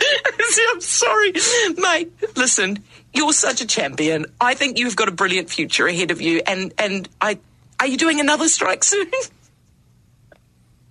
Izzy, 0.00 0.39
I'm 0.70 0.80
sorry. 0.80 1.32
Mate, 1.76 2.12
listen, 2.36 2.82
you're 3.12 3.32
such 3.32 3.60
a 3.60 3.66
champion. 3.66 4.26
I 4.40 4.54
think 4.54 4.78
you've 4.78 4.96
got 4.96 5.08
a 5.08 5.12
brilliant 5.12 5.50
future 5.50 5.86
ahead 5.86 6.10
of 6.10 6.20
you. 6.20 6.42
And, 6.46 6.72
and 6.78 7.08
I, 7.20 7.38
are 7.78 7.86
you 7.86 7.96
doing 7.96 8.20
another 8.20 8.48
strike 8.48 8.84
soon? 8.84 9.10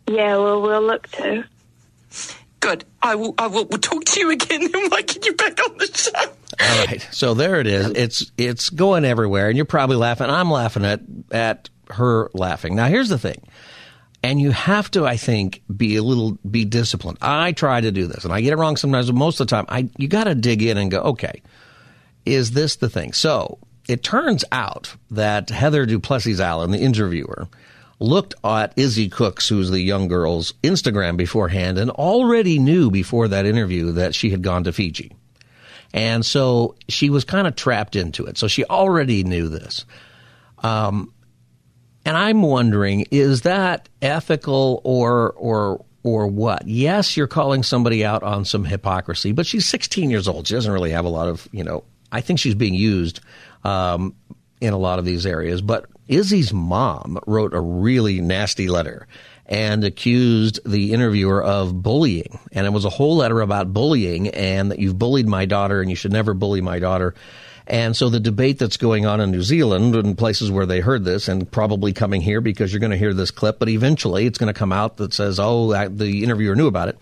Yeah, 0.09 0.37
well, 0.37 0.61
we'll 0.63 0.81
look 0.81 1.07
to. 1.09 1.43
Good. 2.61 2.83
I 3.01 3.13
will, 3.13 3.35
I 3.37 3.45
will 3.45 3.65
we'll 3.65 3.77
talk 3.77 4.05
to 4.05 4.19
you 4.19 4.31
again 4.31 4.63
and 4.63 4.71
might 4.89 5.05
get 5.07 5.23
you 5.25 5.33
back 5.33 5.59
on 5.63 5.77
the 5.77 5.85
show. 5.85 6.31
All 6.59 6.85
right. 6.85 7.07
So 7.11 7.35
there 7.35 7.59
it 7.59 7.67
is. 7.67 7.91
It's 7.91 8.31
it's 8.35 8.69
going 8.71 9.05
everywhere, 9.05 9.49
and 9.49 9.55
you're 9.55 9.65
probably 9.65 9.97
laughing. 9.97 10.29
I'm 10.29 10.49
laughing 10.49 10.83
at 10.83 11.01
at 11.31 11.69
her 11.91 12.31
laughing. 12.33 12.75
Now 12.75 12.87
here's 12.87 13.09
the 13.09 13.19
thing. 13.19 13.41
And 14.21 14.39
you 14.41 14.51
have 14.51 14.91
to, 14.91 15.05
I 15.05 15.15
think, 15.15 15.63
be 15.75 15.95
a 15.95 16.03
little 16.03 16.37
be 16.49 16.65
disciplined. 16.65 17.19
I 17.21 17.53
try 17.53 17.79
to 17.79 17.91
do 17.91 18.05
this, 18.05 18.25
and 18.25 18.33
I 18.33 18.41
get 18.41 18.51
it 18.51 18.57
wrong 18.57 18.75
sometimes. 18.75 19.07
But 19.07 19.15
most 19.15 19.39
of 19.39 19.47
the 19.47 19.51
time, 19.51 19.65
I 19.69 19.89
you 19.97 20.07
got 20.07 20.25
to 20.25 20.35
dig 20.35 20.61
in 20.61 20.77
and 20.77 20.91
go, 20.91 20.99
okay, 21.01 21.41
is 22.25 22.51
this 22.51 22.75
the 22.75 22.89
thing? 22.89 23.13
So 23.13 23.59
it 23.87 24.03
turns 24.03 24.43
out 24.51 24.93
that 25.11 25.49
Heather 25.49 25.85
du 25.85 25.99
Plessis-Allan, 25.99 26.71
the 26.71 26.79
interviewer, 26.79 27.47
looked 27.99 28.33
at 28.43 28.73
Izzy 28.77 29.09
Cooks, 29.09 29.47
who's 29.47 29.71
the 29.71 29.81
young 29.81 30.07
girl's 30.07 30.53
Instagram 30.63 31.17
beforehand, 31.17 31.77
and 31.77 31.89
already 31.89 32.59
knew 32.59 32.91
before 32.91 33.29
that 33.29 33.45
interview 33.45 33.93
that 33.93 34.13
she 34.13 34.29
had 34.29 34.43
gone 34.43 34.65
to 34.65 34.73
Fiji. 34.73 35.15
And 35.93 36.25
so 36.25 36.75
she 36.87 37.09
was 37.09 37.23
kind 37.23 37.47
of 37.47 37.55
trapped 37.55 37.95
into 37.95 38.25
it. 38.25 38.37
So 38.37 38.47
she 38.47 38.63
already 38.65 39.23
knew 39.23 39.49
this. 39.49 39.85
Um, 40.59 41.13
and 42.09 42.17
I'm 42.17 42.41
wondering, 42.41 43.05
is 43.11 43.43
that 43.43 43.87
ethical 44.01 44.81
or 44.83 45.31
or 45.33 45.85
or 46.01 46.25
what? 46.25 46.67
Yes, 46.67 47.15
you're 47.15 47.27
calling 47.27 47.61
somebody 47.61 48.03
out 48.03 48.23
on 48.23 48.45
some 48.45 48.65
hypocrisy, 48.65 49.31
but 49.31 49.45
she's 49.45 49.67
16 49.67 50.09
years 50.09 50.27
old. 50.27 50.47
She 50.47 50.55
doesn't 50.55 50.71
really 50.71 50.89
have 50.89 51.05
a 51.05 51.09
lot 51.09 51.27
of, 51.27 51.47
you 51.51 51.63
know. 51.63 51.83
I 52.11 52.21
think 52.21 52.39
she's 52.39 52.55
being 52.55 52.73
used 52.73 53.19
um, 53.63 54.15
in 54.59 54.73
a 54.73 54.77
lot 54.79 54.97
of 54.97 55.05
these 55.05 55.27
areas. 55.27 55.61
But 55.61 55.85
Izzy's 56.07 56.51
mom 56.51 57.19
wrote 57.27 57.53
a 57.53 57.61
really 57.61 58.21
nasty 58.21 58.69
letter 58.69 59.07
and 59.45 59.83
accused 59.83 60.59
the 60.65 60.93
interviewer 60.93 61.43
of 61.43 61.83
bullying. 61.83 62.39
And 62.51 62.65
it 62.65 62.71
was 62.71 62.85
a 62.85 62.89
whole 62.89 63.17
letter 63.17 63.41
about 63.41 63.71
bullying 63.71 64.29
and 64.29 64.71
that 64.71 64.79
you've 64.79 64.97
bullied 64.97 65.27
my 65.27 65.45
daughter 65.45 65.79
and 65.79 65.91
you 65.91 65.95
should 65.95 66.11
never 66.11 66.33
bully 66.33 66.61
my 66.61 66.79
daughter. 66.79 67.13
And 67.69 67.95
so 67.95 68.09
the 68.09 68.19
debate 68.19 68.57
that's 68.57 68.77
going 68.77 69.05
on 69.05 69.21
in 69.21 69.29
New 69.29 69.43
Zealand 69.43 69.95
and 69.95 70.17
places 70.17 70.49
where 70.49 70.65
they 70.65 70.79
heard 70.79 71.05
this 71.05 71.27
and 71.27 71.49
probably 71.49 71.93
coming 71.93 72.19
here 72.19 72.41
because 72.41 72.73
you're 72.73 72.79
going 72.79 72.91
to 72.91 72.97
hear 72.97 73.13
this 73.13 73.29
clip, 73.29 73.59
but 73.59 73.69
eventually 73.69 74.25
it's 74.25 74.39
going 74.39 74.51
to 74.51 74.57
come 74.57 74.73
out 74.73 74.97
that 74.97 75.13
says, 75.13 75.39
oh, 75.39 75.87
the 75.87 76.23
interviewer 76.23 76.55
knew 76.55 76.65
about 76.65 76.89
it, 76.89 76.97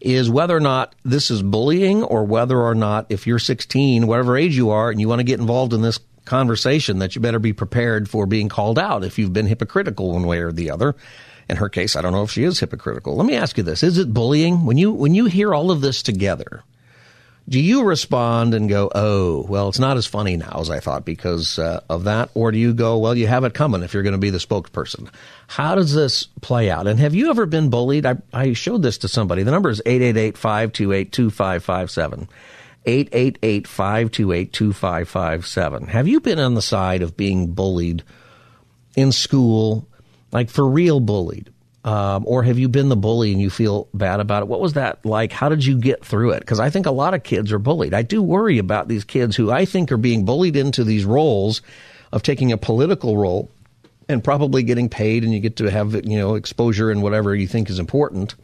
is 0.00 0.28
whether 0.28 0.56
or 0.56 0.60
not 0.60 0.96
this 1.04 1.30
is 1.30 1.42
bullying 1.42 2.02
or 2.02 2.24
whether 2.24 2.58
or 2.60 2.74
not 2.74 3.06
if 3.08 3.24
you're 3.28 3.38
16, 3.38 4.08
whatever 4.08 4.36
age 4.36 4.56
you 4.56 4.70
are, 4.70 4.90
and 4.90 5.00
you 5.00 5.08
want 5.08 5.20
to 5.20 5.24
get 5.24 5.38
involved 5.38 5.72
in 5.72 5.82
this 5.82 6.00
conversation, 6.24 6.98
that 6.98 7.14
you 7.14 7.20
better 7.20 7.38
be 7.38 7.52
prepared 7.52 8.10
for 8.10 8.26
being 8.26 8.48
called 8.48 8.80
out 8.80 9.04
if 9.04 9.16
you've 9.16 9.32
been 9.32 9.46
hypocritical 9.46 10.12
one 10.12 10.26
way 10.26 10.40
or 10.40 10.50
the 10.50 10.70
other. 10.70 10.96
In 11.48 11.56
her 11.56 11.68
case, 11.68 11.94
I 11.94 12.02
don't 12.02 12.12
know 12.12 12.24
if 12.24 12.32
she 12.32 12.42
is 12.42 12.58
hypocritical. 12.58 13.14
Let 13.14 13.26
me 13.26 13.36
ask 13.36 13.56
you 13.56 13.62
this. 13.62 13.84
Is 13.84 13.96
it 13.96 14.12
bullying? 14.12 14.66
When 14.66 14.76
you, 14.76 14.90
when 14.90 15.14
you 15.14 15.26
hear 15.26 15.54
all 15.54 15.70
of 15.70 15.80
this 15.80 16.02
together, 16.02 16.64
do 17.48 17.60
you 17.60 17.82
respond 17.82 18.54
and 18.54 18.68
go, 18.68 18.90
oh, 18.94 19.44
well, 19.48 19.68
it's 19.68 19.78
not 19.78 19.96
as 19.96 20.06
funny 20.06 20.36
now 20.36 20.58
as 20.60 20.70
I 20.70 20.78
thought 20.78 21.04
because 21.04 21.58
uh, 21.58 21.80
of 21.88 22.04
that? 22.04 22.30
Or 22.34 22.52
do 22.52 22.58
you 22.58 22.72
go, 22.72 22.98
well, 22.98 23.14
you 23.14 23.26
have 23.26 23.44
it 23.44 23.54
coming 23.54 23.82
if 23.82 23.92
you're 23.92 24.04
going 24.04 24.12
to 24.12 24.18
be 24.18 24.30
the 24.30 24.38
spokesperson? 24.38 25.08
How 25.48 25.74
does 25.74 25.92
this 25.92 26.26
play 26.42 26.70
out? 26.70 26.86
And 26.86 27.00
have 27.00 27.14
you 27.14 27.30
ever 27.30 27.46
been 27.46 27.70
bullied? 27.70 28.06
I, 28.06 28.18
I 28.32 28.52
showed 28.52 28.82
this 28.82 28.98
to 28.98 29.08
somebody. 29.08 29.42
The 29.42 29.50
number 29.50 29.68
is 29.68 29.82
888 29.84 30.38
528 30.38 31.12
2557. 31.12 32.28
888 32.86 33.66
528 33.66 34.52
2557. 34.52 35.86
Have 35.88 36.08
you 36.08 36.20
been 36.20 36.38
on 36.38 36.54
the 36.54 36.62
side 36.62 37.02
of 37.02 37.16
being 37.16 37.52
bullied 37.52 38.02
in 38.96 39.12
school, 39.12 39.88
like 40.32 40.50
for 40.50 40.68
real 40.68 41.00
bullied? 41.00 41.50
Um, 41.82 42.24
or 42.26 42.42
have 42.42 42.58
you 42.58 42.68
been 42.68 42.90
the 42.90 42.96
bully 42.96 43.32
and 43.32 43.40
you 43.40 43.48
feel 43.48 43.88
bad 43.94 44.20
about 44.20 44.42
it? 44.42 44.48
What 44.48 44.60
was 44.60 44.74
that 44.74 45.04
like? 45.04 45.32
How 45.32 45.48
did 45.48 45.64
you 45.64 45.78
get 45.78 46.04
through 46.04 46.32
it? 46.32 46.40
Because 46.40 46.60
I 46.60 46.68
think 46.68 46.84
a 46.84 46.90
lot 46.90 47.14
of 47.14 47.22
kids 47.22 47.52
are 47.52 47.58
bullied. 47.58 47.94
I 47.94 48.02
do 48.02 48.22
worry 48.22 48.58
about 48.58 48.88
these 48.88 49.04
kids 49.04 49.34
who 49.34 49.50
I 49.50 49.64
think 49.64 49.90
are 49.90 49.96
being 49.96 50.26
bullied 50.26 50.56
into 50.56 50.84
these 50.84 51.06
roles 51.06 51.62
of 52.12 52.22
taking 52.22 52.52
a 52.52 52.58
political 52.58 53.16
role 53.16 53.50
and 54.10 54.22
probably 54.22 54.62
getting 54.62 54.88
paid 54.88 55.24
and 55.24 55.32
you 55.32 55.40
get 55.40 55.56
to 55.56 55.70
have, 55.70 55.94
you 55.94 56.18
know, 56.18 56.34
exposure 56.34 56.90
and 56.90 57.02
whatever 57.02 57.34
you 57.34 57.46
think 57.46 57.70
is 57.70 57.78
important. 57.78 58.34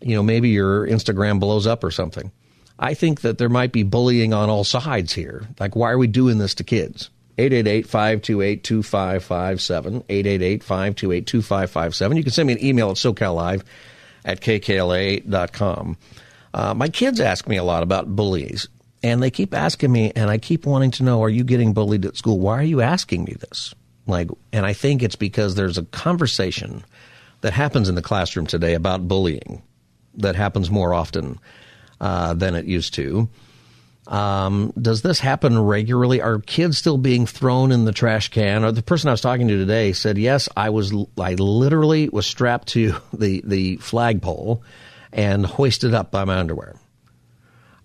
You 0.00 0.14
know, 0.14 0.22
maybe 0.22 0.50
your 0.50 0.86
Instagram 0.86 1.40
blows 1.40 1.66
up 1.66 1.82
or 1.82 1.90
something. 1.90 2.30
I 2.78 2.94
think 2.94 3.22
that 3.22 3.38
there 3.38 3.48
might 3.48 3.72
be 3.72 3.82
bullying 3.82 4.32
on 4.32 4.50
all 4.50 4.64
sides 4.64 5.12
here. 5.12 5.48
Like, 5.58 5.74
why 5.74 5.90
are 5.90 5.98
we 5.98 6.06
doing 6.06 6.38
this 6.38 6.54
to 6.56 6.64
kids? 6.64 7.10
888-528-2557, 7.38 10.04
888-528-2557. 10.04 12.16
You 12.16 12.22
can 12.22 12.32
send 12.32 12.46
me 12.46 12.52
an 12.54 12.64
email 12.64 12.90
at 12.90 12.96
SoCalLive 12.96 13.62
at 14.24 14.40
kkla.com. 14.40 15.96
Uh, 16.54 16.74
my 16.74 16.88
kids 16.88 17.20
ask 17.20 17.48
me 17.48 17.56
a 17.56 17.64
lot 17.64 17.82
about 17.82 18.14
bullies, 18.14 18.68
and 19.02 19.22
they 19.22 19.30
keep 19.30 19.54
asking 19.54 19.90
me, 19.90 20.12
and 20.14 20.30
I 20.30 20.38
keep 20.38 20.66
wanting 20.66 20.90
to 20.92 21.02
know, 21.02 21.22
are 21.22 21.30
you 21.30 21.44
getting 21.44 21.72
bullied 21.72 22.04
at 22.04 22.16
school? 22.16 22.38
Why 22.38 22.58
are 22.58 22.64
you 22.64 22.82
asking 22.82 23.24
me 23.24 23.34
this? 23.34 23.74
Like, 24.06 24.28
and 24.52 24.66
I 24.66 24.72
think 24.72 25.02
it's 25.02 25.16
because 25.16 25.54
there's 25.54 25.78
a 25.78 25.84
conversation 25.84 26.84
that 27.40 27.52
happens 27.52 27.88
in 27.88 27.94
the 27.94 28.02
classroom 28.02 28.46
today 28.46 28.74
about 28.74 29.08
bullying 29.08 29.62
that 30.14 30.36
happens 30.36 30.70
more 30.70 30.92
often 30.92 31.38
uh, 32.00 32.34
than 32.34 32.54
it 32.54 32.66
used 32.66 32.94
to. 32.94 33.28
Um, 34.12 34.74
does 34.80 35.00
this 35.00 35.20
happen 35.20 35.58
regularly? 35.58 36.20
Are 36.20 36.38
kids 36.38 36.76
still 36.76 36.98
being 36.98 37.24
thrown 37.24 37.72
in 37.72 37.86
the 37.86 37.92
trash 37.92 38.28
can? 38.28 38.62
Or 38.62 38.70
the 38.70 38.82
person 38.82 39.08
I 39.08 39.12
was 39.12 39.22
talking 39.22 39.48
to 39.48 39.56
today 39.56 39.94
said, 39.94 40.18
"Yes, 40.18 40.50
I 40.54 40.68
was. 40.68 40.92
I 41.18 41.32
literally 41.34 42.10
was 42.10 42.26
strapped 42.26 42.68
to 42.68 42.94
the 43.14 43.42
the 43.42 43.76
flagpole 43.76 44.62
and 45.14 45.46
hoisted 45.46 45.94
up 45.94 46.10
by 46.10 46.26
my 46.26 46.36
underwear." 46.36 46.76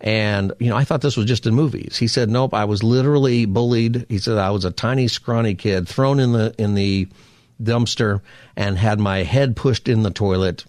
And 0.02 0.52
you 0.60 0.70
know, 0.70 0.76
I 0.76 0.84
thought 0.84 1.00
this 1.00 1.16
was 1.16 1.28
just 1.28 1.48
in 1.48 1.56
movies. 1.56 1.96
He 1.96 2.10
said, 2.10 2.30
"Nope, 2.30 2.54
I 2.54 2.66
was 2.66 2.84
literally 2.84 3.46
bullied." 3.46 4.06
He 4.10 4.18
said, 4.18 4.38
"I 4.38 4.52
was 4.52 4.66
a 4.66 4.72
tiny, 4.72 5.08
scrawny 5.08 5.56
kid 5.56 5.88
thrown 5.88 6.20
in 6.20 6.34
the 6.34 6.54
in 6.58 6.76
the 6.76 7.08
dumpster 7.64 8.20
and 8.58 8.78
had 8.78 9.00
my 9.00 9.24
head 9.24 9.56
pushed 9.56 9.88
in 9.88 10.04
the 10.04 10.12
toilet." 10.12 10.66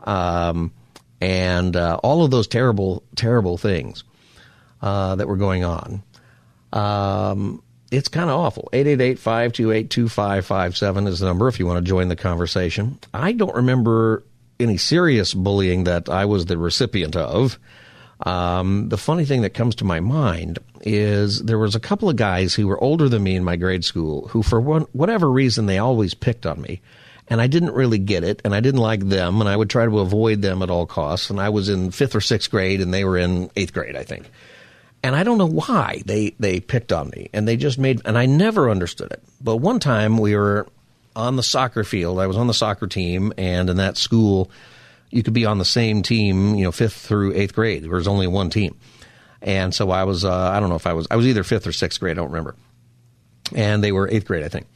Um, 0.00 0.72
and 1.20 1.76
uh, 1.76 1.98
all 2.02 2.24
of 2.24 2.30
those 2.30 2.46
terrible, 2.46 3.02
terrible 3.14 3.58
things 3.58 4.04
uh, 4.82 5.14
that 5.16 5.28
were 5.28 5.36
going 5.36 5.64
on. 5.64 6.02
Um, 6.72 7.62
it's 7.90 8.08
kind 8.08 8.30
of 8.30 8.38
awful. 8.38 8.68
888-528-2557 8.72 11.08
is 11.08 11.18
the 11.20 11.26
number 11.26 11.46
if 11.48 11.58
you 11.58 11.66
want 11.66 11.84
to 11.84 11.88
join 11.88 12.08
the 12.08 12.16
conversation. 12.16 12.98
I 13.14 13.32
don't 13.32 13.54
remember 13.54 14.24
any 14.58 14.76
serious 14.76 15.32
bullying 15.34 15.84
that 15.84 16.08
I 16.08 16.24
was 16.24 16.46
the 16.46 16.58
recipient 16.58 17.14
of. 17.16 17.60
Um, 18.20 18.88
the 18.88 18.96
funny 18.96 19.26
thing 19.26 19.42
that 19.42 19.50
comes 19.50 19.74
to 19.76 19.84
my 19.84 20.00
mind 20.00 20.58
is 20.82 21.42
there 21.42 21.58
was 21.58 21.74
a 21.74 21.80
couple 21.80 22.08
of 22.08 22.16
guys 22.16 22.54
who 22.54 22.66
were 22.66 22.82
older 22.82 23.10
than 23.10 23.22
me 23.22 23.36
in 23.36 23.44
my 23.44 23.56
grade 23.56 23.84
school 23.84 24.28
who, 24.28 24.42
for 24.42 24.58
one, 24.60 24.86
whatever 24.92 25.30
reason, 25.30 25.66
they 25.66 25.76
always 25.78 26.14
picked 26.14 26.46
on 26.46 26.62
me. 26.62 26.80
And 27.28 27.40
I 27.40 27.48
didn't 27.48 27.72
really 27.72 27.98
get 27.98 28.22
it, 28.22 28.40
and 28.44 28.54
I 28.54 28.60
didn't 28.60 28.80
like 28.80 29.00
them, 29.00 29.40
and 29.40 29.48
I 29.48 29.56
would 29.56 29.68
try 29.68 29.84
to 29.84 29.98
avoid 29.98 30.42
them 30.42 30.62
at 30.62 30.70
all 30.70 30.86
costs. 30.86 31.28
And 31.28 31.40
I 31.40 31.48
was 31.48 31.68
in 31.68 31.90
fifth 31.90 32.14
or 32.14 32.20
sixth 32.20 32.48
grade, 32.50 32.80
and 32.80 32.94
they 32.94 33.04
were 33.04 33.18
in 33.18 33.50
eighth 33.56 33.72
grade, 33.72 33.96
I 33.96 34.04
think 34.04 34.30
and 35.06 35.14
I 35.14 35.22
don't 35.22 35.38
know 35.38 35.46
why 35.46 36.02
they 36.04 36.34
they 36.40 36.58
picked 36.58 36.92
on 36.92 37.10
me, 37.10 37.30
and 37.32 37.46
they 37.46 37.56
just 37.56 37.78
made, 37.78 38.02
and 38.04 38.18
I 38.18 38.26
never 38.26 38.68
understood 38.68 39.12
it. 39.12 39.22
But 39.40 39.58
one 39.58 39.78
time 39.78 40.18
we 40.18 40.34
were 40.34 40.66
on 41.14 41.36
the 41.36 41.44
soccer 41.44 41.84
field. 41.84 42.18
I 42.18 42.26
was 42.26 42.36
on 42.36 42.48
the 42.48 42.52
soccer 42.52 42.88
team, 42.88 43.32
and 43.38 43.70
in 43.70 43.76
that 43.76 43.96
school, 43.96 44.50
you 45.10 45.22
could 45.22 45.32
be 45.32 45.46
on 45.46 45.58
the 45.58 45.64
same 45.64 46.02
team, 46.02 46.56
you 46.56 46.64
know, 46.64 46.72
fifth 46.72 46.96
through 46.96 47.34
eighth 47.34 47.54
grade. 47.54 47.84
There 47.84 47.90
was 47.90 48.08
only 48.08 48.26
one 48.26 48.50
team, 48.50 48.76
and 49.40 49.72
so 49.72 49.92
I 49.92 50.02
was, 50.02 50.24
uh, 50.24 50.34
I 50.34 50.58
don't 50.58 50.70
know 50.70 50.74
if 50.74 50.88
I 50.88 50.92
was, 50.92 51.06
I 51.08 51.14
was 51.14 51.24
either 51.24 51.44
fifth 51.44 51.68
or 51.68 51.72
sixth 51.72 52.00
grade. 52.00 52.18
I 52.18 52.20
don't 52.20 52.32
remember, 52.32 52.56
and 53.54 53.84
they 53.84 53.92
were 53.92 54.08
eighth 54.08 54.26
grade, 54.26 54.42
I 54.42 54.48
think. 54.48 54.66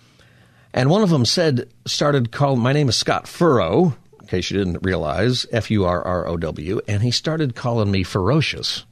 And 0.73 0.90
one 0.90 1.03
of 1.03 1.11
them 1.11 1.25
said, 1.25 1.69
started 1.87 2.31
calling. 2.31 2.61
My 2.61 2.73
name 2.73 2.88
is 2.88 2.95
Scott 2.95 3.27
Furrow, 3.27 3.97
in 4.21 4.29
case 4.29 4.49
you 4.49 4.59
didn't 4.59 4.85
realize, 4.85 5.45
F 5.51 5.73
U 5.73 5.87
R 5.87 6.01
R 6.01 6.29
O 6.29 6.37
W, 6.37 6.81
and 6.87 7.03
he 7.03 7.11
started 7.11 7.57
calling 7.57 7.90
me 7.90 8.05
ferocious. 8.05 8.85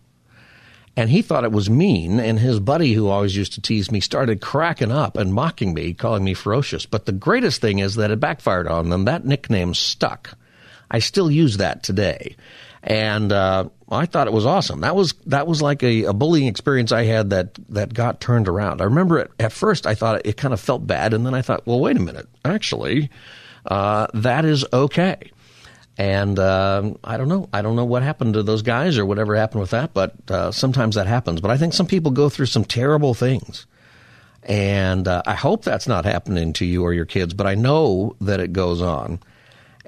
And 0.96 1.10
he 1.10 1.22
thought 1.22 1.44
it 1.44 1.52
was 1.52 1.70
mean, 1.70 2.18
and 2.18 2.38
his 2.38 2.58
buddy, 2.58 2.92
who 2.92 3.08
always 3.08 3.36
used 3.36 3.52
to 3.52 3.60
tease 3.60 3.90
me, 3.90 4.00
started 4.00 4.40
cracking 4.40 4.90
up 4.90 5.16
and 5.16 5.32
mocking 5.32 5.72
me, 5.72 5.94
calling 5.94 6.24
me 6.24 6.34
ferocious. 6.34 6.86
But 6.86 7.06
the 7.06 7.12
greatest 7.12 7.60
thing 7.60 7.78
is 7.78 7.94
that 7.94 8.10
it 8.10 8.18
backfired 8.18 8.66
on 8.66 8.88
them. 8.88 9.04
That 9.04 9.24
nickname 9.24 9.74
stuck. 9.74 10.36
I 10.90 10.98
still 10.98 11.30
use 11.30 11.58
that 11.58 11.82
today. 11.82 12.36
And 12.82 13.32
uh, 13.32 13.68
I 13.90 14.06
thought 14.06 14.26
it 14.26 14.32
was 14.32 14.46
awesome. 14.46 14.80
That 14.80 14.94
was 14.94 15.14
that 15.26 15.46
was 15.46 15.60
like 15.60 15.82
a, 15.82 16.04
a, 16.04 16.12
bullying 16.12 16.46
experience 16.46 16.92
I 16.92 17.04
had 17.04 17.30
that 17.30 17.54
that 17.70 17.92
got 17.92 18.20
turned 18.20 18.48
around. 18.48 18.80
I 18.80 18.84
remember 18.84 19.18
it, 19.18 19.30
at 19.38 19.52
first 19.52 19.86
I 19.86 19.94
thought 19.94 20.16
it, 20.16 20.26
it 20.26 20.36
kind 20.36 20.54
of 20.54 20.60
felt 20.60 20.86
bad, 20.86 21.12
and 21.12 21.26
then 21.26 21.34
I 21.34 21.42
thought, 21.42 21.66
well, 21.66 21.80
wait 21.80 21.96
a 21.96 22.00
minute, 22.00 22.28
actually, 22.44 23.10
uh, 23.66 24.06
that 24.14 24.44
is 24.44 24.64
okay. 24.72 25.32
And 25.98 26.38
uh, 26.38 26.92
I 27.02 27.16
don't 27.16 27.28
know. 27.28 27.48
I 27.52 27.60
don't 27.60 27.74
know 27.74 27.84
what 27.84 28.04
happened 28.04 28.34
to 28.34 28.44
those 28.44 28.62
guys 28.62 28.96
or 28.98 29.04
whatever 29.04 29.34
happened 29.34 29.60
with 29.60 29.70
that, 29.70 29.92
but 29.92 30.14
uh, 30.30 30.52
sometimes 30.52 30.94
that 30.94 31.08
happens. 31.08 31.40
But 31.40 31.50
I 31.50 31.56
think 31.56 31.74
some 31.74 31.86
people 31.86 32.12
go 32.12 32.28
through 32.28 32.46
some 32.46 32.64
terrible 32.64 33.14
things. 33.14 33.66
And 34.44 35.08
uh, 35.08 35.22
I 35.26 35.34
hope 35.34 35.64
that's 35.64 35.88
not 35.88 36.04
happening 36.04 36.52
to 36.54 36.64
you 36.64 36.84
or 36.84 36.92
your 36.92 37.04
kids, 37.04 37.34
but 37.34 37.48
I 37.48 37.56
know 37.56 38.14
that 38.20 38.38
it 38.38 38.52
goes 38.52 38.80
on. 38.80 39.18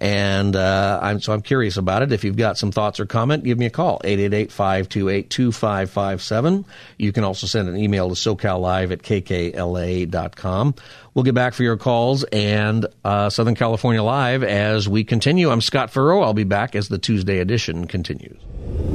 And 0.01 0.57
uh, 0.57 0.99
I'm, 1.03 1.21
so 1.21 1.35
I'm 1.35 1.43
curious 1.43 1.77
about 1.77 2.03
it. 2.03 2.11
If 2.11 2.25
you've 2.25 2.37
got 2.37 2.57
some 2.57 2.73
thoughts 2.73 2.99
or 3.01 3.07
comment, 3.07 3.45
give 3.45 3.59
me 3.59 3.67
a 3.67 3.71
call, 3.71 4.01
888-528-2557. 4.05 6.65
You 6.97 7.13
can 7.13 7.25
also 7.25 7.47
send 7.47 7.69
an 7.69 7.77
email 7.77 8.09
to 8.09 8.15
socallive 8.15 8.93
at 8.93 9.03
kkla.com. 9.03 10.75
We'll 11.13 11.25
get 11.25 11.35
back 11.35 11.53
for 11.55 11.65
your 11.65 11.77
calls 11.77 12.25
and 12.25 12.87
uh, 13.05 13.29
Southern 13.29 13.55
California 13.55 14.03
Live 14.03 14.43
as 14.43 14.89
we 14.89 15.05
continue. 15.05 15.51
I'm 15.51 15.61
Scott 15.61 15.91
Furrow. 15.91 16.23
I'll 16.23 16.33
be 16.33 16.45
back 16.45 16.75
as 16.75 16.89
the 16.89 16.97
Tuesday 16.99 17.41
edition 17.41 17.87
continues. 17.87 18.41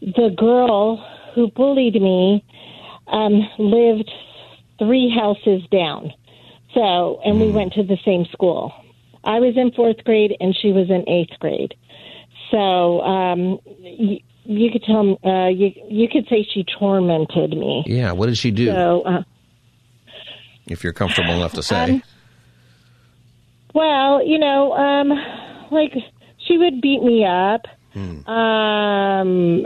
the 0.00 0.34
girl 0.36 1.04
who 1.34 1.50
bullied 1.50 2.00
me 2.00 2.44
um 3.08 3.42
lived 3.58 4.10
3 4.78 5.10
houses 5.10 5.62
down. 5.70 6.12
So, 6.74 7.20
and 7.24 7.40
we 7.40 7.50
went 7.52 7.72
to 7.74 7.84
the 7.84 7.96
same 8.04 8.24
school. 8.32 8.72
I 9.22 9.38
was 9.38 9.56
in 9.56 9.70
4th 9.70 10.02
grade 10.04 10.36
and 10.40 10.56
she 10.60 10.72
was 10.72 10.90
in 10.90 11.02
8th 11.02 11.38
grade. 11.38 11.74
So 12.50 13.00
um, 13.02 13.58
you, 13.80 14.18
you 14.44 14.70
could 14.70 14.82
tell 14.82 15.18
uh, 15.24 15.48
you 15.48 15.72
you 15.88 16.08
could 16.08 16.26
say 16.28 16.46
she 16.52 16.64
tormented 16.78 17.50
me. 17.50 17.84
Yeah, 17.86 18.12
what 18.12 18.26
did 18.26 18.36
she 18.38 18.50
do, 18.50 18.66
So 18.66 19.02
uh, 19.02 19.22
if 20.66 20.84
you're 20.84 20.92
comfortable 20.92 21.34
enough 21.34 21.52
to 21.54 21.62
say? 21.62 21.90
Um, 21.90 22.02
well, 23.74 24.24
you 24.24 24.38
know, 24.38 24.72
um, 24.72 25.10
like 25.70 25.92
she 26.46 26.58
would 26.58 26.80
beat 26.80 27.02
me 27.02 27.24
up. 27.24 27.62
Um, 28.28 29.64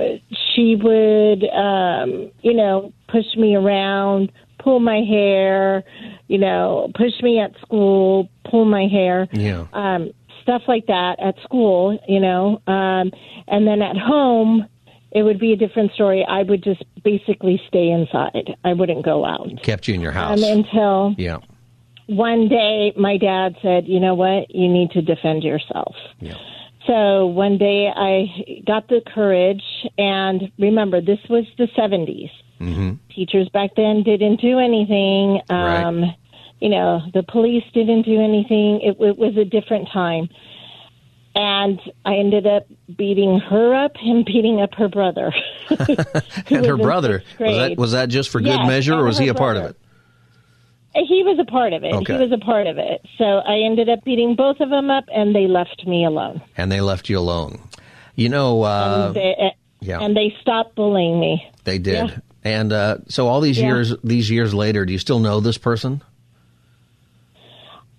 she 0.54 0.76
would, 0.76 1.44
um, 1.48 2.30
you 2.42 2.54
know, 2.54 2.92
push 3.08 3.24
me 3.36 3.56
around, 3.56 4.30
pull 4.58 4.80
my 4.80 5.00
hair, 5.00 5.82
you 6.28 6.38
know, 6.38 6.90
push 6.94 7.12
me 7.22 7.40
at 7.40 7.52
school, 7.62 8.28
pull 8.50 8.64
my 8.64 8.86
hair. 8.86 9.28
yeah. 9.32 9.66
um, 9.72 10.10
stuff 10.42 10.62
like 10.66 10.86
that 10.86 11.16
at 11.20 11.34
school, 11.42 11.98
you 12.08 12.20
know. 12.20 12.60
Um, 12.66 13.10
and 13.46 13.66
then 13.66 13.82
at 13.82 13.96
home, 13.96 14.66
it 15.10 15.22
would 15.22 15.38
be 15.38 15.52
a 15.52 15.56
different 15.56 15.92
story. 15.92 16.24
I 16.28 16.42
would 16.42 16.62
just 16.62 16.82
basically 17.02 17.60
stay 17.68 17.90
inside. 17.90 18.56
I 18.64 18.72
wouldn't 18.74 19.04
go 19.04 19.24
out 19.24 19.48
Kept 19.62 19.88
you 19.88 19.94
in 19.94 20.00
your 20.00 20.12
house. 20.12 20.42
um, 20.42 20.58
until 20.58 21.14
yeah. 21.16 21.38
one 22.06 22.48
day 22.48 22.92
my 22.96 23.16
dad 23.16 23.56
said, 23.62 23.86
"You 23.86 24.00
know 24.00 24.14
what? 24.14 24.54
You 24.54 24.68
need 24.68 24.90
to 24.92 25.02
defend 25.02 25.44
yourself." 25.44 25.94
Yeah. 26.20 26.34
So 26.88 27.26
one 27.26 27.58
day 27.58 27.92
I 27.94 28.62
got 28.66 28.88
the 28.88 29.02
courage, 29.14 29.62
and 29.98 30.50
remember, 30.58 31.00
this 31.02 31.18
was 31.28 31.44
the 31.58 31.68
70s. 31.76 32.30
hmm 32.58 32.92
Teachers 33.14 33.48
back 33.50 33.70
then 33.76 34.02
didn't 34.04 34.40
do 34.40 34.58
anything. 34.58 35.40
Um, 35.50 36.00
Right. 36.02 36.16
You 36.60 36.70
know, 36.70 37.02
the 37.14 37.22
police 37.22 37.62
didn't 37.72 38.02
do 38.02 38.20
anything. 38.20 38.80
It, 38.82 38.96
it 39.00 39.16
was 39.16 39.36
a 39.36 39.44
different 39.44 39.88
time. 39.92 40.28
And 41.34 41.78
I 42.04 42.16
ended 42.16 42.46
up 42.48 42.66
beating 42.96 43.38
her 43.38 43.74
up 43.74 43.92
and 44.02 44.24
beating 44.32 44.60
up 44.60 44.74
her 44.74 44.88
brother. 44.88 45.32
And 46.50 46.64
her 46.64 46.76
brother 46.76 47.22
was 47.38 47.56
that 47.58 47.76
was 47.76 47.92
that 47.92 48.08
just 48.08 48.30
for 48.30 48.40
good 48.40 48.48
Yes, 48.48 48.66
measure, 48.66 48.94
or 48.94 49.04
was 49.04 49.18
he 49.18 49.28
a 49.28 49.34
part 49.34 49.56
of 49.56 49.64
it? 49.66 49.76
He 51.06 51.22
was 51.22 51.38
a 51.40 51.44
part 51.44 51.72
of 51.72 51.84
it. 51.84 51.92
Okay. 51.92 52.14
He 52.14 52.18
was 52.18 52.32
a 52.32 52.38
part 52.44 52.66
of 52.66 52.78
it. 52.78 53.04
So 53.18 53.24
I 53.24 53.58
ended 53.64 53.88
up 53.88 54.04
beating 54.04 54.34
both 54.36 54.60
of 54.60 54.70
them 54.70 54.90
up, 54.90 55.04
and 55.14 55.34
they 55.34 55.46
left 55.46 55.86
me 55.86 56.04
alone. 56.04 56.40
And 56.56 56.70
they 56.72 56.80
left 56.80 57.08
you 57.08 57.18
alone. 57.18 57.60
You 58.14 58.28
know, 58.28 58.62
uh, 58.62 59.06
and, 59.06 59.14
they, 59.16 59.52
yeah. 59.80 60.00
and 60.00 60.16
they 60.16 60.34
stopped 60.40 60.74
bullying 60.74 61.20
me. 61.20 61.46
they 61.64 61.78
did. 61.78 62.08
yeah. 62.10 62.18
And 62.44 62.72
uh, 62.72 62.98
so 63.08 63.28
all 63.28 63.40
these 63.40 63.58
Yeah. 63.58 63.66
years, 63.66 63.94
these 64.02 64.30
years 64.30 64.54
later, 64.54 64.84
do 64.86 64.92
you 64.92 64.98
still 64.98 65.18
know 65.18 65.40
this 65.40 65.58
person? 65.58 66.02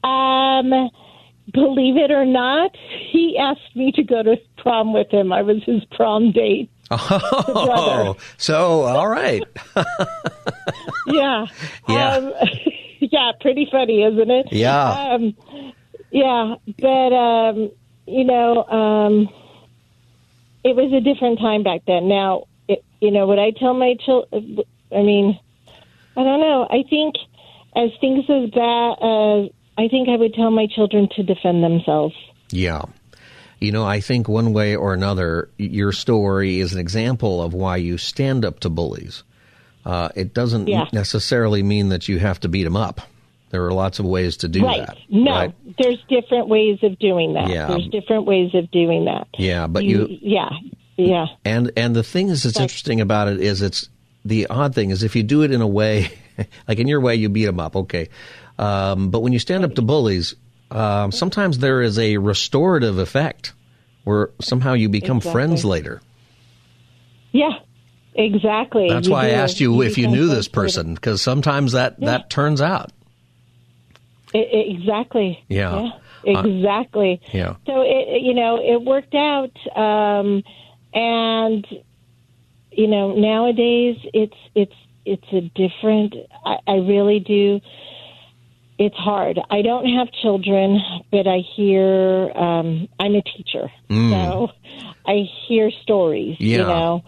Um, 0.04 0.90
believe 1.54 1.98
it 1.98 2.12
or 2.12 2.26
not, 2.26 2.72
he 3.12 3.38
asked 3.38 3.76
me 3.76 3.92
to 3.94 4.04
go 4.04 4.24
to 4.24 4.38
prom 4.58 4.94
with 4.94 5.10
him. 5.12 5.32
I 5.34 5.42
was 5.42 5.64
his 5.66 5.84
prom 5.96 6.32
date. 6.32 6.70
Oh, 6.92 8.16
so 8.38 8.82
all 8.82 9.08
right. 9.08 9.44
Yeah. 11.08 11.46
Yeah. 11.88 12.16
Um, 12.18 12.34
yeah, 13.12 13.32
pretty 13.40 13.68
funny, 13.72 14.04
isn't 14.04 14.30
it? 14.30 14.48
Yeah. 14.52 14.90
Um, 14.90 15.36
yeah, 16.12 16.56
but 16.80 17.14
um, 17.14 17.72
you 18.06 18.24
know, 18.24 18.64
um, 18.66 19.30
it 20.64 20.76
was 20.76 20.92
a 20.94 21.02
different 21.02 21.40
time 21.40 21.64
back 21.64 21.82
then. 21.88 22.08
Now, 22.08 22.46
it, 22.68 22.84
you 23.00 23.12
know, 23.12 23.28
would 23.28 23.40
I 23.40 23.52
tell 23.52 23.74
my 23.74 23.96
children? 24.06 24.60
I 24.92 25.02
mean, 25.02 25.40
I 26.18 26.24
don't 26.24 26.40
know. 26.40 26.68
I 26.70 26.84
think 26.90 27.16
as 27.76 27.92
things 28.02 28.26
as 28.30 28.50
bad 28.50 28.92
as 29.02 29.50
I 29.78 29.88
think 29.88 30.10
I 30.10 30.18
would 30.18 30.34
tell 30.34 30.52
my 30.52 30.68
children 30.68 31.08
to 31.16 31.24
defend 31.24 31.64
themselves. 31.64 32.16
Yeah. 32.52 32.84
You 33.60 33.72
know, 33.72 33.86
I 33.86 34.00
think 34.00 34.28
one 34.28 34.54
way 34.54 34.76
or 34.76 34.94
another, 34.94 35.50
your 35.58 35.92
story 35.92 36.60
is 36.60 36.74
an 36.74 36.80
example 36.80 37.42
of 37.42 37.54
why 37.54 37.78
you 37.78 37.98
stand 37.98 38.46
up 38.46 38.60
to 38.62 38.70
bullies. 38.70 39.24
Uh, 39.90 40.10
it 40.16 40.34
doesn't 40.36 40.68
Yeah. 40.68 40.86
necessarily 40.94 41.64
mean 41.64 41.90
that 41.90 42.08
you 42.08 42.20
have 42.20 42.40
to 42.42 42.48
beat 42.48 42.64
them 42.64 42.76
up. 42.78 43.02
There 43.50 43.66
are 43.66 43.74
lots 43.74 43.98
of 43.98 44.06
ways 44.06 44.38
to 44.38 44.48
do 44.48 44.64
right. 44.64 44.86
that. 44.86 44.98
No, 45.10 45.32
right? 45.32 45.54
there's 45.80 45.98
different 46.08 46.48
ways 46.48 46.78
of 46.84 47.00
doing 47.00 47.34
that. 47.34 47.50
Yeah. 47.50 47.68
There's 47.68 47.88
different 47.88 48.26
ways 48.26 48.54
of 48.54 48.70
doing 48.70 49.06
that. 49.06 49.28
Yeah, 49.40 49.66
but 49.66 49.84
you, 49.86 50.08
yeah, 50.22 50.50
yeah. 50.98 51.26
and 51.44 51.72
and 51.76 51.96
the 51.96 52.04
thing 52.04 52.30
is, 52.30 52.44
that's 52.44 52.58
Right. 52.58 52.64
interesting 52.64 53.02
about 53.02 53.28
it 53.30 53.40
is 53.42 53.64
it's 53.64 53.90
the 54.24 54.46
odd 54.48 54.76
thing 54.76 54.92
is 54.92 55.02
if 55.02 55.16
you 55.16 55.24
do 55.24 55.42
it 55.42 55.52
in 55.52 55.62
a 55.62 55.68
way, 55.68 56.10
like 56.68 56.78
in 56.78 56.88
your 56.88 57.02
way, 57.02 57.16
you 57.16 57.28
beat 57.30 57.46
them 57.46 57.60
up, 57.60 57.76
okay. 57.76 58.10
Um, 58.60 59.10
but 59.10 59.22
when 59.22 59.34
you 59.34 59.40
stand 59.40 59.64
up 59.66 59.74
to 59.76 59.82
bullies, 59.82 60.36
um, 60.70 61.12
sometimes 61.12 61.58
there 61.58 61.82
is 61.82 61.98
a 61.98 62.18
restorative 62.18 63.00
effect 63.00 63.54
where 64.04 64.30
somehow 64.40 64.74
you 64.74 64.90
become 64.90 65.18
Exactly. 65.18 65.32
friends 65.34 65.66
later. 65.66 66.02
Yeah, 67.32 67.54
exactly. 68.16 68.88
That's 68.90 69.08
You 69.08 69.14
why 69.14 69.28
I 69.28 69.30
asked 69.32 69.60
you 69.60 69.82
if 69.82 69.98
you 69.98 70.08
knew 70.08 70.28
this 70.28 70.48
person 70.48 70.94
because 70.94 71.22
sometimes 71.22 71.74
that 71.74 71.96
Yeah. 72.00 72.06
that 72.12 72.30
turns 72.30 72.62
out. 72.62 72.92
I- 74.34 74.38
I- 74.40 74.42
exactly. 74.78 75.44
Yeah. 75.48 75.92
Yeah, 76.24 76.42
exactly. 76.46 77.22
Yeah. 77.34 77.56
So 77.66 77.82
it, 77.82 78.22
you 78.22 78.34
know, 78.34 78.58
it 78.62 78.82
worked 78.84 79.16
out, 79.16 79.52
um, 79.76 80.44
and 80.94 81.66
you 82.72 82.88
know, 82.88 83.14
nowadays 83.16 83.98
it's 84.14 84.36
it's 84.56 84.74
it's 85.06 85.26
a 85.34 85.42
different. 85.56 86.16
I, 86.46 86.58
I 86.68 86.74
really 86.76 87.20
do. 87.20 87.60
It's 88.78 88.96
hard. 88.96 89.40
I 89.50 89.62
don't 89.62 89.86
have 89.88 90.08
children, 90.22 90.80
but 91.12 91.28
I 91.28 91.40
hear. 91.56 92.32
Um, 92.36 92.88
I'm 93.00 93.16
a 93.16 93.22
teacher, 93.22 93.70
so 93.90 94.50
I 95.06 95.28
hear 95.48 95.72
stories. 95.84 96.38
Mm. 96.38 96.42
Yeah. 96.42 96.58
You 96.58 96.64
know, 96.64 97.04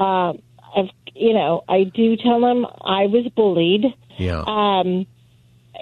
um, 0.00 0.40
I've, 0.76 0.90
you 1.14 1.34
know, 1.34 1.62
I 1.68 1.84
do 1.84 2.16
tell 2.16 2.40
them 2.40 2.66
I 2.82 3.06
was 3.06 3.26
bullied. 3.36 3.84
Yeah. 4.18 4.42
Um, 4.46 5.06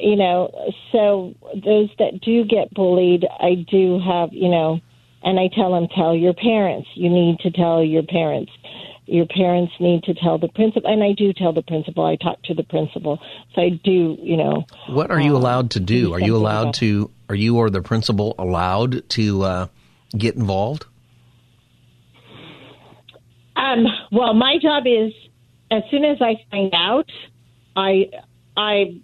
you 0.01 0.17
know, 0.17 0.73
so 0.91 1.35
those 1.55 1.91
that 1.99 2.21
do 2.23 2.45
get 2.45 2.73
bullied, 2.73 3.27
I 3.41 3.55
do 3.71 4.01
have, 4.01 4.33
you 4.33 4.49
know, 4.49 4.81
and 5.23 5.39
I 5.39 5.49
tell 5.55 5.73
them, 5.73 5.87
tell 5.95 6.15
your 6.17 6.35
parents. 6.35 6.89
You 6.95 7.11
need 7.11 7.39
to 7.41 7.51
tell 7.51 7.83
your 7.85 8.03
parents. 8.03 8.51
Your 9.07 9.27
parents 9.27 9.73
need 9.81 10.05
to 10.05 10.15
tell 10.15 10.39
the 10.39 10.49
principal, 10.49 10.91
and 10.91 11.03
I 11.03 11.13
do 11.13 11.33
tell 11.33 11.53
the 11.53 11.63
principal. 11.63 12.05
I 12.07 12.17
talk 12.17 12.41
to 12.45 12.55
the 12.55 12.63
principal, 12.63 13.21
so 13.55 13.61
I 13.63 13.71
do, 13.71 14.17
you 14.21 14.37
know. 14.37 14.65
What 14.89 15.11
are 15.11 15.21
you 15.21 15.37
allowed 15.37 15.73
to 15.73 15.81
do? 15.81 16.07
do 16.07 16.15
Are 16.15 16.21
you 16.21 16.37
allowed 16.37 16.63
about- 16.63 16.75
to? 16.77 17.11
Are 17.29 17.35
you 17.35 17.57
or 17.59 17.69
the 17.69 17.83
principal 17.83 18.35
allowed 18.39 19.09
to 19.11 19.43
uh, 19.43 19.67
get 20.17 20.37
involved? 20.37 20.87
Um, 23.67 23.87
well, 24.11 24.35
my 24.35 24.55
job 24.61 24.83
is 24.87 25.13
as 25.71 25.83
soon 25.91 26.05
as 26.05 26.19
I 26.21 26.33
find 26.51 26.73
out, 26.75 27.09
I, 27.77 28.11
I, 28.57 29.01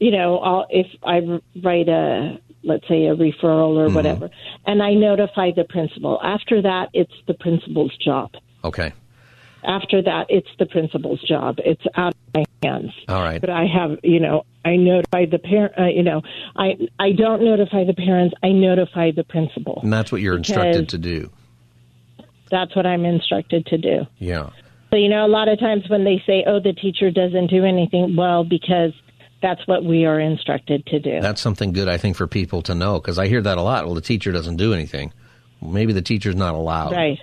you 0.00 0.10
know, 0.10 0.38
I'll, 0.38 0.66
if 0.70 0.86
I 1.02 1.16
write 1.62 1.88
a, 1.88 2.40
let's 2.64 2.88
say 2.88 3.06
a 3.06 3.14
referral 3.14 3.76
or 3.76 3.88
whatever, 3.94 4.30
and 4.66 4.82
I 4.82 4.94
notify 4.94 5.50
the 5.54 5.64
principal. 5.64 6.18
After 6.22 6.62
that, 6.62 6.88
it's 6.92 7.12
the 7.28 7.34
principal's 7.34 7.96
job. 7.98 8.30
Okay. 8.64 8.92
after 9.62 10.02
that, 10.02 10.26
it's 10.28 10.48
the 10.58 10.66
principal's 10.66 11.20
job. 11.22 11.56
It's 11.58 11.82
out 11.96 12.14
of 12.14 12.34
my 12.34 12.44
hands. 12.62 12.92
All 13.08 13.22
right. 13.22 13.40
But 13.40 13.50
I 13.50 13.66
have, 13.66 13.98
you 14.02 14.20
know, 14.20 14.44
I 14.64 14.76
notify 14.76 15.26
the 15.26 15.38
parent. 15.38 15.74
Uh, 15.78 15.86
you 15.86 16.02
know, 16.02 16.22
I 16.56 16.76
I 16.98 17.12
don't 17.12 17.42
notify 17.42 17.84
the 17.84 17.94
parents. 17.94 18.34
I 18.42 18.50
notify 18.50 19.10
the 19.12 19.24
principal. 19.24 19.80
And 19.82 19.92
that's 19.92 20.10
what 20.10 20.20
you're 20.20 20.36
instructed 20.36 20.88
to 20.90 20.98
do. 20.98 21.30
That's 22.50 22.74
what 22.76 22.86
I'm 22.86 23.04
instructed 23.04 23.66
to 23.66 23.78
do. 23.78 24.06
Yeah. 24.18 24.50
So 24.90 24.96
you 24.96 25.08
know, 25.08 25.26
a 25.26 25.28
lot 25.28 25.48
of 25.48 25.58
times 25.58 25.84
when 25.88 26.04
they 26.04 26.22
say, 26.26 26.44
"Oh, 26.46 26.60
the 26.60 26.72
teacher 26.72 27.10
doesn't 27.10 27.48
do 27.48 27.64
anything," 27.64 28.14
well, 28.16 28.44
because 28.44 28.92
that's 29.42 29.66
what 29.66 29.84
we 29.84 30.04
are 30.06 30.20
instructed 30.20 30.86
to 30.86 30.98
do. 31.00 31.20
That's 31.20 31.40
something 31.40 31.72
good, 31.72 31.88
I 31.88 31.98
think, 31.98 32.16
for 32.16 32.26
people 32.26 32.62
to 32.62 32.74
know 32.74 33.00
because 33.00 33.18
I 33.18 33.26
hear 33.28 33.42
that 33.42 33.58
a 33.58 33.62
lot. 33.62 33.84
Well, 33.84 33.94
the 33.94 34.00
teacher 34.00 34.32
doesn't 34.32 34.56
do 34.56 34.72
anything. 34.72 35.12
Maybe 35.60 35.92
the 35.92 36.02
teacher's 36.02 36.36
not 36.36 36.54
allowed. 36.54 36.92
Right. 36.92 37.18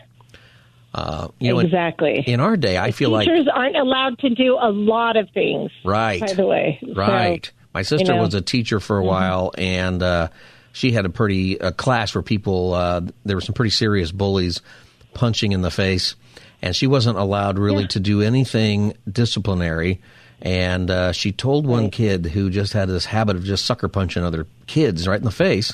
Uh, 0.94 1.30
you 1.40 1.52
know, 1.52 1.60
exactly. 1.60 2.20
In, 2.28 2.36
in, 2.36 2.40
our 2.40 2.56
day, 2.56 2.78
I 2.78 2.92
feel 2.92 3.10
teachers 3.10 3.28
like 3.28 3.38
teachers 3.38 3.48
aren't 3.54 3.78
allowed 3.78 4.20
to 4.20 4.30
do 4.30 4.58
a 4.62 4.70
lot 4.70 5.18
of 5.18 5.30
things. 5.32 5.72
Right. 5.84 6.22
By 6.22 6.34
the 6.34 6.46
way. 6.46 6.80
Right. 6.96 7.46
So, 7.46 7.52
My 7.74 7.82
sister 7.82 8.12
you 8.12 8.18
know. 8.18 8.24
was 8.24 8.36
a 8.36 8.42
teacher 8.42 8.80
for 8.80 9.00
a 9.00 9.02
Mhm. 9.02 9.08
while, 9.08 9.52
and 9.58 10.04
uh, 10.04 10.28
she 10.72 10.92
had 10.92 11.06
a 11.06 11.10
pretty 11.10 11.56
a 11.58 11.72
class 11.72 12.14
where 12.14 12.22
people 12.22 12.74
uh, 12.74 13.02
there 13.26 13.36
were 13.36 13.42
some 13.42 13.56
pretty 13.56 13.72
serious 13.72 14.12
bullies 14.12 14.62
punching 15.14 15.52
in 15.52 15.62
the 15.62 15.72
face, 15.72 16.16
and 16.62 16.76
she 16.76 16.88
wasn't 16.88 17.18
allowed 17.18 17.60
really 17.60 17.88
to 17.88 18.00
do 18.00 18.22
anything 18.22 18.94
disciplinary. 19.10 20.02
And 20.42 20.92
uh, 20.92 21.12
she 21.14 21.32
told 21.32 21.66
one 21.66 21.90
kid 21.90 22.26
who 22.26 22.50
just 22.50 22.74
had 22.74 22.90
this 22.90 23.06
habit 23.06 23.36
of 23.38 23.44
just 23.46 23.66
sucker 23.66 23.88
punching 23.88 24.24
other 24.24 24.46
kids 24.68 25.08
right 25.08 25.18
in 25.20 25.24
the 25.24 25.32
face 25.32 25.74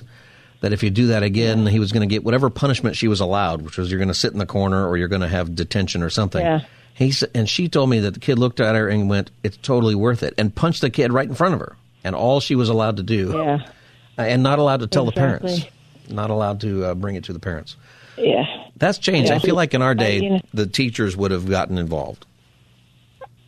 that 0.62 0.74
if 0.74 0.84
you 0.84 0.90
do 0.90 1.08
that 1.08 1.24
again, 1.24 1.66
he 1.66 1.80
was 1.80 1.92
going 1.92 2.08
to 2.08 2.14
get 2.14 2.24
whatever 2.24 2.50
punishment 2.50 2.96
she 2.96 3.08
was 3.08 3.20
allowed, 3.20 3.62
which 3.64 3.78
was 3.78 3.90
you're 3.90 3.98
going 3.98 4.10
to 4.10 4.14
sit 4.14 4.32
in 4.34 4.40
the 4.40 4.46
corner 4.46 4.88
or 4.88 4.98
you're 4.98 5.08
going 5.08 5.22
to 5.22 5.28
have 5.28 5.56
detention 5.56 6.04
or 6.04 6.10
something. 6.10 6.46
Yeah. 6.46 6.62
He 6.94 7.14
and 7.34 7.48
she 7.48 7.70
told 7.70 7.90
me 7.90 8.00
that 8.02 8.14
the 8.16 8.20
kid 8.20 8.38
looked 8.38 8.60
at 8.60 8.76
her 8.76 8.90
and 8.90 9.10
went, 9.10 9.32
"It's 9.42 9.56
totally 9.58 9.96
worth 9.96 10.22
it," 10.22 10.34
and 10.38 10.54
punched 10.54 10.82
the 10.82 10.90
kid 10.90 11.14
right 11.14 11.28
in 11.28 11.34
front 11.34 11.54
of 11.54 11.62
her. 11.62 11.78
And 12.04 12.14
all 12.14 12.42
she 12.42 12.56
was 12.56 12.68
allowed 12.68 12.98
to 12.98 13.04
do, 13.04 13.32
Yeah. 13.36 13.60
and 14.18 14.44
not 14.44 14.60
allowed 14.60 14.82
to 14.82 14.88
tell 14.88 15.06
the 15.06 15.14
parents, 15.14 15.62
not 16.10 16.30
allowed 16.30 16.60
to 16.62 16.84
uh, 16.86 16.94
bring 16.96 17.16
it 17.16 17.24
to 17.26 17.34
the 17.34 17.40
parents. 17.40 17.78
Yeah. 18.18 18.44
That's 18.80 18.98
changed. 18.98 19.30
Yeah. 19.30 19.36
I 19.36 19.40
feel 19.40 19.56
like 19.56 19.74
in 19.74 19.82
our 19.82 19.94
day, 19.96 20.18
Uh, 20.18 20.22
you 20.22 20.30
know- 20.32 20.42
the 20.54 20.66
teachers 20.68 21.16
would 21.16 21.32
have 21.32 21.48
gotten 21.50 21.78
involved. 21.78 22.26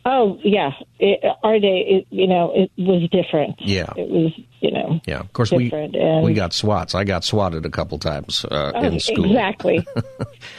Oh 0.04 0.38
yeah. 0.42 0.72
It, 0.98 1.20
our 1.44 1.58
day, 1.60 1.84
it, 1.88 2.06
you 2.10 2.26
know, 2.26 2.52
it 2.54 2.70
was 2.76 3.08
different. 3.10 3.54
Yeah. 3.60 3.92
It 3.96 4.08
was, 4.08 4.32
you 4.60 4.72
know. 4.72 5.00
Yeah, 5.06 5.20
of 5.20 5.32
course 5.32 5.52
we 5.52 5.70
and, 5.70 6.24
we 6.24 6.34
got 6.34 6.52
swats. 6.52 6.94
I 6.96 7.04
got 7.04 7.22
swatted 7.22 7.64
a 7.64 7.70
couple 7.70 7.98
times 8.00 8.44
uh, 8.50 8.72
Oh, 8.74 8.82
in 8.82 8.98
school. 8.98 9.26
Exactly. 9.26 9.86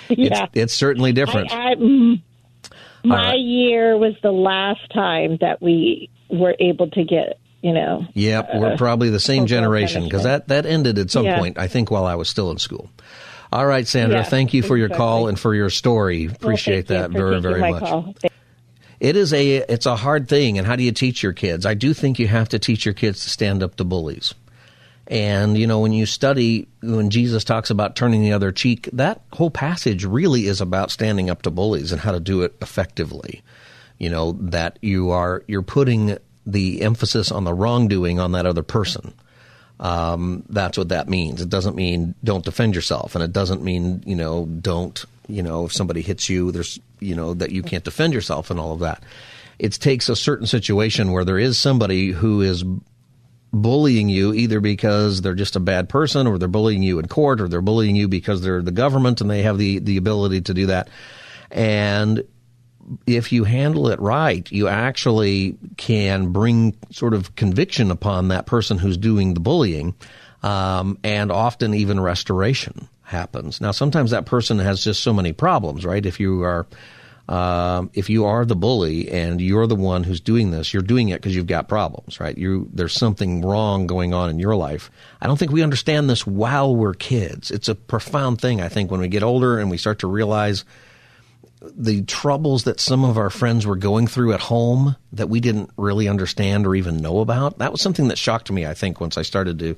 yeah. 0.10 0.46
It's, 0.46 0.52
it's 0.54 0.74
certainly 0.74 1.12
different. 1.12 1.52
I, 1.52 1.72
I, 1.72 1.76
mm, 1.76 2.22
my 3.04 3.32
right. 3.32 3.40
year 3.40 3.98
was 3.98 4.16
the 4.24 4.32
last 4.32 4.90
time 4.94 5.38
that 5.42 5.62
we 5.62 6.10
were 6.30 6.56
able 6.60 6.90
to 6.92 7.04
get, 7.04 7.38
you 7.62 7.74
know. 7.74 8.08
Yep, 8.14 8.50
we're 8.56 8.74
uh, 8.74 8.78
probably 8.78 9.10
the 9.10 9.20
same 9.20 9.46
generation 9.46 10.06
because 10.06 10.24
that, 10.24 10.48
that 10.48 10.66
ended 10.66 10.98
at 10.98 11.12
some 11.12 11.26
Yeah. 11.26 11.38
point, 11.38 11.58
I 11.58 11.68
think, 11.68 11.92
while 11.92 12.06
I 12.06 12.16
was 12.16 12.30
still 12.30 12.50
in 12.50 12.60
school. 12.60 12.90
All 13.54 13.68
right, 13.68 13.88
Sandra, 13.88 14.18
Yeah, 14.18 14.24
thank 14.24 14.56
you 14.56 14.64
for 14.64 14.76
your 14.76 14.90
call 14.90 15.28
and 15.28 15.40
for 15.40 15.54
your 15.54 15.70
story. 15.70 16.26
Appreciate 16.26 16.88
thank 16.88 17.12
that 17.12 17.12
very, 17.12 17.40
very 17.40 17.62
much. 17.62 18.16
It 19.00 19.16
is 19.16 19.32
a 19.32 19.58
it's 19.58 19.86
a 19.86 19.96
hard 19.96 20.28
thing, 20.28 20.58
and 20.58 20.66
how 20.66 20.76
do 20.76 20.82
you 20.82 20.92
teach 20.92 21.22
your 21.22 21.34
kids? 21.34 21.64
I 21.64 21.76
do 21.76 21.94
think 21.94 22.18
you 22.18 22.28
have 22.28 22.50
to 22.50 22.58
teach 22.58 22.84
your 22.84 22.96
kids 22.96 23.24
to 23.24 23.30
stand 23.30 23.62
up 23.62 23.76
to 23.76 23.84
bullies. 23.84 24.34
And 25.06 25.56
you 25.56 25.68
know, 25.68 25.82
when 25.82 25.94
you 25.94 26.08
study 26.08 26.68
when 26.82 27.12
Jesus 27.12 27.44
talks 27.44 27.70
about 27.70 27.96
turning 27.96 28.24
the 28.24 28.34
other 28.34 28.52
cheek, 28.52 28.90
that 28.94 29.22
whole 29.34 29.52
passage 29.52 30.04
really 30.04 30.48
is 30.48 30.60
about 30.60 30.90
standing 30.90 31.30
up 31.30 31.44
to 31.44 31.52
bullies 31.52 31.92
and 31.92 32.02
how 32.02 32.12
to 32.12 32.20
do 32.20 32.42
it 32.42 32.56
effectively. 32.60 33.44
You 34.00 34.10
know, 34.10 34.32
that 34.32 34.80
you 34.82 35.12
are 35.12 35.44
you're 35.46 35.62
putting 35.62 36.18
the 36.48 36.82
emphasis 36.82 37.32
on 37.32 37.44
the 37.44 37.54
wrongdoing 37.54 38.20
on 38.20 38.32
that 38.32 38.48
other 38.48 38.64
person. 38.64 39.14
Um, 39.84 40.44
that's 40.48 40.78
what 40.78 40.90
that 40.90 41.10
means. 41.10 41.42
It 41.42 41.50
doesn't 41.50 41.76
mean 41.76 42.16
don't 42.24 42.46
defend 42.46 42.74
yourself, 42.74 43.16
and 43.16 43.24
it 43.24 43.34
doesn't 43.34 43.62
mean 43.62 44.02
you 44.06 44.16
know 44.16 44.46
don't 44.46 45.04
you 45.28 45.44
know 45.44 45.66
if 45.66 45.74
somebody 45.74 46.02
hits 46.02 46.30
you, 46.30 46.52
there's 46.52 46.80
you 47.02 47.16
know 47.16 47.34
that 47.34 47.52
you 47.52 47.62
can't 47.62 47.84
defend 47.84 48.14
yourself 48.14 48.50
and 48.50 48.60
all 48.60 48.72
of 48.72 48.80
that. 48.80 49.04
It 49.60 49.74
takes 49.74 50.08
a 50.08 50.16
certain 50.16 50.48
situation 50.48 51.12
where 51.12 51.26
there 51.26 51.38
is 51.38 51.58
somebody 51.58 52.12
who 52.12 52.42
is 52.42 52.64
bullying 53.52 54.10
you 54.10 54.34
either 54.34 54.60
because 54.60 55.22
they're 55.22 55.36
just 55.36 55.56
a 55.56 55.60
bad 55.60 55.90
person 55.90 56.28
or 56.28 56.40
they're 56.40 56.48
bullying 56.48 56.82
you 56.82 56.98
in 56.98 57.08
court 57.08 57.40
or 57.40 57.48
they're 57.48 57.62
bullying 57.62 57.96
you 57.96 58.08
because 58.08 58.42
they're 58.42 58.64
the 58.64 58.72
government 58.72 59.22
and 59.22 59.30
they 59.30 59.44
have 59.44 59.60
the, 59.60 59.78
the 59.78 59.98
ability 59.98 60.42
to 60.42 60.56
do 60.56 60.66
that. 60.66 60.90
And 61.52 62.24
if 63.06 63.32
you 63.32 63.44
handle 63.44 63.90
it 63.90 64.00
right, 64.00 64.50
you 64.52 64.68
actually 64.68 65.58
can 65.78 66.32
bring 66.32 66.76
sort 66.92 67.14
of 67.14 67.36
conviction 67.36 67.92
upon 67.92 68.30
that 68.30 68.46
person 68.46 68.78
who's 68.78 68.98
doing 68.98 69.34
the 69.34 69.40
bullying, 69.40 69.96
um, 70.42 70.98
and 71.04 71.32
often 71.32 71.74
even 71.74 72.00
restoration 72.00 72.88
happens. 73.04 73.62
Now, 73.62 73.72
sometimes 73.72 74.12
that 74.12 74.26
person 74.26 74.60
has 74.60 74.84
just 74.84 75.04
so 75.04 75.14
many 75.14 75.34
problems, 75.34 75.86
right? 75.86 76.06
If 76.06 76.20
you 76.20 76.44
are 76.44 76.68
um, 77.30 77.90
if 77.94 78.10
you 78.10 78.26
are 78.26 78.44
the 78.44 78.56
bully 78.56 79.10
and 79.10 79.40
you're 79.40 79.68
the 79.68 79.76
one 79.76 80.04
who's 80.04 80.20
doing 80.20 80.52
this, 80.52 80.74
you're 80.74 80.84
doing 80.84 81.10
it 81.10 81.22
because 81.22 81.34
you've 81.34 81.48
got 81.48 81.70
problems, 81.70 82.20
right? 82.20 82.38
You 82.38 82.70
there's 82.74 82.94
something 82.94 83.42
wrong 83.42 83.88
going 83.88 84.14
on 84.14 84.30
in 84.30 84.40
your 84.40 84.56
life. 84.56 84.92
I 85.22 85.28
don't 85.28 85.38
think 85.38 85.52
we 85.52 85.64
understand 85.64 86.10
this 86.10 86.28
while 86.28 86.76
we're 86.76 86.94
kids. 86.94 87.50
It's 87.50 87.70
a 87.70 87.76
profound 87.76 88.42
thing, 88.42 88.60
I 88.60 88.68
think, 88.68 88.92
when 88.92 89.00
we 89.00 89.08
get 89.08 89.24
older 89.24 89.58
and 89.58 89.70
we 89.70 89.78
start 89.78 90.00
to 90.00 90.08
realize 90.08 90.66
the 91.64 92.04
troubles 92.04 92.66
that 92.66 92.80
some 92.80 93.06
of 93.06 93.18
our 93.18 93.30
friends 93.30 93.66
were 93.66 93.76
going 93.76 94.08
through 94.08 94.34
at 94.34 94.40
home 94.40 94.96
that 95.14 95.30
we 95.30 95.40
didn't 95.40 95.70
really 95.78 96.08
understand 96.08 96.68
or 96.68 96.76
even 96.76 96.98
know 96.98 97.20
about. 97.20 97.60
That 97.60 97.72
was 97.72 97.82
something 97.82 98.10
that 98.10 98.18
shocked 98.18 98.52
me, 98.52 98.66
I 98.66 98.74
think, 98.74 99.00
once 99.00 99.18
I 99.18 99.22
started 99.22 99.60
to 99.60 99.76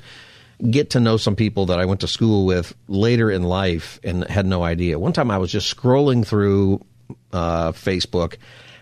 get 0.69 0.91
to 0.91 0.99
know 0.99 1.17
some 1.17 1.35
people 1.35 1.67
that 1.67 1.79
I 1.79 1.85
went 1.85 2.01
to 2.01 2.07
school 2.07 2.45
with 2.45 2.73
later 2.87 3.29
in 3.29 3.43
life 3.43 3.99
and 4.03 4.23
had 4.23 4.45
no 4.45 4.63
idea. 4.63 4.97
One 4.97 5.13
time 5.13 5.29
I 5.29 5.37
was 5.37 5.51
just 5.51 5.75
scrolling 5.75 6.25
through 6.25 6.83
uh, 7.31 7.73
Facebook 7.73 8.37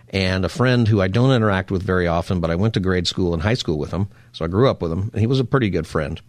and 0.10 0.46
a 0.46 0.50
friend 0.50 0.88
who 0.88 1.02
I 1.02 1.08
don't 1.08 1.32
interact 1.32 1.72
with 1.72 1.82
very 1.82 2.08
often, 2.08 2.40
but 2.40 2.52
I 2.52 2.56
went 2.56 2.76
to 2.76 2.80
grade 2.80 3.08
school 3.08 3.34
and 3.34 3.42
high 3.42 3.56
school 3.56 3.80
with 3.80 3.92
him, 3.92 4.08
so 4.32 4.46
I 4.46 4.48
grew 4.48 4.70
up 4.70 4.82
with 4.82 4.92
him, 4.92 5.10
and 5.12 5.20
he 5.20 5.28
was 5.28 5.40
a 5.40 5.46
pretty 5.46 5.72
good 5.72 5.88
friend. 5.88 6.22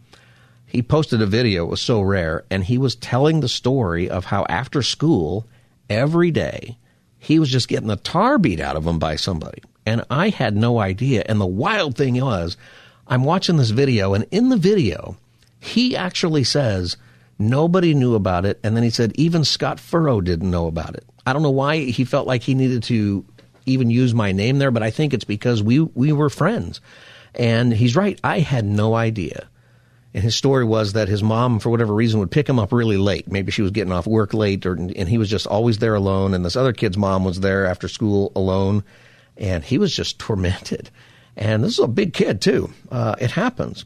He 0.66 0.82
posted 0.82 1.20
a 1.20 1.26
video, 1.26 1.66
it 1.66 1.70
was 1.70 1.82
so 1.82 2.00
rare, 2.00 2.44
and 2.50 2.64
he 2.64 2.78
was 2.78 2.96
telling 2.96 3.40
the 3.40 3.48
story 3.48 4.08
of 4.08 4.24
how 4.24 4.46
after 4.48 4.82
school, 4.82 5.46
every 5.88 6.30
day, 6.30 6.76
he 7.18 7.38
was 7.38 7.50
just 7.50 7.68
getting 7.68 7.88
the 7.88 7.96
tar 7.96 8.38
beat 8.38 8.60
out 8.60 8.76
of 8.76 8.86
him 8.86 8.98
by 8.98 9.16
somebody. 9.16 9.62
And 9.86 10.04
I 10.10 10.30
had 10.30 10.56
no 10.56 10.78
idea. 10.78 11.24
And 11.26 11.40
the 11.40 11.46
wild 11.46 11.96
thing 11.96 12.20
was, 12.20 12.56
I'm 13.06 13.24
watching 13.24 13.56
this 13.56 13.70
video, 13.70 14.14
and 14.14 14.26
in 14.30 14.48
the 14.48 14.56
video, 14.56 15.16
he 15.60 15.96
actually 15.96 16.44
says 16.44 16.96
nobody 17.38 17.94
knew 17.94 18.14
about 18.14 18.44
it. 18.44 18.60
And 18.62 18.76
then 18.76 18.82
he 18.82 18.90
said 18.90 19.12
even 19.16 19.44
Scott 19.44 19.78
Furrow 19.78 20.20
didn't 20.20 20.50
know 20.50 20.66
about 20.66 20.94
it. 20.94 21.04
I 21.26 21.32
don't 21.32 21.42
know 21.42 21.50
why 21.50 21.78
he 21.78 22.04
felt 22.04 22.26
like 22.26 22.42
he 22.42 22.54
needed 22.54 22.82
to 22.84 23.24
even 23.66 23.90
use 23.90 24.14
my 24.14 24.32
name 24.32 24.58
there, 24.58 24.70
but 24.70 24.82
I 24.82 24.90
think 24.90 25.14
it's 25.14 25.24
because 25.24 25.62
we, 25.62 25.80
we 25.80 26.12
were 26.12 26.30
friends. 26.30 26.80
And 27.34 27.72
he's 27.72 27.96
right. 27.96 28.18
I 28.22 28.40
had 28.40 28.64
no 28.64 28.94
idea. 28.94 29.48
And 30.14 30.22
his 30.22 30.36
story 30.36 30.64
was 30.64 30.92
that 30.92 31.08
his 31.08 31.24
mom, 31.24 31.58
for 31.58 31.70
whatever 31.70 31.92
reason, 31.92 32.20
would 32.20 32.30
pick 32.30 32.48
him 32.48 32.60
up 32.60 32.72
really 32.72 32.96
late. 32.96 33.30
Maybe 33.30 33.50
she 33.50 33.62
was 33.62 33.72
getting 33.72 33.92
off 33.92 34.06
work 34.06 34.32
late, 34.32 34.64
or 34.64 34.74
and 34.74 35.08
he 35.08 35.18
was 35.18 35.28
just 35.28 35.46
always 35.46 35.78
there 35.78 35.96
alone. 35.96 36.34
And 36.34 36.44
this 36.44 36.54
other 36.54 36.72
kid's 36.72 36.96
mom 36.96 37.24
was 37.24 37.40
there 37.40 37.66
after 37.66 37.88
school 37.88 38.30
alone, 38.36 38.84
and 39.36 39.64
he 39.64 39.76
was 39.76 39.94
just 39.94 40.18
tormented. 40.20 40.90
And 41.36 41.64
this 41.64 41.72
is 41.72 41.80
a 41.80 41.88
big 41.88 42.14
kid 42.14 42.40
too. 42.40 42.72
Uh, 42.92 43.16
it 43.20 43.32
happens. 43.32 43.84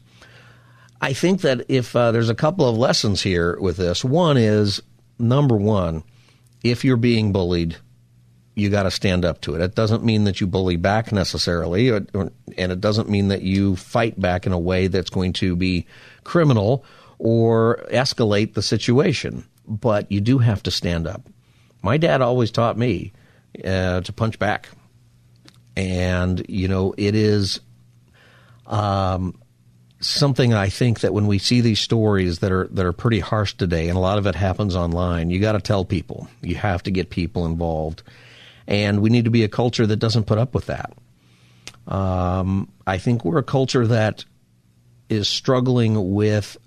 I 1.01 1.13
think 1.13 1.41
that 1.41 1.65
if 1.67 1.95
uh, 1.95 2.11
there's 2.11 2.29
a 2.29 2.35
couple 2.35 2.67
of 2.67 2.77
lessons 2.77 3.23
here 3.23 3.57
with 3.59 3.77
this, 3.77 4.05
one 4.05 4.37
is 4.37 4.83
number 5.17 5.55
one, 5.55 6.03
if 6.63 6.83
you're 6.83 6.97
being 6.97 7.31
bullied, 7.31 7.77
you 8.53 8.69
got 8.69 8.83
to 8.83 8.91
stand 8.91 9.25
up 9.25 9.41
to 9.41 9.55
it. 9.55 9.61
It 9.61 9.75
doesn't 9.75 10.03
mean 10.03 10.25
that 10.25 10.41
you 10.41 10.47
bully 10.47 10.75
back 10.75 11.11
necessarily, 11.11 11.89
or, 11.89 12.05
or, 12.13 12.31
and 12.57 12.71
it 12.71 12.81
doesn't 12.81 13.09
mean 13.09 13.29
that 13.29 13.41
you 13.41 13.75
fight 13.75 14.19
back 14.19 14.45
in 14.45 14.51
a 14.51 14.59
way 14.59 14.87
that's 14.87 15.09
going 15.09 15.33
to 15.33 15.55
be 15.55 15.87
criminal 16.29 16.85
or 17.17 17.83
escalate 17.91 18.53
the 18.53 18.61
situation. 18.61 19.43
But 19.67 20.11
you 20.11 20.21
do 20.21 20.37
have 20.37 20.63
to 20.63 20.71
stand 20.71 21.07
up. 21.07 21.27
My 21.81 21.97
dad 21.97 22.21
always 22.21 22.51
taught 22.51 22.77
me 22.77 23.11
uh, 23.63 24.01
to 24.01 24.13
punch 24.13 24.39
back, 24.39 24.69
and 25.75 26.45
you 26.47 26.67
know 26.67 26.93
it 26.97 27.15
is. 27.15 27.59
Um, 28.67 29.39
something 30.01 30.53
I 30.53 30.69
think 30.69 31.01
that 31.01 31.13
when 31.13 31.27
we 31.27 31.39
see 31.39 31.61
these 31.61 31.79
stories 31.79 32.39
that 32.39 32.51
are 32.51 32.67
that 32.67 32.85
are 32.85 32.93
pretty 32.93 33.19
harsh 33.19 33.53
today, 33.53 33.89
and 33.89 33.97
a 33.97 34.01
lot 34.01 34.17
of 34.17 34.27
it 34.27 34.35
happens 34.35 34.75
online, 34.75 35.29
you 35.29 35.39
got 35.39 35.53
to 35.53 35.61
tell 35.61 35.85
people. 35.85 36.27
You 36.41 36.55
have 36.55 36.83
to 36.83 36.91
get 36.91 37.09
people 37.09 37.45
involved, 37.45 38.03
and 38.67 39.01
we 39.01 39.09
need 39.09 39.25
to 39.25 39.31
be 39.31 39.43
a 39.43 39.49
culture 39.49 39.87
that 39.87 39.97
doesn't 39.97 40.25
put 40.25 40.37
up 40.37 40.53
with 40.53 40.67
that. 40.67 40.93
Um, 41.87 42.69
I 42.85 42.97
think 42.97 43.25
we're 43.25 43.39
a 43.39 43.43
culture 43.43 43.87
that 43.87 44.25
is 45.09 45.27
struggling 45.27 46.13
with 46.13 46.57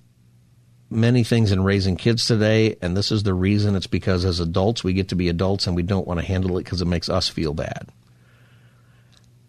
many 0.90 1.24
things 1.24 1.52
in 1.52 1.64
raising 1.64 1.96
kids 1.96 2.26
today, 2.26 2.76
and 2.82 2.96
this 2.96 3.10
is 3.10 3.22
the 3.22 3.34
reason. 3.34 3.74
It's 3.76 3.86
because 3.86 4.24
as 4.24 4.40
adults, 4.40 4.84
we 4.84 4.92
get 4.92 5.08
to 5.08 5.16
be 5.16 5.28
adults 5.28 5.66
and 5.66 5.74
we 5.74 5.82
don't 5.82 6.06
want 6.06 6.20
to 6.20 6.26
handle 6.26 6.58
it 6.58 6.64
because 6.64 6.82
it 6.82 6.86
makes 6.86 7.08
us 7.08 7.28
feel 7.28 7.54
bad. 7.54 7.88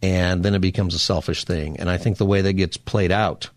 And 0.02 0.44
then 0.44 0.54
it 0.54 0.60
becomes 0.60 0.96
a 0.96 1.00
selfish 1.00 1.46
thing. 1.46 1.80
And 1.80 1.90
I 1.90 1.98
think 1.98 2.18
the 2.18 2.26
way 2.26 2.42
that 2.42 2.54
gets 2.54 2.78
played 2.78 3.12
out 3.12 3.50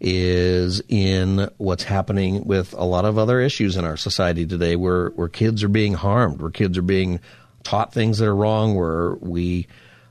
is 0.00 0.80
in 0.88 1.48
what's 1.56 1.82
happening 1.82 2.44
with 2.44 2.72
a 2.74 2.84
lot 2.84 3.04
of 3.04 3.18
other 3.18 3.40
issues 3.40 3.76
in 3.76 3.84
our 3.84 3.96
society 3.96 4.46
today 4.46 4.76
where, 4.76 5.08
where 5.10 5.28
kids 5.28 5.64
are 5.64 5.68
being 5.68 5.94
harmed, 5.94 6.40
where 6.40 6.52
kids 6.52 6.78
are 6.78 6.82
being 6.82 7.18
taught 7.64 7.92
things 7.92 8.18
that 8.18 8.26
are 8.26 8.36
wrong, 8.36 8.76
where 8.76 9.14
we, 9.16 9.66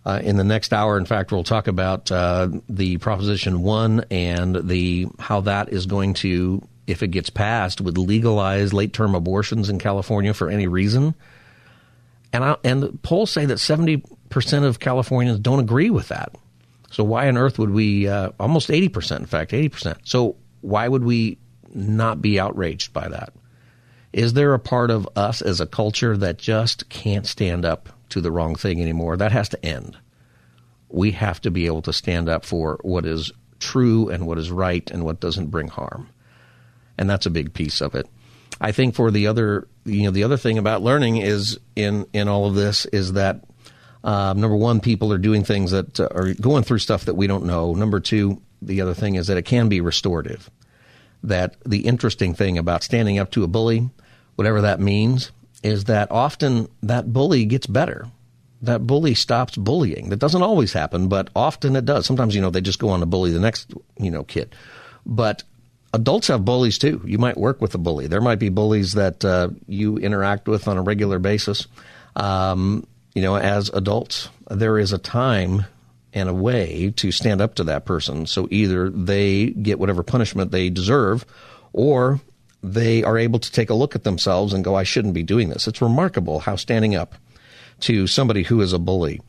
uh, 0.08 0.22
in 0.24 0.38
the 0.38 0.44
next 0.46 0.72
hour, 0.72 0.98
in 0.98 1.04
fact, 1.04 1.34
we'll 1.34 1.44
talk 1.44 1.68
about 1.68 2.10
uh, 2.14 2.48
the 2.70 2.96
Proposition 2.96 3.62
1 3.62 4.06
and 4.10 4.56
the 4.56 5.08
how 5.20 5.42
that 5.42 5.74
is 5.74 5.86
going 5.86 6.14
to, 6.14 6.66
if 6.88 7.04
it 7.04 7.10
gets 7.10 7.30
passed, 7.30 7.82
would 7.82 7.98
legalize 7.98 8.72
late 8.72 8.94
term 8.94 9.16
abortions 9.16 9.68
in 9.68 9.80
California 9.80 10.34
for 10.34 10.50
any 10.50 10.66
reason. 10.66 11.14
And, 12.32 12.42
I, 12.42 12.56
and 12.64 12.84
the 12.84 12.94
polls 13.04 13.32
say 13.32 13.48
that 13.48 13.58
70% 13.58 14.64
of 14.64 14.80
Californians 14.80 15.40
don't 15.40 15.60
agree 15.60 15.90
with 15.90 16.08
that. 16.08 16.34
So 16.90 17.04
why 17.04 17.28
on 17.28 17.36
earth 17.36 17.60
would 17.60 17.72
we, 17.72 18.08
uh, 18.08 18.30
almost 18.40 18.70
80%, 18.70 19.20
in 19.20 19.26
fact, 19.26 19.52
80%. 19.52 19.98
So 20.06 20.38
why 20.62 20.88
would 20.88 21.04
we 21.04 21.38
not 21.76 22.22
be 22.22 22.40
outraged 22.40 22.94
by 22.94 23.10
that? 23.10 23.34
Is 24.14 24.32
there 24.34 24.54
a 24.54 24.60
part 24.60 24.90
of 24.90 25.10
us 25.18 25.42
as 25.42 25.60
a 25.60 25.66
culture 25.66 26.16
that 26.16 26.38
just 26.38 26.88
can't 26.88 27.28
stand 27.28 27.66
up 27.66 27.90
to 28.10 28.22
the 28.22 28.32
wrong 28.32 28.56
thing 28.56 28.82
anymore? 28.82 29.18
That 29.18 29.32
has 29.32 29.50
to 29.50 29.66
end. 29.66 29.98
We 30.90 31.12
have 31.12 31.42
to 31.42 31.52
be 31.52 31.66
able 31.66 31.82
to 31.84 31.94
stand 31.94 32.30
up 32.30 32.46
for 32.46 32.80
what 32.82 33.06
is 33.06 33.32
true 33.60 34.10
and 34.10 34.26
what 34.26 34.38
is 34.38 34.52
right 34.52 34.90
and 34.92 35.04
what 35.04 35.20
doesn't 35.20 35.48
bring 35.48 35.68
harm. 35.68 36.10
And 36.98 37.10
that's 37.10 37.26
a 37.26 37.32
big 37.32 37.54
piece 37.54 37.82
of 37.82 37.96
it. 37.96 38.08
I 38.60 38.72
think 38.72 38.96
for 38.96 39.12
the 39.12 39.28
other, 39.28 39.68
you 39.86 40.04
know, 40.04 40.12
the 40.12 40.24
other 40.24 40.38
thing 40.38 40.58
about 40.58 40.82
learning 40.82 41.18
is 41.18 41.60
in, 41.76 42.08
in 42.14 42.28
all 42.28 42.48
of 42.48 42.56
this 42.56 42.86
is 42.86 43.14
that 43.14 43.44
um, 44.04 44.40
number 44.40 44.56
one, 44.56 44.80
people 44.80 45.12
are 45.12 45.18
doing 45.18 45.44
things 45.44 45.72
that 45.72 46.00
uh, 46.00 46.08
are 46.12 46.34
going 46.34 46.64
through 46.64 46.80
stuff 46.80 47.06
that 47.06 47.16
we 47.16 47.28
don't 47.28 47.46
know. 47.46 47.74
Number 47.74 48.00
two, 48.00 48.42
the 48.62 48.82
other 48.82 48.94
thing 48.94 49.16
is 49.16 49.28
that 49.28 49.38
it 49.38 49.44
can 49.44 49.70
be 49.70 49.82
restorative. 49.82 50.50
That 51.24 51.58
the 51.66 51.80
interesting 51.80 52.34
thing 52.34 52.58
about 52.58 52.84
standing 52.84 53.20
up 53.20 53.32
to 53.32 53.44
a 53.44 53.48
bully, 53.48 53.90
whatever 54.36 54.62
that 54.62 54.80
means, 54.80 55.32
is 55.68 55.86
that 55.86 56.12
often 56.12 56.68
that 56.84 57.12
bully 57.12 57.46
gets 57.46 57.68
better. 57.68 58.08
That 58.62 58.88
bully 58.88 59.14
stops 59.14 59.56
bullying. 59.56 60.10
That 60.10 60.20
doesn't 60.20 60.42
always 60.42 60.74
happen, 60.74 61.10
but 61.10 61.30
often 61.36 61.76
it 61.76 61.86
does. 61.86 62.06
Sometimes, 62.06 62.34
you 62.34 62.42
know, 62.42 62.50
they 62.50 62.62
just 62.62 62.80
go 62.80 62.90
on 62.90 63.02
to 63.02 63.06
bully 63.06 63.32
the 63.32 63.40
next, 63.40 63.74
you 64.00 64.10
know, 64.10 64.24
kid. 64.24 64.56
But 65.06 65.44
adults 65.94 66.28
have 66.28 66.44
bullies 66.44 66.78
too. 66.78 67.02
You 67.06 67.20
might 67.20 67.38
work 67.38 67.62
with 67.62 67.76
a 67.76 67.78
bully. 67.78 68.08
There 68.08 68.22
might 68.22 68.40
be 68.40 68.50
bullies 68.50 68.94
that 68.94 69.24
uh, 69.24 69.50
you 69.68 69.98
interact 69.98 70.48
with 70.48 70.68
on 70.68 70.78
a 70.78 70.82
regular 70.82 71.20
basis. 71.20 71.68
Um, 72.16 72.88
you 73.14 73.22
know, 73.22 73.38
as 73.38 73.70
adults, 73.70 74.30
there 74.50 74.80
is 74.80 74.92
a 74.92 74.98
time 74.98 75.66
and 76.14 76.30
a 76.30 76.34
way 76.34 76.94
to 76.98 77.12
stand 77.12 77.42
up 77.42 77.56
to 77.56 77.66
that 77.66 77.86
person. 77.86 78.26
So 78.26 78.48
either 78.50 78.90
they 78.90 79.48
get 79.52 79.80
whatever 79.80 80.04
punishment 80.04 80.52
they 80.52 80.70
deserve, 80.70 81.26
or 81.74 82.20
they 82.64 83.04
are 83.04 83.18
able 83.18 83.40
to 83.40 83.52
take 83.52 83.70
a 83.70 83.76
look 83.76 83.96
at 83.96 84.04
themselves 84.04 84.54
and 84.54 84.64
go, 84.64 84.76
I 84.76 84.84
shouldn't 84.84 85.14
be 85.14 85.24
doing 85.24 85.50
this. 85.50 85.68
It's 85.68 85.82
remarkable 85.82 86.40
how 86.40 86.56
standing 86.56 86.96
up 86.96 87.16
to 87.82 88.08
somebody 88.08 88.44
who 88.44 88.62
is 88.62 88.74
a 88.74 88.80
bully 88.80 89.22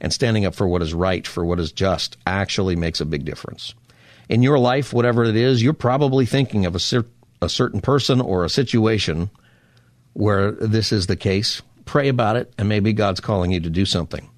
and 0.00 0.12
standing 0.12 0.44
up 0.44 0.54
for 0.54 0.68
what 0.68 0.82
is 0.82 0.94
right, 0.94 1.26
for 1.26 1.44
what 1.44 1.58
is 1.58 1.72
just, 1.72 2.16
actually 2.26 2.76
makes 2.76 3.00
a 3.00 3.06
big 3.06 3.24
difference. 3.24 3.74
In 4.28 4.42
your 4.42 4.58
life, 4.58 4.92
whatever 4.92 5.24
it 5.24 5.36
is, 5.36 5.62
you're 5.62 5.72
probably 5.72 6.26
thinking 6.26 6.66
of 6.66 6.74
a, 6.74 6.80
cer- 6.80 7.06
a 7.40 7.48
certain 7.48 7.80
person 7.80 8.20
or 8.20 8.44
a 8.44 8.50
situation 8.50 9.30
where 10.12 10.52
this 10.52 10.92
is 10.92 11.06
the 11.06 11.16
case 11.16 11.62
pray 11.86 12.08
about 12.08 12.36
it, 12.36 12.52
and 12.58 12.68
maybe 12.68 12.92
God's 12.92 13.20
calling 13.20 13.52
you 13.52 13.60
to 13.60 13.70
do 13.70 13.86
something. 13.86 14.28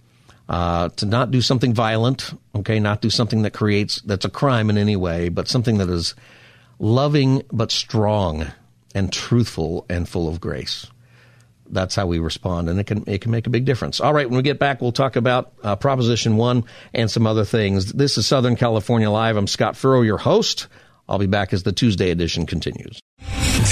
Uh, 0.49 0.89
to 0.91 1.07
not 1.07 1.31
do 1.31 1.43
something 1.43 1.75
violent, 1.75 2.33
okay, 2.55 2.79
not 2.79 3.01
do 3.01 3.11
something 3.11 3.43
that 3.43 3.53
creates, 3.53 4.01
that's 4.03 4.25
a 4.25 4.31
crime 4.31 4.71
in 4.71 4.79
any 4.79 4.97
way, 4.97 5.29
but 5.29 5.49
something 5.49 5.79
that 5.79 5.91
is 5.91 6.15
loving 6.79 7.43
but 7.53 7.70
strong 7.70 8.47
and 8.95 9.12
truthful 9.12 9.87
and 9.89 10.09
full 10.09 10.29
of 10.29 10.41
grace. 10.41 10.87
That's 11.70 11.95
how 11.95 12.07
we 12.07 12.18
respond, 12.18 12.70
and 12.70 12.81
it 12.81 12.85
can 12.85 13.05
it 13.07 13.20
can 13.20 13.31
make 13.31 13.47
a 13.47 13.51
big 13.51 13.66
difference. 13.66 14.01
All 14.01 14.14
right, 14.14 14.29
when 14.29 14.39
we 14.39 14.43
get 14.43 14.59
back, 14.59 14.81
we'll 14.81 14.93
talk 14.93 15.16
about 15.16 15.53
uh, 15.62 15.76
Proposition 15.76 16.37
One 16.37 16.64
and 16.95 17.11
some 17.11 17.26
other 17.26 17.45
things. 17.45 17.93
This 17.93 18.16
is 18.16 18.26
Southern 18.26 18.57
California 18.57 19.11
Live. 19.11 19.37
I'm 19.37 19.47
Scott 19.47 19.76
Furrow, 19.76 20.01
your 20.01 20.16
host. 20.16 20.66
I'll 21.09 21.18
be 21.18 21.26
back 21.26 21.53
as 21.53 21.64
the 21.64 21.72
Tuesday 21.72 22.11
edition 22.11 22.47
continues. 22.47 23.01